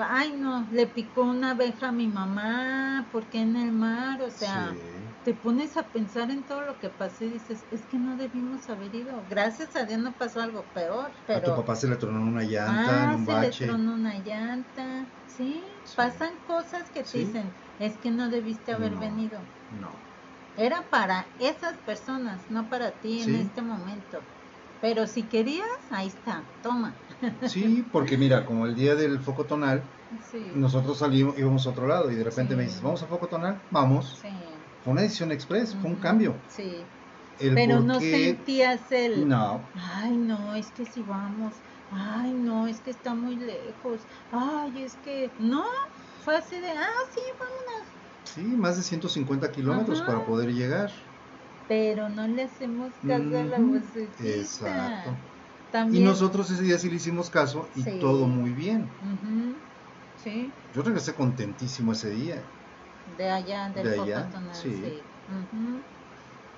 Ay, 0.00 0.36
no, 0.38 0.66
le 0.70 0.86
picó 0.86 1.22
una 1.24 1.50
abeja 1.52 1.88
a 1.88 1.92
mi 1.92 2.08
mamá, 2.08 3.08
porque 3.12 3.40
en 3.40 3.56
el 3.56 3.72
mar? 3.72 4.22
O 4.22 4.30
sea, 4.30 4.72
sí. 4.72 5.11
Te 5.22 5.34
pones 5.34 5.76
a 5.76 5.90
pensar 5.90 6.30
en 6.30 6.44
todo 6.44 6.62
lo 6.62 6.78
que 6.78 6.90
pasó 6.90 7.24
y 7.24 7.30
dices, 7.30 7.66
es 7.70 7.86
que 7.86 7.98
no 7.98 8.16
debimos 8.16 8.68
haber 8.68 8.94
ido. 8.94 9.26
Gracias 9.26 9.76
a 9.76 9.84
Dios 9.84 10.00
no 10.00 10.16
pasó 10.16 10.40
algo 10.40 10.70
peor, 10.72 11.12
pero... 11.26 11.48
A 11.48 11.50
tu 11.50 11.56
papá 11.60 11.76
se 11.76 11.88
le 11.88 11.96
tronó 11.96 12.20
una 12.22 12.42
llanta 12.42 12.90
ah, 13.00 13.04
en 13.04 13.14
un 13.20 13.24
se 13.24 13.32
bache. 13.32 13.64
le 13.64 13.72
tronó 13.72 13.94
una 13.94 14.18
llanta. 14.18 15.12
Sí, 15.26 15.64
Sí. 15.84 15.96
pasan 15.96 16.40
cosas 16.44 16.90
que 16.90 17.04
te 17.04 17.08
Sí. 17.08 17.18
dicen, 17.18 17.56
es 17.78 17.98
que 17.98 18.10
no 18.10 18.28
debiste 18.30 18.72
haber 18.72 18.92
No. 18.92 19.00
venido. 19.00 19.50
No. 19.70 19.92
Era 20.56 20.88
para 20.90 21.34
esas 21.38 21.78
personas, 21.80 22.48
no 22.50 22.68
para 22.70 22.98
ti 23.00 23.20
Sí. 23.24 23.30
en 23.30 23.34
este 23.36 23.62
momento. 23.62 24.28
Pero 24.80 25.06
si 25.06 25.28
querías, 25.28 25.66
ahí 25.90 26.08
está, 26.08 26.50
toma. 26.62 27.02
Sí, 27.44 27.82
porque 27.92 28.16
mira, 28.18 28.44
como 28.46 28.66
el 28.66 28.74
día 28.74 28.94
del 28.94 29.20
foco 29.20 29.46
tonal, 29.46 29.92
Sí, 30.28 30.42
nosotros 30.50 30.98
salimos, 30.98 31.38
íbamos 31.38 31.66
a 31.66 31.70
otro 31.70 31.86
lado 31.86 32.10
y 32.10 32.16
de 32.16 32.24
repente 32.24 32.56
me 32.56 32.64
dices, 32.64 32.82
vamos 32.82 33.02
a 33.02 33.08
foco 33.08 33.28
tonal, 33.28 33.66
vamos. 33.70 34.20
sí. 34.20 34.28
Fue 34.82 34.92
una 34.92 35.02
decisión 35.02 35.30
express, 35.32 35.74
fue 35.80 35.90
un 35.90 35.96
cambio. 36.00 36.40
Sí, 36.48 36.86
El 37.38 37.54
pero 37.54 37.80
no 37.80 37.98
qué- 37.98 38.10
sentías 38.10 38.90
el... 38.92 39.28
No, 39.28 39.70
Ay, 39.74 40.16
no, 40.18 40.54
es 40.54 40.70
que 40.72 40.84
si 40.84 41.02
vamos. 41.02 41.54
Ay, 41.90 42.34
no, 42.34 42.66
es 42.66 42.80
que 42.80 42.90
está 42.90 43.14
muy 43.14 43.36
lejos. 43.36 44.06
Ay, 44.30 44.82
es 44.82 44.96
que. 44.96 45.32
No, 45.38 45.64
fue 46.24 46.36
así 46.36 46.56
de. 46.56 46.68
Ah, 46.70 46.88
sí, 47.14 47.20
vámonos. 47.38 47.88
sí, 48.24 48.56
más 48.56 48.76
de 48.76 48.82
150 48.82 49.52
kilómetros 49.52 50.00
Ajá. 50.00 50.06
para 50.06 50.26
poder 50.26 50.52
llegar. 50.52 50.90
Pero 51.68 52.08
no 52.08 52.26
le 52.26 52.42
hacemos 52.42 52.92
caso 53.06 53.38
a 53.38 53.44
la 53.44 53.58
vocecita. 53.58 54.24
exacto. 54.24 55.16
Y 55.92 56.00
nosotros 56.00 56.50
ese 56.50 56.62
día 56.62 56.78
sí 56.78 56.90
le 56.90 56.96
hicimos 56.96 57.30
caso 57.30 57.70
y 57.74 57.82
Sí. 57.82 57.98
todo 58.00 58.26
muy 58.26 58.50
bien. 58.52 58.90
Sí, 60.16 60.52
Yo 60.72 60.82
regresé 60.82 61.14
contentísimo 61.14 61.92
ese 61.92 62.10
día. 62.10 62.42
De 63.16 63.30
allá, 63.30 63.68
del 63.70 63.90
De 63.90 64.00
allá, 64.00 64.28
sí. 64.52 64.74
sí. 64.74 65.02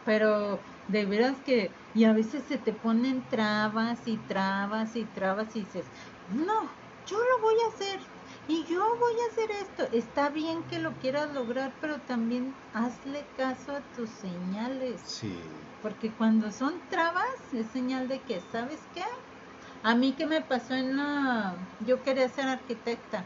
Pero 0.05 0.59
de 0.89 1.05
veras 1.07 1.37
que. 1.45 1.71
Y 1.95 2.05
a 2.05 2.13
veces 2.13 2.43
se 2.49 2.59
te 2.59 2.73
ponen 2.73 3.23
trabas 3.31 4.01
y 4.07 4.17
trabas 4.17 4.97
y 4.97 5.05
trabas 5.05 5.55
y 5.55 5.61
dices, 5.61 5.85
no, 6.35 6.63
yo 7.07 7.19
lo 7.19 7.43
voy 7.43 7.55
a 7.65 7.75
hacer. 7.75 8.01
Y 8.49 8.65
yo 8.65 8.81
voy 8.99 9.15
a 9.21 9.33
hacer 9.33 9.51
esto. 9.63 9.97
Está 9.97 10.29
bien 10.29 10.63
que 10.65 10.79
lo 10.79 10.93
quieras 10.95 11.33
lograr, 11.33 11.73
pero 11.81 11.99
también 12.01 12.53
hazle 12.75 13.25
caso 13.37 13.73
a 13.73 13.81
tus 13.97 14.11
señales. 14.11 15.01
Sí. 15.05 15.39
Porque 15.83 16.11
cuando 16.11 16.51
son 16.51 16.75
trabas, 16.91 17.25
es 17.53 17.67
señal 17.69 18.09
de 18.09 18.19
que, 18.21 18.41
¿sabes 18.53 18.81
qué? 18.95 19.05
A 19.83 19.95
mí 19.95 20.13
que 20.13 20.27
me 20.27 20.41
pasó 20.41 20.75
en 20.75 20.97
la... 20.97 21.55
Yo 21.87 22.03
quería 22.03 22.29
ser 22.29 22.49
arquitecta. 22.49 23.25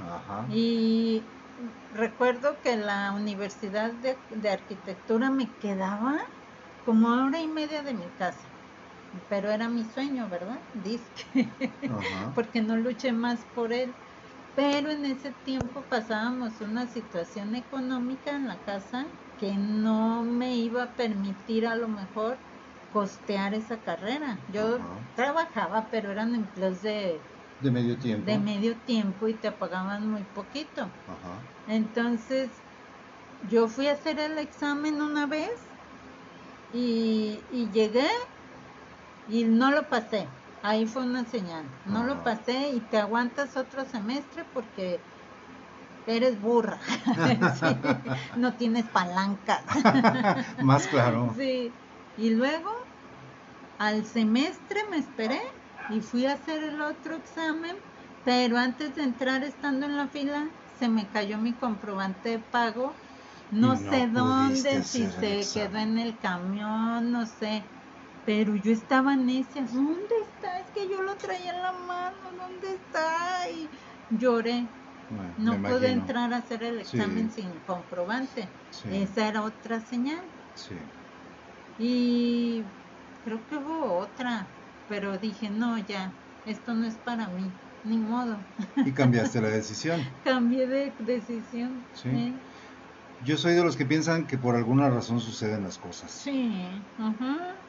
Ajá. 0.00 0.44
Y 0.50 1.22
recuerdo 1.90 2.60
que 2.60 2.76
la 2.76 3.12
universidad 3.12 3.94
de, 3.94 4.24
de 4.28 4.50
arquitectura 4.50 5.30
me 5.30 5.56
quedaba 5.58 6.18
como 6.82 7.08
hora 7.26 7.40
y 7.42 7.48
media 7.48 7.82
de 7.82 7.94
mi 7.94 8.12
casa. 8.14 8.48
Pero 9.28 9.50
era 9.50 9.68
mi 9.68 9.84
sueño, 9.84 10.28
¿verdad? 10.28 10.64
Disque. 10.72 11.24
Ajá. 11.86 12.24
Porque 12.34 12.62
no 12.62 12.76
luché 12.76 13.12
más 13.12 13.46
por 13.46 13.72
él. 13.72 13.98
Pero 14.54 14.90
en 14.90 15.04
ese 15.04 15.32
tiempo 15.34 15.88
pasábamos 15.88 16.60
una 16.60 16.86
situación 16.86 17.54
económica 17.56 18.32
en 18.36 18.46
la 18.48 18.62
casa 18.62 19.12
que 19.36 19.56
no 19.58 20.24
me 20.24 20.56
iba 20.56 20.82
a 20.84 20.94
permitir 20.96 21.66
a 21.66 21.76
lo 21.76 21.88
mejor 21.88 22.42
costear 22.88 23.54
esa 23.54 23.82
carrera. 23.82 24.44
Yo 24.48 24.80
Ajá. 24.80 25.06
trabajaba, 25.14 25.88
pero 25.90 26.12
eran 26.12 26.34
empleos 26.34 26.80
de, 26.82 27.28
De 27.60 27.70
medio 27.70 27.96
tiempo. 27.98 28.26
de 28.26 28.38
medio 28.38 28.76
tiempo 28.78 29.28
y 29.28 29.34
te 29.34 29.50
pagaban 29.52 30.10
muy 30.10 30.22
poquito. 30.22 30.82
Ajá. 30.82 31.50
Entonces, 31.66 32.50
yo 33.50 33.68
fui 33.68 33.86
a 33.88 33.92
hacer 33.92 34.18
el 34.18 34.38
examen 34.38 35.00
una 35.00 35.26
vez 35.26 35.50
y, 36.72 37.46
y 37.52 37.70
llegué 37.70 38.08
y 39.26 39.44
no 39.44 39.70
lo 39.70 39.88
pasé. 39.88 40.28
Ahí 40.62 40.86
fue 40.86 41.02
una 41.04 41.24
señal. 41.24 41.64
No 41.84 42.04
lo 42.04 42.22
pasé 42.24 42.70
y 42.70 42.80
te 42.80 42.98
aguantas 42.98 43.56
otro 43.56 43.84
semestre 43.84 44.44
porque 44.52 45.00
eres 46.06 46.40
burra. 46.40 46.80
Sí, 47.60 47.80
no 48.36 48.56
tienes 48.56 48.88
palancas. 48.88 49.64
Más 50.58 50.86
claro. 50.88 51.34
Sí. 51.36 51.80
Y 52.16 52.30
luego, 52.30 52.70
al 53.78 54.04
semestre 54.06 54.80
me 54.90 54.98
esperé 54.98 55.40
y 55.86 56.00
fui 56.00 56.26
a 56.26 56.34
hacer 56.34 56.62
el 56.62 56.80
otro 56.80 57.16
examen, 57.16 57.76
pero 58.22 58.56
antes 58.58 58.94
de 58.94 59.02
entrar 59.02 59.44
estando 59.44 59.86
en 59.86 59.96
la 59.96 60.08
fila, 60.08 60.50
se 60.66 60.88
me 60.88 61.10
cayó 61.10 61.38
mi 61.38 61.56
comprobante 61.56 62.30
de 62.30 62.38
pago 62.40 62.96
no, 63.50 63.76
sé 63.76 64.08
dónde, 64.08 64.82
si 64.82 65.10
se 65.10 65.48
quedó 65.52 65.78
en 65.78 65.98
el 65.98 66.18
camión, 66.18 67.12
no 67.12 67.26
sé. 67.26 67.70
Pero 68.24 68.56
yo 68.56 68.72
estaba 68.72 69.16
necia, 69.16 69.62
¿dónde 69.70 70.14
está? 70.22 70.58
Es 70.60 70.70
que 70.72 70.88
yo 70.88 71.02
lo 71.02 71.16
traía 71.16 71.52
en 71.52 71.62
la 71.62 71.72
mano, 71.72 72.32
¿dónde 72.36 72.72
está? 72.72 73.48
Y 73.50 73.70
lloré. 74.08 74.70
Bueno, 75.08 75.34
No 75.36 75.52
pude 75.62 75.88
imagino. 75.88 75.92
entrar 75.92 76.32
a 76.32 76.38
hacer 76.38 76.62
el 76.64 76.80
Sí. 76.80 76.96
examen 76.96 77.30
sin 77.30 77.60
comprobante. 77.60 78.50
Sí, 78.70 78.88
Esa 78.88 79.28
era 79.28 79.42
otra 79.42 79.80
señal. 79.80 80.32
sí. 80.54 80.74
Y 81.76 82.64
creo 83.22 83.46
que 83.46 83.56
hubo 83.56 83.94
otra, 83.98 84.56
pero 84.94 85.18
dije, 85.18 85.50
no, 85.50 85.76
ya, 85.78 86.14
esto 86.44 86.72
no 86.72 86.86
es 86.86 86.98
para 86.98 87.28
mí, 87.28 87.58
ni 87.82 87.98
modo. 87.98 88.46
Y 88.84 88.94
cambiaste 88.94 89.40
la 89.40 89.48
decisión. 89.50 89.98
Cambié 90.22 90.68
de 90.68 90.94
decisión. 91.00 91.88
Sí. 91.92 92.08
¿eh? 92.08 92.40
Yo 93.18 93.36
soy 93.38 93.54
de 93.54 93.64
los 93.64 93.76
que 93.76 93.86
piensan 93.86 94.26
que 94.28 94.38
por 94.38 94.54
alguna 94.54 94.88
razón 94.88 95.18
suceden 95.20 95.64
las 95.64 95.78
cosas. 95.78 96.12
Sí, 96.22 96.88
ajá. 96.96 97.66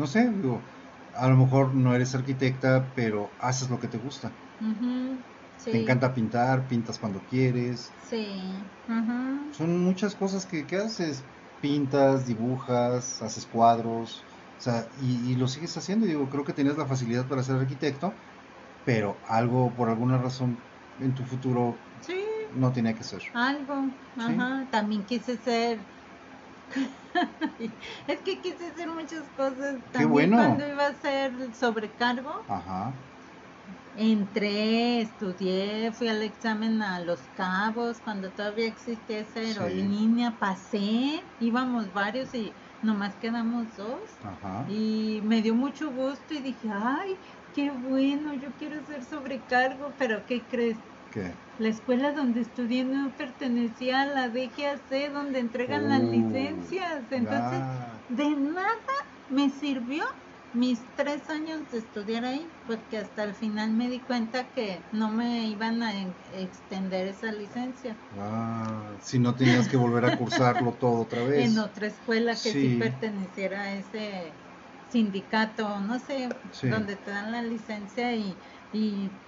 No 0.00 0.06
sé, 0.06 0.22
digo, 0.30 0.66
a 1.14 1.28
lo 1.30 1.36
mejor 1.38 1.74
no 1.74 1.94
eres 1.94 2.14
arquitecta, 2.14 2.92
pero 2.94 3.34
haces 3.38 3.70
lo 3.70 3.78
que 3.78 3.88
te 3.88 3.96
gusta. 3.96 4.38
ujú, 4.60 5.24
sí, 5.56 5.72
Te 5.72 5.76
encanta 5.76 6.14
pintar, 6.14 6.68
pintas 6.68 7.00
cuando 7.00 7.24
quieres. 7.26 7.96
Sí, 7.96 8.70
ajá. 8.86 9.46
Son 9.50 9.78
muchas 9.84 10.16
cosas 10.16 10.46
que, 10.46 10.66
que 10.66 10.74
haces. 10.74 11.28
Pintas, 11.60 12.26
dibujas, 12.26 13.22
haces 13.22 13.46
cuadros. 13.46 14.26
O 14.62 14.64
sea, 14.64 14.90
y, 14.94 15.32
y 15.32 15.34
lo 15.34 15.48
sigues 15.48 15.76
haciendo. 15.76 16.06
Digo, 16.06 16.28
creo 16.28 16.44
que 16.44 16.52
tenías 16.52 16.76
la 16.78 16.86
facilidad 16.86 17.26
para 17.26 17.42
ser 17.42 17.56
arquitecto, 17.56 18.16
pero 18.84 19.20
algo, 19.26 19.74
por 19.74 19.90
alguna 19.90 20.18
razón, 20.18 20.64
en 20.98 21.14
tu 21.14 21.24
futuro 21.26 21.84
Sí, 22.00 22.14
no 22.52 22.72
tenía 22.72 22.94
que 22.94 23.04
ser. 23.04 23.22
algo, 23.32 23.98
ajá. 24.16 24.68
También 24.70 25.04
quise 25.06 25.36
ser. 25.38 25.88
es 28.06 28.22
que 28.22 28.40
quise 28.40 28.68
hacer 28.68 28.88
muchas 28.88 29.30
cosas. 29.30 29.82
También 29.90 30.10
bueno. 30.10 30.36
cuando 30.36 30.66
iba 30.68 30.86
a 30.86 30.94
ser 30.94 31.54
sobrecargo, 31.54 32.46
Ajá. 32.46 33.02
Entré, 33.94 35.00
estudié, 35.02 35.92
fui 35.92 36.08
al 36.08 36.22
examen 36.22 36.82
a 36.82 37.00
Los 37.00 37.28
Cabos 37.28 38.00
cuando 38.00 38.32
todavía 38.34 38.66
existía 38.66 39.20
esa 39.20 39.40
Sí. 39.40 39.48
aerolínea, 39.48 40.38
pasé, 40.38 41.30
íbamos 41.38 41.92
varios 41.92 42.32
y 42.34 42.56
nomás 42.82 43.14
quedamos 43.16 43.66
dos. 43.76 44.00
Ajá. 44.24 44.64
Y 44.70 45.20
me 45.24 45.42
dio 45.42 45.54
mucho 45.54 45.90
gusto 45.90 46.34
y 46.34 46.38
dije, 46.40 46.68
ay, 46.72 47.16
qué 47.54 47.70
bueno, 47.70 48.34
yo 48.34 48.48
quiero 48.58 48.84
ser 48.86 49.04
sobrecargo, 49.04 49.92
pero 49.98 50.24
¿qué 50.26 50.42
crees? 50.50 50.76
¿Qué? 51.12 51.32
La 51.58 51.68
escuela 51.68 52.12
donde 52.12 52.40
estudié 52.40 52.84
no 52.84 53.10
pertenecía 53.10 54.02
a 54.02 54.06
la 54.06 54.28
DGAC, 54.28 55.12
donde 55.12 55.40
entregan 55.40 55.88
las 55.88 56.00
Uh, 56.02 56.10
licencias. 56.10 57.02
Entonces, 57.10 57.60
ah, 57.60 57.88
de 58.08 58.30
nada 58.30 58.96
me 59.28 59.50
sirvió 59.50 60.04
mis 60.52 60.94
tres 60.94 61.28
años 61.30 61.68
de 61.70 61.78
estudiar 61.78 62.24
ahí, 62.24 62.58
porque 62.64 62.98
hasta 62.98 63.24
el 63.24 63.34
final 63.34 63.72
me 63.74 63.88
di 63.88 64.04
cuenta 64.04 64.52
que 64.52 64.88
no 64.92 65.10
me 65.10 65.48
iban 65.48 65.82
a 65.82 66.00
en- 66.00 66.18
extender 66.32 67.06
esa 67.08 67.32
licencia 67.32 68.02
ah, 68.16 68.96
si 69.00 69.18
no 69.18 69.34
tenías 69.36 69.68
que 69.68 69.76
volver 69.76 70.04
a 70.04 70.14
cursarlo 70.16 70.76
todo 70.78 71.00
otra 71.00 71.22
vez. 71.24 71.52
en 71.52 71.58
otra 71.58 71.86
escuela 71.86 72.40
que 72.40 72.50
sí. 72.52 72.70
Sí. 72.70 72.78
perteneciera 72.78 73.62
a 73.62 73.74
ese 73.76 74.40
sindicato, 74.86 75.80
no 75.80 75.98
sé, 75.98 76.28
Sí. 76.50 76.68
donde 76.68 76.96
te 76.96 77.10
dan 77.10 77.32
la 77.32 77.42
licencia 77.42 78.14
y, 78.16 78.40
y 78.70 79.22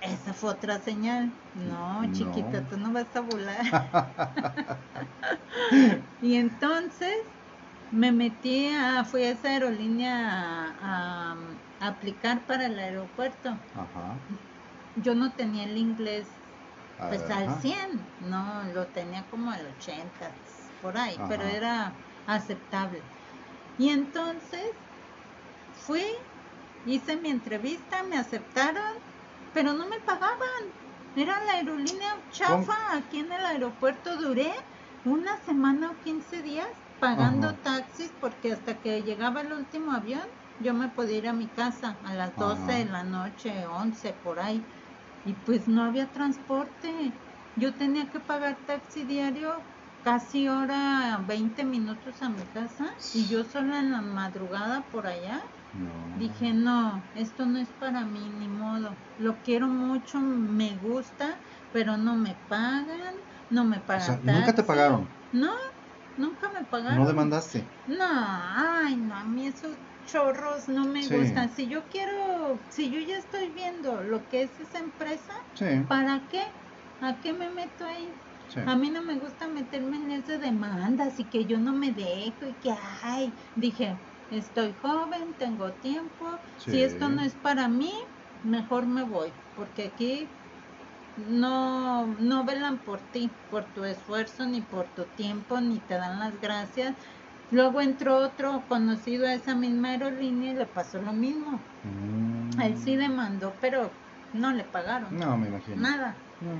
esa 0.00 0.34
fue 0.34 0.50
otra 0.52 0.80
señal. 0.80 1.40
No, 1.52 2.02
No. 2.02 2.12
chiquita, 2.12 2.68
tú 2.68 2.78
no 2.78 2.92
vas 2.92 3.14
a 3.16 3.20
volar. 3.22 3.64
y 6.20 6.34
entonces 6.36 7.12
me 7.92 8.12
metí 8.12 8.68
a, 8.68 9.04
fui 9.04 9.24
a 9.24 9.30
esa 9.30 9.48
aerolínea 9.48 10.74
a, 10.82 11.36
a 11.80 11.86
aplicar 11.86 12.40
para 12.46 12.66
el 12.66 12.78
aeropuerto. 12.78 13.50
Ajá. 13.50 14.16
Yo 14.96 15.14
no 15.14 15.32
tenía 15.32 15.64
el 15.64 15.76
inglés 15.76 16.26
pues 17.08 17.22
Ajá. 17.22 17.38
al 17.38 17.60
100, 17.60 17.78
no, 18.28 18.62
lo 18.74 18.86
tenía 18.86 19.24
como 19.30 19.50
al 19.50 19.66
80, 19.78 20.10
por 20.82 20.96
ahí, 20.98 21.18
pero 21.28 21.44
era 21.44 21.92
aceptable. 22.26 23.00
Y 23.78 23.88
entonces 23.88 24.72
fui, 25.86 26.04
hice 26.84 27.16
mi 27.16 27.30
entrevista, 27.30 28.02
me 28.02 28.18
aceptaron, 28.18 28.92
pero 29.54 29.72
no 29.72 29.86
me 29.86 29.98
pagaban. 30.00 30.64
Era 31.16 31.42
la 31.44 31.52
aerolínea 31.52 32.16
chafa 32.30 32.96
aquí 32.96 33.20
en 33.20 33.32
el 33.32 33.44
aeropuerto. 33.44 34.16
Duré 34.16 34.52
una 35.04 35.38
semana 35.38 35.90
o 35.90 36.04
15 36.04 36.42
días 36.42 36.68
pagando 37.00 37.48
Ajá. 37.50 37.60
taxis 37.60 38.12
porque 38.20 38.52
hasta 38.52 38.80
que 38.80 39.02
llegaba 39.02 39.40
el 39.42 39.52
último 39.52 39.92
avión 39.92 40.28
yo 40.58 40.74
me 40.74 40.90
podía 40.90 41.18
ir 41.18 41.28
a 41.28 41.32
mi 41.32 41.52
casa 41.52 42.00
a 42.04 42.14
las 42.14 42.36
12 42.38 42.72
de 42.72 42.84
Ajá. 42.84 42.86
la 42.86 43.04
noche, 43.04 43.66
11 43.66 44.12
por 44.14 44.40
ahí. 44.40 44.68
Y 45.22 45.34
pues 45.44 45.68
no 45.68 45.84
había 45.84 46.12
transporte. 46.12 47.20
Yo 47.54 47.76
tenía 47.76 48.10
que 48.10 48.20
pagar 48.20 48.64
taxi 48.66 49.04
diario 49.04 49.66
casi 50.02 50.48
hora 50.48 51.22
20 51.26 51.64
minutos 51.64 52.22
a 52.22 52.30
mi 52.30 52.48
casa 52.50 52.88
y 53.12 53.28
yo 53.28 53.44
sola 53.44 53.80
en 53.80 53.92
la 53.92 54.02
madrugada 54.02 54.88
por 54.90 55.06
allá. 55.06 55.42
No. 55.72 56.00
Dije, 56.12 56.54
no, 56.54 57.10
esto 57.14 57.46
no 57.46 57.58
es 57.58 57.72
para 57.72 58.04
mí, 58.06 58.30
ni 58.30 58.48
modo. 58.48 59.04
Lo 59.16 59.42
quiero 59.42 59.68
mucho, 59.68 60.20
me 60.20 60.76
gusta, 60.78 61.40
pero 61.70 61.96
no 61.96 62.16
me 62.16 62.36
pagan, 62.48 63.14
no 63.48 63.64
me 63.64 63.80
O 63.94 64.00
pagan. 64.00 64.00
sea, 64.00 64.20
nunca 64.24 64.52
te 64.52 64.64
pagaron. 64.64 65.16
No, 65.32 65.52
nunca 66.20 66.50
me 66.52 66.64
pagaron. 66.66 67.00
No 67.00 67.06
demandaste. 67.06 67.64
No, 67.86 68.04
ay, 68.08 68.96
no, 68.98 69.16
a 69.16 69.24
mí 69.24 69.46
esos 69.46 69.78
chorros 70.02 70.68
no 70.68 70.86
me 70.86 71.08
Sí. 71.08 71.16
gustan. 71.16 71.54
Si 71.54 71.68
yo 71.68 71.88
quiero, 71.88 72.66
si 72.70 72.90
yo 72.90 73.00
ya 73.00 73.18
estoy 73.18 73.52
viendo 73.52 74.02
lo 74.02 74.28
que 74.28 74.42
es 74.42 74.60
esa 74.60 74.78
empresa, 74.80 75.32
Sí. 75.54 75.66
¿para 75.86 76.28
qué? 76.28 76.42
¿A 77.00 77.20
qué 77.20 77.32
me 77.32 77.50
meto 77.50 77.84
ahí? 77.86 78.22
sí. 78.46 78.60
A 78.64 78.76
mí 78.76 78.90
no 78.90 79.02
me 79.02 79.18
gusta 79.18 79.48
meterme 79.48 79.96
en 79.98 80.10
esas 80.10 80.40
demandas 80.40 81.18
y 81.18 81.28
que 81.30 81.46
yo 81.46 81.58
no 81.60 81.72
me 81.74 81.92
dejo 81.92 82.46
y 82.46 82.56
que, 82.58 82.72
ay, 83.02 83.34
dije, 83.54 84.04
estoy 84.28 84.74
joven, 84.74 85.36
tengo 85.36 85.76
tiempo, 85.78 86.40
si 86.64 86.82
esto 86.82 87.08
no 87.08 87.22
es 87.22 87.36
para 87.36 87.68
mí, 87.68 87.92
mejor 88.42 88.86
me 88.86 89.02
voy, 89.04 89.34
porque 89.54 89.84
aquí 89.84 90.39
no, 91.28 92.06
no 92.18 92.44
velan 92.44 92.78
por 92.78 93.00
ti, 93.00 93.30
por 93.50 93.64
tu 93.74 93.84
esfuerzo, 93.84 94.46
ni 94.46 94.60
por 94.60 94.86
tu 94.88 95.04
tiempo, 95.04 95.60
ni 95.60 95.78
te 95.78 95.94
dan 95.94 96.18
las 96.18 96.40
gracias. 96.40 96.94
Luego 97.50 97.80
entró 97.80 98.18
otro 98.18 98.64
conocido 98.68 99.26
a 99.26 99.34
esa 99.34 99.54
misma 99.54 99.90
aerolínea 99.90 100.52
y 100.52 100.56
le 100.56 100.66
pasó 100.66 101.00
lo 101.02 101.12
mismo. 101.12 101.60
Mm. 101.82 102.60
Él 102.60 102.78
sí 102.78 102.96
demandó, 102.96 103.52
pero 103.60 103.90
no 104.32 104.52
le 104.52 104.64
pagaron 104.64 105.16
No, 105.18 105.36
me 105.36 105.48
imagino. 105.48 105.76
nada. 105.76 106.16
No. 106.40 106.58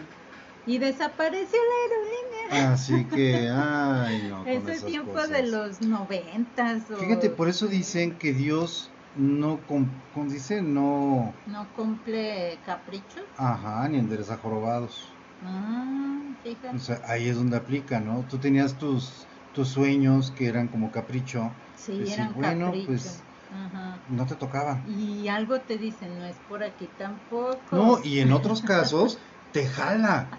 Y 0.66 0.78
desapareció 0.78 1.58
la 1.58 2.54
aerolínea. 2.54 2.72
Así 2.72 3.04
que, 3.06 3.48
ay, 3.48 4.28
no. 4.28 4.44
Ese 4.46 4.84
tiempo 4.84 5.12
cosas. 5.12 5.30
de 5.30 5.46
los 5.48 5.80
noventas. 5.82 6.90
o 6.90 6.96
Fíjate, 6.96 7.30
por 7.30 7.48
eso 7.48 7.66
dicen 7.66 8.18
que 8.18 8.32
Dios 8.32 8.90
no, 9.14 9.64
como 9.66 10.26
dice, 10.28 10.62
no, 10.62 11.34
No 11.46 11.72
cumple 11.72 12.60
caprichos. 12.64 13.24
ajá, 13.36 13.88
ni 13.88 13.98
endereza 13.98 14.36
jorobados. 14.36 15.16
Ah, 15.42 16.20
fíjate. 16.42 16.76
O 16.76 16.78
sea, 16.78 17.00
ahí 17.04 17.28
es 17.28 17.36
donde 17.36 17.56
aplica, 17.56 18.00
¿no? 18.00 18.26
Tú 18.28 18.38
tenías 18.38 18.76
tus, 18.78 19.26
tus 19.52 19.68
sueños 19.68 20.30
que 20.32 20.46
eran 20.46 20.68
como 20.68 20.90
capricho, 20.90 21.54
sí, 21.74 21.98
decir, 21.98 22.14
eran 22.14 22.34
bueno, 22.34 22.66
caprichos. 22.66 22.86
pues- 22.86 23.24
Ajá. 23.52 24.00
no 24.08 24.26
te 24.26 24.36
tocaban. 24.36 24.84
Y 24.86 25.26
algo 25.28 25.60
te 25.62 25.76
dicen, 25.76 26.18
no 26.18 26.24
es 26.24 26.36
por 26.46 26.62
aquí 26.62 26.86
tampoco. 26.96 27.74
No, 27.74 27.98
y 28.04 28.20
en 28.20 28.32
otros 28.32 28.62
casos 28.62 29.18
te 29.50 29.66
jala. 29.66 30.30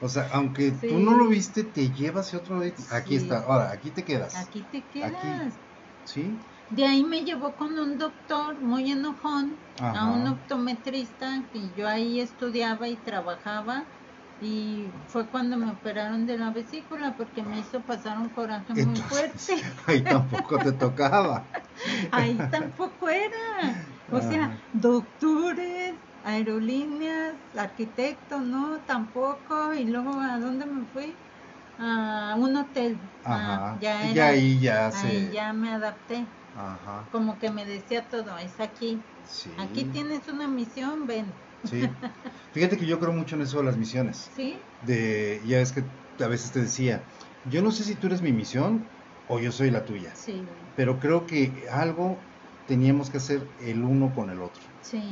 O 0.00 0.08
sea, 0.08 0.28
aunque 0.32 0.70
tú 0.80 0.98
no 1.00 1.16
lo 1.16 1.26
viste, 1.26 1.64
te 1.64 1.90
lleva 1.90 2.20
hacia 2.20 2.38
otro 2.38 2.56
lado. 2.58 2.68
y- 2.68 2.74
Aquí 2.92 3.18
Sí. 3.18 3.24
está, 3.24 3.40
ahora, 3.40 3.72
aquí 3.72 3.90
te 3.90 4.04
quedas. 4.04 4.34
Aquí 4.36 4.62
te 4.70 4.86
quedas. 4.88 5.58
¿Sí? 6.04 6.38
De 6.70 6.86
ahí 6.86 7.04
me 7.04 7.24
llevó 7.24 7.56
con 7.56 7.78
un 7.78 7.98
doctor 7.98 8.60
muy 8.62 8.90
enojón, 8.90 9.66
a 9.92 10.10
un 10.10 10.26
optometrista, 10.26 11.48
y 11.52 11.74
yo 11.74 11.86
ahí 11.88 12.20
estudiaba 12.20 12.88
y 12.88 13.02
trabajaba. 13.02 13.90
Y 14.38 14.94
fue 15.06 15.28
cuando 15.30 15.58
me 15.58 15.70
operaron 15.70 16.24
de 16.26 16.38
la 16.38 16.50
vesícula 16.50 17.14
porque 17.16 17.42
me 17.42 17.58
hizo 17.60 17.84
pasar 17.84 18.18
un 18.18 18.30
coraje 18.32 18.74
muy 18.74 19.02
fuerte. 19.02 19.54
ahí 19.86 20.06
tampoco 20.06 20.60
te 20.60 20.72
tocaba. 20.72 21.50
Ahí 22.12 22.48
tampoco 22.48 23.08
era. 23.08 23.82
O 24.08 24.20
sea, 24.22 24.50
Ajá. 24.50 24.62
doctores, 24.72 26.00
aerolíneas, 26.22 27.54
arquitectos, 27.54 28.42
no, 28.44 28.84
tampoco. 28.84 29.72
Y 29.74 29.84
luego, 29.86 30.18
¿a 30.20 30.38
dónde 30.38 30.66
me 30.66 30.86
fui? 30.86 31.22
A 31.76 32.36
un 32.38 32.56
hotel. 32.56 33.10
Ah, 33.24 33.58
Ajá. 33.58 33.80
ya 33.80 34.10
y 34.12 34.18
ahí 34.20 34.60
ya 34.60 34.90
ahí 34.90 35.30
se. 35.30 35.32
ya 35.32 35.52
me 35.52 35.70
adapté. 35.72 36.34
Ajá. 36.54 37.08
Como 37.12 37.38
que 37.38 37.50
me 37.50 37.64
decía 37.64 38.08
todo, 38.08 38.36
es 38.38 38.58
aquí. 38.60 38.98
Sí. 39.24 39.50
Aquí 39.58 39.84
tienes 39.84 40.26
una 40.28 40.48
misión, 40.48 41.06
ven. 41.06 41.26
Sí. 41.64 41.80
Fíjate 42.52 42.76
que 42.76 42.86
yo 42.86 42.98
creo 42.98 43.12
mucho 43.12 43.36
en 43.36 43.42
eso 43.42 43.58
de 43.58 43.64
las 43.64 43.76
misiones. 43.76 44.30
¿Sí? 44.34 44.56
De, 44.84 45.40
ya 45.46 45.60
es 45.60 45.72
que 45.72 45.82
a 46.22 46.28
veces 46.28 46.50
te 46.52 46.60
decía, 46.60 47.02
yo 47.44 47.62
no 47.62 47.70
sé 47.70 47.84
si 47.84 47.94
tú 47.94 48.06
eres 48.08 48.22
mi 48.22 48.32
misión 48.32 48.84
o 49.28 49.38
yo 49.38 49.52
soy 49.52 49.70
la 49.70 49.84
tuya, 49.84 50.14
Sí, 50.16 50.44
pero 50.76 50.98
creo 50.98 51.26
que 51.26 51.66
algo 51.70 52.16
teníamos 52.66 53.10
que 53.10 53.18
hacer 53.18 53.40
el 53.60 53.82
uno 53.82 54.12
con 54.14 54.30
el 54.30 54.40
otro. 54.42 54.62
sí. 54.82 55.02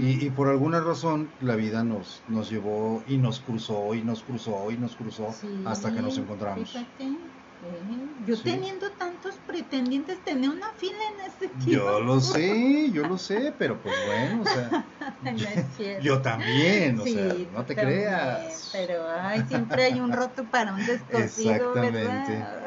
Y, 0.00 0.26
y 0.26 0.30
por 0.30 0.48
alguna 0.48 0.80
razón 0.80 1.28
la 1.40 1.56
vida 1.56 1.82
nos, 1.82 2.22
nos 2.28 2.48
llevó 2.50 3.02
y 3.08 3.16
nos 3.18 3.40
cruzó 3.40 3.94
y 3.94 4.02
nos 4.04 4.22
cruzó 4.22 4.70
y 4.70 4.76
nos 4.76 4.94
cruzó 4.94 5.32
Sí, 5.32 5.48
hasta 5.64 5.92
que 5.92 6.02
nos 6.02 6.18
encontramos. 6.18 6.70
Fíjate, 6.70 7.16
yo 7.60 8.36
Sí. 8.36 8.42
teniendo 8.42 8.96
tantos 8.96 9.38
pretendientes, 9.40 10.22
tenía 10.22 10.50
una 10.50 10.72
fila 10.74 10.98
en 11.18 11.26
ese 11.32 11.48
tiempo. 11.48 11.86
Yo 11.86 12.00
lo 12.00 12.20
sé, 12.20 12.90
yo 12.92 13.04
lo 13.04 13.18
sé, 13.18 13.54
pero 13.58 13.80
pues 13.82 13.96
bueno, 13.96 14.42
o 14.42 14.46
sea, 14.46 14.78
yo 15.96 16.22
también, 16.22 16.98
o 17.00 17.04
Sí, 17.04 17.06
sea, 17.06 17.46
no 17.50 17.64
te 17.64 17.74
también, 17.74 18.10
creas. 18.10 18.68
Pero 18.72 19.08
ay, 19.08 19.44
siempre 19.46 19.84
hay 19.84 20.00
un 20.00 20.12
roto 20.12 20.50
para 20.50 20.74
un 20.74 20.84
descosido, 20.84 21.72
Exactamente. 21.72 21.78
¿verdad? 21.78 22.66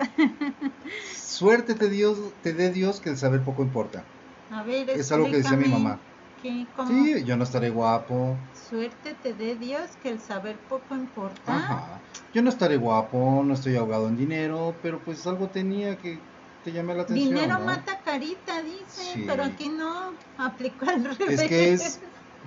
Suerte 1.12 1.76
te, 1.76 1.90
Dios, 1.90 2.40
te 2.42 2.54
dé 2.54 2.72
Dios 2.72 3.02
que 3.02 3.10
el 3.10 3.18
saber 3.18 3.44
poco 3.44 3.64
importa. 3.64 4.12
A 4.50 4.64
ver, 4.64 4.90
Es 4.92 5.12
algo 5.12 5.30
que 5.30 5.38
decía 5.38 5.58
mi 5.58 5.68
mamá. 5.68 6.09
¿Qué, 6.42 6.66
cómo? 6.76 6.90
Sí, 6.90 7.24
yo 7.26 7.38
no 7.38 7.44
estaré 7.44 7.70
guapo. 7.70 8.38
Suerte 8.54 9.14
te 9.16 9.34
dé 9.34 9.56
Dios 9.56 9.96
que 10.02 10.10
el 10.10 10.20
saber 10.20 10.58
poco 10.68 10.96
importa. 10.96 11.56
Ajá. 11.56 12.02
Yo 12.34 12.42
no 12.42 12.50
estaré 12.50 12.78
guapo, 12.78 13.44
no 13.44 13.54
estoy 13.54 13.76
ahogado 13.76 14.08
en 14.08 14.16
dinero, 14.18 14.76
pero 14.82 15.00
pues 15.04 15.26
algo 15.28 15.48
tenía 15.50 15.98
que 15.98 16.18
te 16.64 16.72
llamé 16.72 16.94
la 16.94 17.04
atención. 17.04 17.30
Dinero 17.30 17.58
¿no? 17.60 17.66
mata 17.66 18.00
carita, 18.04 18.62
dice, 18.62 19.02
Sí. 19.14 19.24
pero 19.26 19.44
aquí 19.44 19.70
no 19.70 20.14
aplicó 20.38 20.90
al 20.90 21.06
revés. 21.06 21.40
Es 21.42 21.50
que 21.50 21.74
es 21.74 22.02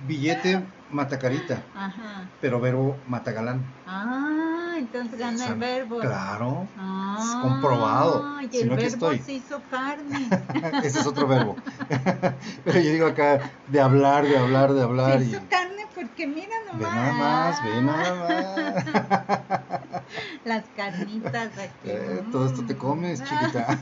billete 0.07 0.65
mata 0.89 1.17
carita, 1.19 1.63
Ajá. 1.75 2.29
pero 2.39 2.59
verbo 2.59 2.95
mata 3.07 3.31
galán. 3.31 3.61
Ah, 3.85 4.62
entonces 4.75 5.17
gana 5.19 5.47
el 5.47 5.55
verbo. 5.55 5.99
Claro, 5.99 6.67
Ah, 6.77 7.17
es 7.19 7.35
comprobado. 7.51 8.41
Y 8.41 8.49
Si 8.49 8.57
el 8.61 8.67
no, 8.69 8.73
aquí 8.75 8.83
verbo 8.83 9.11
estoy. 9.11 9.19
se 9.19 9.33
hizo 9.33 9.61
carne. 9.69 10.29
ese 10.83 10.99
es 10.99 11.05
otro 11.07 11.27
verbo. 11.27 11.55
pero 12.63 12.79
yo 12.79 12.91
digo 12.91 13.07
acá 13.07 13.51
de 13.67 13.81
hablar, 13.81 14.25
de 14.25 14.37
hablar, 14.37 14.73
de 14.73 14.81
hablar. 14.83 15.19
se 15.19 15.25
Y... 15.25 15.29
hizo 15.29 15.41
carne 15.49 15.85
porque 15.95 16.27
mira 16.27 16.47
Ve 16.73 16.79
nomás. 16.83 16.95
nada 16.95 17.13
más, 17.13 17.63
ve 17.63 17.81
nada 17.81 18.15
más. 18.15 20.03
Las 20.45 20.63
carnitas 20.75 21.51
aquí. 21.57 21.71
Eh, 21.85 22.23
todo 22.31 22.45
esto 22.47 22.65
te 22.65 22.75
comes, 22.75 23.23
chiquita. 23.23 23.79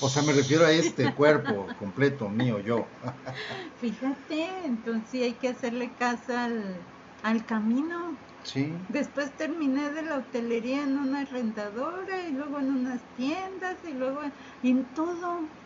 o 0.00 0.08
sea, 0.08 0.22
me 0.22 0.32
refiero 0.32 0.66
a 0.66 0.70
este 0.70 1.12
cuerpo 1.14 1.66
completo, 1.78 2.28
mío, 2.28 2.60
yo. 2.60 2.84
Fíjate, 3.80 4.48
entonces 4.66 5.02
sí 5.10 5.22
hay 5.22 5.32
que 5.34 5.48
hacerle 5.48 5.90
caso 5.98 6.36
al, 6.36 6.76
al 7.22 7.44
camino. 7.46 8.12
Sí, 8.50 8.86
Después 8.86 9.36
terminé 9.36 9.90
de 9.92 10.02
la 10.02 10.18
hotelería 10.18 10.82
en 10.84 10.98
una 10.98 11.20
arrendadora 11.22 12.28
y 12.28 12.32
luego 12.32 12.58
en 12.60 12.70
unas 12.70 13.12
tiendas 13.14 13.84
y 13.84 13.92
luego 13.94 14.20
en 14.62 14.92
todo. 14.94 15.58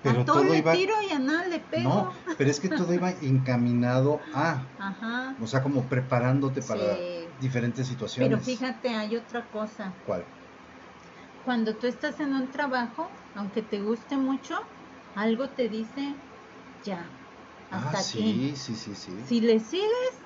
pero 0.00 0.20
a 0.20 0.24
todo, 0.24 0.42
todo 0.42 0.54
le 0.54 0.62
iba. 0.62 0.74
tiro 0.74 0.94
y 1.08 1.12
a 1.12 1.18
nada 1.18 1.46
le 1.48 1.60
pego. 1.60 2.06
No, 2.06 2.24
pero 2.36 2.50
es 2.50 2.60
que 2.60 2.70
todo 2.70 2.94
iba 2.94 3.10
encaminado 3.12 4.28
a, 4.32 4.74
Ajá. 4.76 5.38
o 5.38 5.46
sea, 5.46 5.62
como 5.62 5.88
preparándote 5.88 6.62
para 6.62 7.10
Sí. 7.18 7.36
diferentes 7.36 7.86
situaciones. 7.88 8.18
Pero 8.18 8.40
fíjate, 8.40 8.90
hay 8.90 9.16
otra 9.16 9.50
cosa. 9.50 10.02
¿Cuál? 10.02 10.32
Cuando 11.42 11.78
tú 11.78 11.86
estás 11.86 12.20
en 12.20 12.32
un 12.34 12.50
trabajo, 12.50 13.14
aunque 13.34 13.62
te 13.62 13.80
guste 13.80 14.16
mucho, 14.16 14.54
algo 15.14 15.52
te 15.54 15.68
dice 15.68 16.22
ya. 16.80 17.18
Hasta 17.68 17.90
ah, 17.90 17.94
aquí. 17.98 18.40
sí, 18.40 18.56
sí, 18.56 18.76
sí, 18.76 18.94
sí. 18.94 19.28
Si 19.28 19.40
le 19.40 19.60
sigues, 19.60 20.21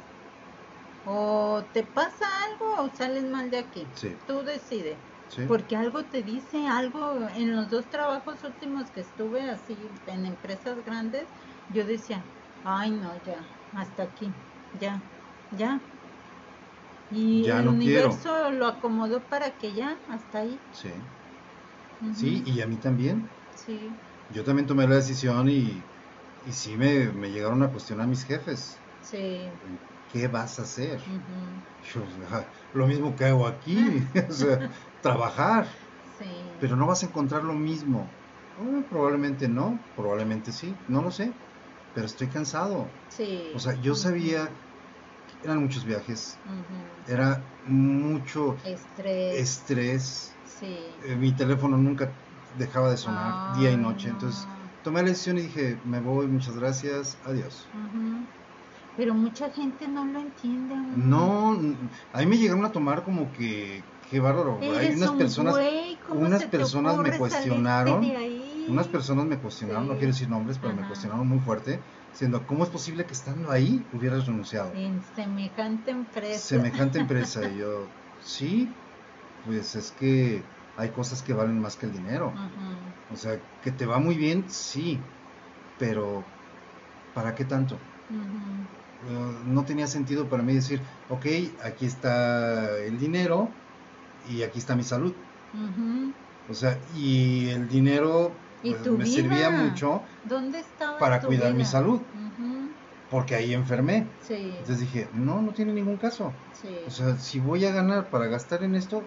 o 1.09 1.71
te 1.73 1.85
pasa 1.85 2.25
algo 2.51 2.85
o 2.85 2.95
sales 2.95 3.25
mal 3.25 3.51
de 3.51 3.59
aquí. 3.59 3.93
Sí, 3.93 4.21
Tú 4.25 4.43
decides. 4.43 5.01
sí. 5.29 5.43
Porque 5.47 5.77
algo 5.77 6.09
te 6.09 6.23
dice, 6.25 6.67
algo 6.67 7.29
en 7.29 7.55
los 7.55 7.71
dos 7.71 7.89
trabajos 7.89 8.43
últimos 8.45 8.91
que 8.91 9.01
estuve 9.01 9.43
así 9.51 9.95
en 10.07 10.27
empresas 10.27 10.83
grandes, 10.85 11.33
yo 11.69 11.85
decía, 11.87 12.29
ay 12.63 12.91
no, 12.93 13.23
ya, 13.23 13.49
hasta 13.73 14.03
aquí, 14.03 14.35
ya, 14.73 15.05
ya. 15.51 15.87
Y 17.09 17.47
Ya 17.47 17.57
el 17.57 17.67
no 17.67 17.79
quiero. 17.79 18.11
universo 18.11 18.53
lo 18.53 18.69
acomodó 18.69 19.27
para 19.29 19.57
que 19.59 19.75
ya, 19.75 20.05
hasta 20.07 20.39
ahí. 20.39 20.65
Sí, 20.71 21.11
sí, 22.11 22.43
y 22.47 22.61
a 22.61 22.67
mí 22.67 22.79
también. 22.79 23.31
Sí, 23.51 24.01
Yo 24.29 24.45
también 24.45 24.67
tomé 24.67 24.87
la 24.89 24.97
decisión 24.97 25.49
y, 25.51 25.91
y 26.41 26.53
sí 26.55 26.77
me, 26.79 27.13
me 27.13 27.31
llegaron 27.33 27.63
a 27.63 27.71
cuestionar 27.73 28.09
mis 28.09 28.25
jefes. 28.25 28.87
sí. 29.01 29.59
¿Qué 30.09 30.29
vas 30.29 30.59
a 30.59 30.63
hacer? 30.63 31.01
"Ah, 32.29 32.51
lo 32.73 32.87
mismo 32.87 33.15
que 33.17 33.25
hago 33.25 33.47
aquí, 33.47 33.77
o 34.31 34.33
sea, 34.33 34.71
trabajar, 35.01 35.69
Sí. 36.19 36.57
pero 36.59 36.77
no 36.77 36.87
vas 36.87 37.03
a 37.03 37.07
encontrar 37.07 37.45
lo 37.45 37.55
mismo. 37.55 38.19
"Oh, 38.55 38.87
probablemente 38.89 39.49
no, 39.49 39.89
probablemente 39.95 40.53
sí, 40.53 40.79
no 40.89 41.03
lo 41.03 41.11
sé, 41.11 41.39
pero 41.93 42.07
estoy 42.07 42.29
cansado. 42.31 42.99
sí. 43.09 43.53
O 43.55 43.59
sea, 43.59 43.75
yo 43.81 43.95
sabía, 43.95 44.61
eran 45.43 45.61
muchos 45.61 45.85
viajes, 45.85 46.41
era 47.07 47.53
mucho 47.65 48.57
Estrés. 48.65 49.39
estrés, 49.39 50.41
Sí. 50.45 50.99
eh, 51.03 51.17
mi 51.17 51.35
teléfono 51.37 51.77
nunca 51.79 52.19
dejaba 52.55 52.91
de 52.91 52.97
sonar 52.97 53.35
día 53.55 53.71
y 53.71 53.75
Ay, 53.75 53.77
noche, 53.77 54.09
no. 54.09 54.15
entonces 54.15 54.41
tomé 54.83 55.03
la 55.03 55.11
decisión 55.11 55.39
y 55.39 55.43
dije, 55.43 55.81
me 55.85 56.01
voy, 56.01 56.29
muchas 56.29 56.57
gracias, 56.57 57.21
adiós. 57.25 57.71
Pero 58.97 59.15
mucha 59.15 59.51
gente 59.51 59.89
no 59.89 60.07
lo 60.07 60.19
entiende. 60.21 60.75
No, 60.97 61.55
n- 61.55 61.91
a 62.13 62.21
mí 62.21 62.27
me 62.27 62.39
llegaron 62.39 62.65
a 62.65 62.73
tomar 62.73 63.03
como 63.05 63.31
que, 63.33 63.85
qué 64.09 64.21
bárbaro, 64.21 64.61
hay 64.79 64.89
unas 64.91 65.11
un 65.11 65.19
personas, 65.19 65.55
güey, 65.55 65.99
¿cómo 66.07 66.21
unas 66.21 66.45
personas 66.45 66.99
me 66.99 67.17
cuestionaron, 67.17 68.13
unas 68.69 68.89
personas 68.89 69.27
me 69.27 69.39
cuestionaron, 69.39 69.89
no 69.89 69.97
quiero 69.99 70.13
decir 70.13 70.29
nombres, 70.29 70.59
pero 70.59 70.75
me 70.75 70.87
cuestionaron 70.87 71.29
muy 71.29 71.41
fuerte, 71.41 71.83
diciendo, 72.11 72.47
¿cómo 72.47 72.65
es 72.65 72.71
posible 72.71 73.05
que 73.07 73.13
estando 73.13 73.51
ahí 73.51 73.87
hubieras 73.93 74.27
renunciado? 74.27 74.73
En 74.75 75.03
semejante 75.03 75.91
empresa. 75.91 76.49
Semejante 76.49 76.99
empresa, 76.99 77.41
y 77.53 77.59
yo, 77.59 77.91
sí, 78.19 78.75
pues 79.45 79.75
es 79.75 79.93
que 79.93 80.47
hay 80.77 80.91
cosas 80.91 81.23
que 81.23 81.33
valen 81.35 81.61
más 81.61 81.77
que 81.77 81.87
el 81.87 81.93
dinero. 81.93 82.35
O 83.09 83.17
sea, 83.17 83.41
que 83.61 83.73
te 83.73 83.87
va 83.87 83.99
muy 83.99 84.17
bien, 84.17 84.49
sí, 84.49 85.05
pero 85.79 86.27
¿para 87.13 87.35
qué 87.35 87.45
tanto? 87.45 87.81
Eh, 88.11 88.67
no 89.47 89.65
tenía 89.65 89.87
sentido 89.87 90.25
para 90.29 90.43
mí 90.43 90.55
decir, 90.55 90.81
ok, 91.11 91.27
aquí 91.65 91.87
está 91.87 92.79
el 92.79 92.99
dinero 92.99 93.49
y 94.31 94.43
aquí 94.43 94.59
está 94.59 94.75
mi 94.77 94.83
salud. 94.83 95.13
O 96.49 96.55
sea, 96.55 96.79
y 96.97 97.49
el 97.49 97.69
dinero 97.69 98.31
¿Y 98.63 98.73
pues, 98.73 98.87
me 98.87 99.05
vida? 99.05 99.07
sirvía 99.07 99.51
mucho 99.51 100.03
¿Dónde 100.25 100.63
para 100.99 101.21
tu 101.21 101.29
cuidar 101.29 101.55
mi 101.55 101.65
salud. 101.65 102.01
Porque 103.11 103.35
ahí 103.35 103.55
enfermé. 103.55 104.07
Sí, 104.27 104.35
Entonces 104.35 104.81
dije, 104.81 105.09
no, 105.15 105.41
no 105.41 105.53
tiene 105.53 105.73
ningún 105.73 105.97
caso. 105.97 106.33
sí, 106.61 106.69
O 106.87 106.91
sea, 106.91 107.17
si 107.19 107.39
voy 107.39 107.65
a 107.65 107.73
ganar 107.73 108.11
para 108.11 108.27
gastar 108.27 108.65
en 108.65 108.75
esto, 108.75 109.03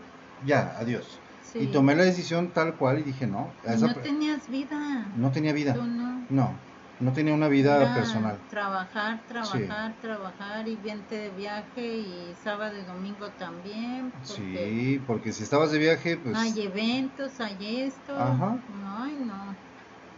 ya, 0.45 0.75
adiós. 0.79 1.19
sí. 1.43 1.59
Y 1.59 1.67
tomé 1.67 1.95
la 1.95 2.03
decisión 2.03 2.49
tal 2.53 2.75
cual 2.77 2.99
y 2.99 3.03
dije, 3.03 3.27
no, 3.27 3.47
esa 3.65 3.87
no 3.87 3.95
tenías 3.95 4.49
vida. 4.49 5.11
no 5.17 5.31
tenía 5.31 5.51
vida. 5.53 5.73
Tú 5.73 5.83
no. 5.83 6.25
No, 6.29 6.53
no 6.99 7.13
tenía 7.13 7.33
una 7.33 7.47
vida 7.49 7.79
Era 7.79 7.93
personal. 7.93 8.45
Trabajar, 8.47 9.25
trabajar, 9.27 9.99
trabajar 9.99 10.67
y 10.67 10.75
vente 10.77 11.15
de 11.15 11.29
viaje 11.31 11.97
y 11.97 12.35
sábado 12.35 12.77
y 12.77 12.83
domingo 12.83 13.35
también. 13.35 14.19
Porque 14.25 14.45
Sí, 14.57 14.99
porque 15.07 15.31
si 15.33 15.43
estabas 15.43 15.71
de 15.71 15.79
viaje, 15.79 16.17
pues 16.17 16.37
Hay 16.37 16.61
eventos, 16.61 17.39
hay 17.39 17.81
esto. 17.81 18.13
Ajá. 18.15 18.63
Ay, 18.67 19.17
no. 19.19 19.65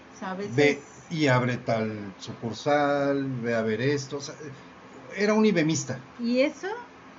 ¿Sabes? 0.10 0.56
ve 0.58 0.68
y 1.10 1.28
abre 1.28 1.58
tal 1.58 2.14
sucursal, 2.18 3.18
ve 3.44 3.56
a 3.56 3.62
ver 3.64 3.82
esto. 3.82 4.18
o 4.18 4.22
sea, 4.22 4.36
era 5.16 5.34
un 5.34 5.46
ibemista, 5.46 5.96
Y 6.16 6.40
eso 6.42 6.68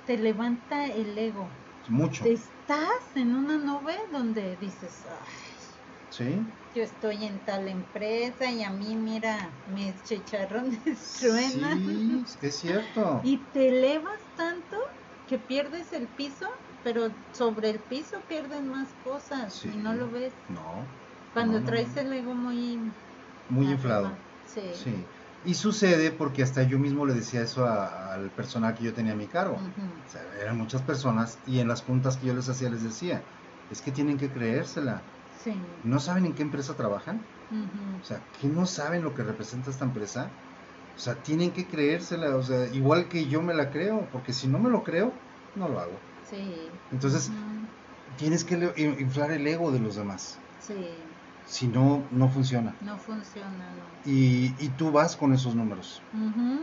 te 0.03 0.17
levanta 0.17 0.87
el 0.87 1.15
ego. 1.17 1.59
mucho. 1.87 2.25
Estás 2.25 3.15
en 3.15 3.35
una 3.35 3.57
nube 3.57 3.95
donde 4.11 4.57
dices, 4.57 5.05
"Ay, 5.05 5.43
Sí, 6.09 6.53
yo 6.73 6.83
estoy 6.83 7.23
en 7.25 7.43
tal 7.45 7.67
empresa 7.67 8.51
y 8.51 8.63
a 8.63 8.71
mí, 8.71 8.95
mira, 8.95 9.53
mis 9.67 10.03
chicharrones 10.03 11.13
truenan. 11.19 11.79
sí, 11.79 12.25
es 12.41 12.59
cierto. 12.59 13.21
Y 13.23 13.45
te 13.51 13.69
elevas 13.69 14.21
tanto 14.35 14.77
que 15.25 15.39
pierdes 15.39 15.93
el 15.93 16.09
piso, 16.09 16.47
pero 16.81 17.15
sobre 17.31 17.69
el 17.69 17.83
piso 17.83 18.25
pierdes 18.27 18.63
más 18.63 18.93
cosas 19.03 19.53
Sí. 19.53 19.69
y 19.73 19.77
no 19.77 19.93
lo 19.93 20.09
ves. 20.09 20.33
No, 20.49 20.87
Cuando 21.31 21.59
No, 21.59 21.65
traes 21.65 21.95
no. 21.95 22.01
el 22.01 22.13
ego 22.13 22.35
muy... 22.35 22.77
muy 23.47 23.65
arriba. 23.65 23.73
inflado. 23.75 24.17
Sí. 24.43 24.61
Sí. 24.83 25.07
Y 25.45 25.55
sucede 25.55 26.11
porque 26.11 26.41
hasta 26.43 26.63
yo 26.63 26.79
mismo 26.79 27.05
le 27.05 27.13
decía 27.13 27.41
eso 27.41 27.65
a- 27.65 28.13
al 28.13 28.31
personal 28.31 28.73
que 28.73 28.83
yo 28.83 28.93
tenía 28.93 29.13
a 29.13 29.15
mi 29.15 29.27
cargo. 29.27 29.57
Ujú. 29.57 30.01
O 30.05 30.07
sea, 30.07 30.21
eran 30.41 30.57
muchas 30.57 30.83
personas 30.83 31.41
y 31.45 31.59
en 31.59 31.67
las 31.67 31.81
juntas 31.81 32.17
que 32.17 32.27
yo 32.27 32.33
les 32.33 32.47
hacía 32.49 32.69
les 32.69 32.83
decía, 32.83 33.25
es 33.69 33.81
que 33.81 33.91
tienen 33.91 34.17
que 34.17 34.31
creérsela. 34.31 35.12
Sí. 35.43 35.53
¿No 35.83 35.99
saben 35.99 36.25
en 36.25 36.33
qué 36.33 36.41
empresa 36.43 36.73
trabajan? 36.75 37.19
O 38.01 38.03
sea, 38.05 38.19
que 38.39 38.47
no 38.47 38.65
saben 38.65 39.03
lo 39.03 39.13
que 39.13 39.23
representa 39.23 39.69
esta 39.69 39.85
empresa. 39.85 40.29
O 40.95 40.99
sea, 40.99 41.13
tienen 41.15 41.51
que 41.51 41.65
creérsela. 41.67 42.35
O 42.35 42.41
sea, 42.43 42.67
igual 42.73 43.07
que 43.09 43.25
yo 43.25 43.41
me 43.41 43.53
la 43.53 43.69
creo, 43.69 44.07
porque 44.11 44.33
si 44.33 44.47
no 44.47 44.57
me 44.59 44.69
lo 44.69 44.83
creo, 44.83 45.11
no 45.55 45.67
lo 45.69 45.79
hago. 45.79 45.99
Sí. 46.29 46.69
Entonces, 46.91 47.29
tienes 48.17 48.43
que 48.43 48.73
inflar 48.99 49.31
el 49.31 49.45
ego 49.45 49.71
de 49.71 49.79
los 49.79 49.95
demás. 49.95 50.39
Sí, 50.59 50.73
Si 51.45 51.67
no, 51.67 52.03
no 52.11 52.29
funciona. 52.29 52.73
no 52.81 52.97
funciona, 52.97 53.49
no. 53.49 53.83
Y, 54.09 54.53
y 54.59 54.69
tú 54.77 54.91
vas 54.91 55.15
con 55.15 55.33
esos 55.33 55.55
números. 55.55 56.01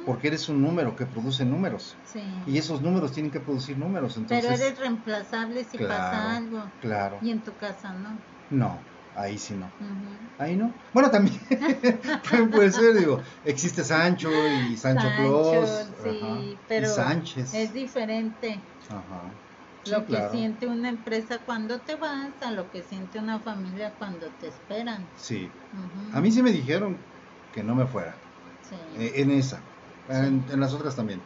Porque 0.07 0.29
eres 0.29 0.49
un 0.49 0.61
número 0.63 0.97
que 0.97 1.07
produce 1.07 1.45
números. 1.45 1.97
Sí. 2.05 2.23
Y 2.47 2.59
esos 2.59 2.81
números 2.83 3.13
tienen 3.13 3.31
que 3.31 3.41
producir 3.41 3.79
números. 3.79 4.17
Entonces, 4.17 4.45
Pero 4.49 4.55
eres 4.61 4.79
reemplazable 4.79 5.65
si 5.65 5.77
Claro. 5.79 5.95
pasa 5.95 6.37
algo. 6.37 6.63
claro. 6.81 7.19
Y 7.23 7.31
en 7.31 7.41
tu 7.43 7.53
casa 7.57 7.93
no. 7.93 8.19
No, 8.51 8.79
ahí 9.15 9.39
sí 9.39 9.55
no. 9.55 9.71
Ahí 10.39 10.57
no. 10.57 10.73
Bueno, 10.93 11.11
también, 11.11 11.39
también 12.25 12.51
puede 12.51 12.73
ser, 12.73 12.97
digo, 12.97 13.21
existe 13.45 13.85
Sancho 13.85 14.31
y 14.31 14.77
Sancho, 14.77 15.03
Sancho, 15.03 15.23
Plus. 15.23 16.13
sí, 16.13 16.59
pero 16.69 16.87
y 16.87 16.91
Sánchez. 16.91 17.55
Es 17.55 17.73
diferente 17.75 18.61
Ajá. 18.89 19.31
Sí, 19.85 19.91
lo 19.93 20.01
que 20.01 20.13
claro. 20.13 20.31
siente 20.33 20.67
una 20.67 20.89
empresa 20.91 21.39
cuando 21.47 21.79
te 21.81 21.95
vas 21.95 22.31
a 22.43 22.51
lo 22.51 22.71
que 22.71 22.83
siente 22.83 23.19
una 23.19 23.39
familia 23.39 23.95
cuando 23.99 24.27
te 24.39 24.49
esperan. 24.49 25.07
Sí. 25.17 25.51
A 26.13 26.21
mí 26.21 26.31
sí 26.31 26.43
me 26.43 26.53
dijeron 26.53 26.99
que 27.53 27.63
no 27.63 27.75
me 27.75 27.87
fuera. 27.87 28.15
Sí. 28.63 28.77
eh, 28.99 29.13
en 29.17 29.31
esa. 29.31 29.63
En, 30.09 30.45
en 30.51 30.61
las 30.61 30.75
otras 30.75 30.97
también. 30.97 31.21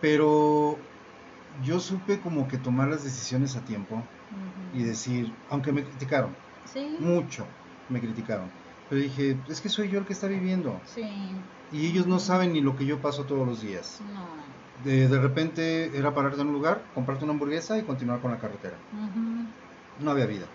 Pero 0.00 0.78
yo 1.62 1.80
supe 1.80 2.20
como 2.20 2.46
que 2.46 2.58
tomar 2.58 2.88
las 2.88 3.04
decisiones 3.04 3.56
a 3.56 3.64
tiempo 3.64 4.02
y 4.74 4.82
decir, 4.82 5.34
aunque 5.48 5.72
me 5.72 5.82
criticaron, 5.82 6.36
Sí, 6.72 6.96
mucho 7.00 7.48
me 7.88 8.00
criticaron. 8.00 8.52
Pero 8.88 9.00
dije, 9.00 9.38
es 9.48 9.60
que 9.60 9.68
soy 9.68 9.88
yo 9.90 9.98
el 9.98 10.04
que 10.06 10.12
está 10.12 10.26
viviendo. 10.28 10.82
sí, 10.84 11.02
Y 11.70 11.86
ellos 11.86 12.06
no 12.06 12.18
saben 12.18 12.52
ni 12.52 12.60
lo 12.60 12.74
que 12.76 12.86
yo 12.86 13.00
paso 13.00 13.24
todos 13.26 13.46
los 13.46 13.60
días. 13.60 14.00
no. 14.00 14.38
De, 14.84 15.08
de 15.08 15.18
repente 15.18 15.96
era 15.98 16.14
pararte 16.14 16.40
en 16.40 16.46
un 16.48 16.52
lugar, 16.52 16.86
comprarte 16.94 17.24
una 17.24 17.32
hamburguesa 17.32 17.78
y 17.78 17.84
continuar 17.84 18.20
con 18.20 18.30
la 18.30 18.38
carretera. 18.38 18.80
No 19.98 20.10
había 20.12 20.26
vida. 20.26 20.48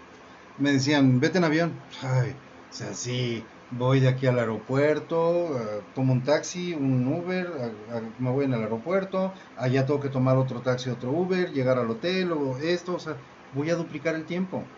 Me 0.57 0.71
decían, 0.71 1.19
vete 1.19 1.37
en 1.39 1.43
avión. 1.43 1.81
Ay, 2.01 2.31
o 2.31 2.73
sea, 2.73 2.93
sí, 2.93 3.47
voy 3.69 3.99
de 3.99 4.07
aquí 4.07 4.25
al 4.27 4.39
aeropuerto, 4.39 5.57
eh, 5.59 5.83
tomo 5.93 6.13
un 6.13 6.23
taxi, 6.23 6.73
un 6.73 7.07
Uber, 7.07 7.47
a- 7.47 7.97
a- 7.97 8.01
me 8.17 8.31
voy 8.31 8.45
en 8.45 8.53
el 8.53 8.61
aeropuerto, 8.61 9.33
allá 9.55 9.85
tengo 9.85 9.99
que 9.99 10.09
tomar 10.09 10.37
otro 10.37 10.61
taxi, 10.61 10.89
otro 10.89 11.11
Uber, 11.11 11.51
llegar 11.51 11.77
al 11.77 11.89
hotel 11.89 12.31
o 12.31 12.57
esto, 12.59 12.95
o 12.95 12.99
sea, 12.99 13.19
voy 13.51 13.69
a 13.69 13.75
duplicar 13.75 14.15
el 14.15 14.25
tiempo. 14.25 14.71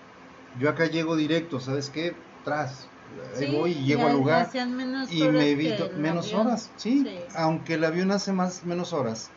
Yo 0.58 0.70
acá 0.70 0.86
llego 0.88 1.16
directo, 1.16 1.60
¿sabes 1.60 1.90
qué? 1.90 2.16
Tras. 2.44 2.90
Ahí 3.36 3.46
Sí, 3.48 3.56
voy 3.56 3.72
y 3.72 3.86
llego 3.86 4.08
al 4.08 4.14
lugar 4.14 4.50
y 5.10 5.24
me 5.28 5.50
evito 5.52 5.90
menos 5.98 6.28
avión. 6.28 6.48
horas, 6.48 6.72
¿sí? 6.76 7.04
Sí. 7.04 7.20
Aunque 7.36 7.76
el 7.76 7.84
avión 7.84 8.12
hace 8.12 8.32
más 8.34 8.64
menos 8.64 8.94
horas, 8.94 9.32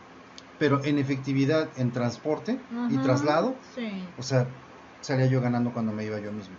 pero 0.58 0.84
en 0.84 0.98
efectividad 0.98 1.70
en 1.76 1.92
transporte 1.92 2.64
y 2.90 2.96
traslado, 2.98 3.58
Sí. 3.74 4.08
o 4.16 4.22
sea, 4.22 4.48
salía 5.00 5.26
yo 5.26 5.40
ganando 5.40 5.72
cuando 5.72 5.92
me 5.92 6.04
iba 6.04 6.18
yo 6.20 6.32
mismo. 6.32 6.56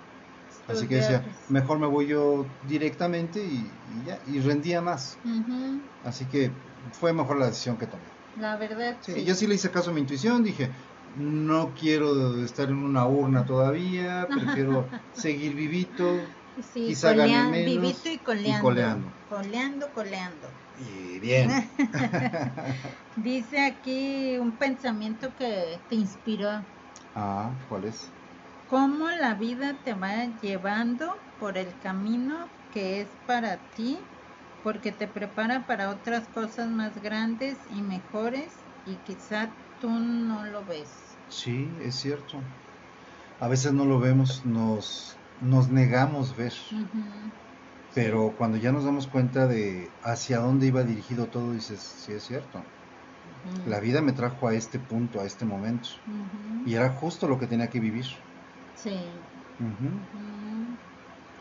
Así 0.68 0.88
que 0.88 0.96
decía, 0.96 1.20
viajes. 1.20 1.50
mejor 1.50 1.80
me 1.80 1.88
voy 1.88 2.08
yo 2.08 2.46
directamente 2.62 3.40
y, 3.44 3.80
y 3.88 4.04
ya, 4.06 4.20
y 4.28 4.40
rendía 4.40 4.82
más. 4.82 5.18
Así 6.04 6.26
que 6.28 6.52
fue 6.94 7.12
mejor 7.14 7.40
la 7.40 7.48
decisión 7.48 7.78
que 7.78 7.88
tomé. 7.88 8.10
La 8.36 8.56
verdad, 8.58 8.98
Sí, 9.02 9.14
sí. 9.14 9.26
Yo 9.26 9.36
sí 9.36 9.48
le 9.48 9.56
hice 9.56 9.72
caso 9.72 9.90
a 9.90 9.94
mi 9.94 10.02
intuición, 10.02 10.44
dije, 10.44 10.72
no 11.14 11.74
quiero 11.74 12.44
estar 12.44 12.70
en 12.70 12.78
una 12.78 13.08
urna 13.08 13.46
todavía, 13.46 14.30
prefiero 14.34 14.90
seguir 15.12 15.56
vivito 15.56 16.36
Sí, 16.62 16.84
quizá 16.84 17.14
gane 17.14 17.44
menos 17.44 17.58
vivito 17.64 18.10
y 18.12 18.22
y 18.44 18.58
coleando. 18.58 18.58
coleando. 18.58 19.16
Coleando, 19.26 19.92
coleando. 19.94 20.60
y 20.74 21.20
bien. 21.20 21.64
Dice 23.16 23.60
aquí 23.66 24.38
un 24.40 24.58
pensamiento 24.58 25.36
que 25.36 25.86
te 25.88 25.96
inspiró. 25.96 26.66
ah, 27.14 27.60
¿cuál 27.68 27.86
es? 27.86 28.16
Cómo 28.68 29.10
la 29.10 29.34
vida 29.36 29.82
te 29.84 29.94
va 29.96 30.24
llevando 30.38 31.30
por 31.38 31.58
el 31.58 31.78
camino 31.78 32.56
que 32.70 33.02
es 33.02 33.18
para 33.26 33.70
ti, 33.74 34.14
porque 34.62 34.94
te 34.94 35.10
prepara 35.10 35.66
para 35.68 35.90
otras 35.90 36.30
cosas 36.30 36.70
más 36.70 37.00
grandes 37.00 37.66
y 37.68 37.82
mejores 37.82 38.69
y 38.90 38.96
quizá 39.06 39.50
tú 39.82 39.90
no 39.90 40.46
lo 40.46 40.64
ves. 40.66 40.90
Sí, 41.30 41.70
es 41.82 41.96
cierto. 41.96 42.42
A 43.40 43.48
veces 43.48 43.72
no 43.72 43.86
lo 43.86 44.00
vemos, 44.00 44.46
nos, 44.46 45.16
nos 45.42 45.70
negamos 45.70 46.36
ver, 46.36 46.54
pero 47.96 48.34
cuando 48.38 48.58
ya 48.58 48.72
nos 48.72 48.84
damos 48.84 49.08
cuenta 49.08 49.48
de 49.48 49.90
hacia 50.04 50.40
dónde 50.40 50.68
iba 50.68 50.84
dirigido 50.84 51.28
todo, 51.28 51.54
dices, 51.54 51.80
sí 51.80 52.12
es 52.12 52.24
cierto. 52.24 52.62
La 53.68 53.80
vida 53.80 54.02
me 54.02 54.12
trajo 54.12 54.48
a 54.48 54.54
este 54.54 54.80
punto, 54.80 55.22
a 55.22 55.26
este 55.26 55.46
momento, 55.46 55.90
y 56.66 56.74
era 56.74 56.90
justo 56.90 57.28
lo 57.28 57.40
que 57.40 57.48
tenía 57.48 57.70
que 57.70 57.80
vivir. 57.80 58.06
Sí. 58.76 58.98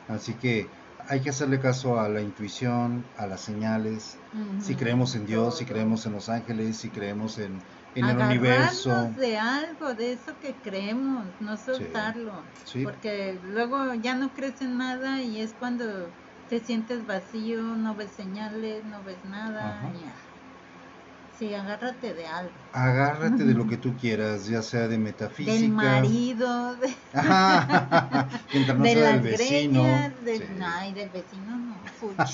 Así 0.09 0.33
que 0.35 0.67
hay 1.09 1.21
que 1.21 1.31
hacerle 1.31 1.59
caso 1.59 1.99
a 1.99 2.09
la 2.09 2.21
intuición, 2.21 3.05
a 3.17 3.27
las 3.27 3.41
señales. 3.41 4.17
Si 4.61 4.75
creemos 4.75 5.15
en 5.15 5.27
Dios, 5.27 5.59
si 5.59 5.65
creemos 5.65 6.05
en 6.07 6.13
los 6.13 6.29
ángeles, 6.29 6.77
si 6.77 6.91
creemos 6.91 7.39
en, 7.39 7.59
en 7.95 8.05
el 8.05 8.19
universo. 8.19 9.11
de 9.17 9.39
algo, 9.39 9.95
de 9.95 10.13
eso 10.13 10.33
que 10.41 10.55
creemos, 10.63 11.25
no 11.41 11.57
soltarlo. 11.57 12.33
Sí. 12.65 12.85
Porque 12.85 13.39
luego 13.53 13.95
ya 13.95 14.15
no 14.15 14.29
crees 14.35 14.61
en 14.61 14.77
nada 14.77 15.23
y 15.23 15.41
es 15.41 15.55
cuando 15.59 16.11
te 16.49 16.61
sientes 16.61 17.07
vacío, 17.07 17.63
no 17.63 17.95
ves 17.95 18.11
señales, 18.13 18.85
no 18.85 19.03
ves 19.03 19.19
nada. 19.25 19.81
Ya. 19.83 20.28
Sí, 21.39 21.55
agárrate 21.55 22.15
de 22.15 22.27
algo. 22.27 22.53
Agárrate 22.73 23.45
de 23.45 23.55
lo 23.55 23.67
que 23.69 23.79
tú 23.79 23.97
quieras, 23.97 24.47
ya 24.47 24.63
sea 24.63 24.89
de 24.89 24.99
metafísica. 24.99 25.53
Del 25.53 25.71
marido, 25.71 26.77
de, 26.77 26.89
no 28.75 28.83
de 28.83 28.95
sea 28.95 29.13
las 29.13 29.13
del 29.13 29.23
vecino. 29.23 29.83
greñas, 29.83 30.21
del, 30.23 30.39
Sí. 30.39 30.59
ay, 30.61 30.93
del 30.95 31.11
vecino 31.11 31.57
no, 31.59 31.83
fuchi. 31.99 32.25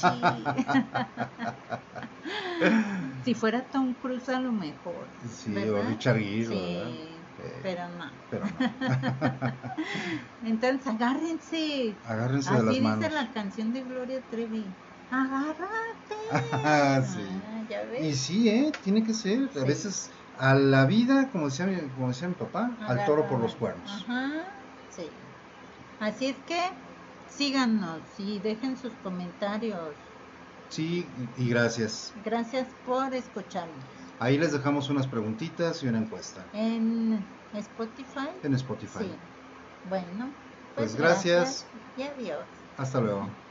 si 3.21 3.35
fuera 3.35 3.69
Tom 3.71 3.95
Cruise 3.95 4.29
a 4.31 4.41
lo 4.41 4.53
mejor. 4.53 5.15
Sí, 5.29 5.69
o 5.71 5.75
¿verdad? 5.75 5.89
Richard 5.89 6.19
Gere, 6.19 6.45
Sí, 6.47 7.29
¿verdad? 7.37 7.61
Pero 7.63 7.89
no. 7.89 8.05
Pero 8.29 8.47
no. 8.47 8.59
Entonces 10.41 10.87
agárrense. 10.87 12.01
Agárrense 12.05 12.55
de 12.55 12.57
Así 12.59 12.67
las 12.67 12.81
dice 12.81 12.83
manos. 12.83 13.13
la 13.13 13.33
canción 13.33 13.73
de 13.73 13.85
Gloria 13.85 14.27
Trevi. 14.29 14.79
Agárrate. 15.15 16.15
Ah, 16.33 17.03
sí. 17.03 17.21
Ah, 17.31 17.63
ya 17.69 17.85
ves. 17.85 18.05
Y 18.05 18.15
sí, 18.15 18.49
¿eh? 18.49 18.73
Tiene 18.83 19.03
que 19.05 19.15
ser. 19.15 19.51
A 19.57 19.65
veces 19.65 20.11
a 20.33 20.55
la 20.55 20.87
vida, 20.87 21.31
como 21.31 21.47
decía, 21.49 21.67
mi- 21.67 21.91
como 21.93 22.09
decía 22.09 22.29
mi 22.29 22.35
papá, 22.35 22.77
al 22.81 23.05
toro 23.07 23.27
por 23.29 23.41
los 23.41 23.55
cuernos. 23.55 23.89
Ajá, 24.09 24.31
sí. 24.89 25.13
Así 26.01 26.27
es 26.27 26.37
que 26.45 26.61
síganos 27.27 28.19
y 28.19 28.41
dejen 28.41 28.77
sus 28.77 28.95
comentarios. 28.97 29.97
Sí, 30.69 31.31
y 31.37 31.49
gracias. 31.49 32.13
Gracias 32.17 32.75
por 32.85 33.15
escucharnos. 33.15 33.85
Ahí 34.19 34.39
les 34.39 34.53
dejamos 34.53 34.89
unas 34.89 35.07
preguntitas 35.07 35.83
y 35.83 35.87
una 35.89 35.99
encuesta 35.99 36.49
En 36.53 37.25
Spotify. 37.53 38.31
en 38.43 38.55
Spotify. 38.55 39.05
Sí. 39.05 39.19
Bueno, 39.85 40.35
Pues 40.75 40.97
gracias. 40.97 41.71
Y 41.97 42.03
adiós. 42.03 42.49
Hasta 42.77 43.01
luego. 43.01 43.44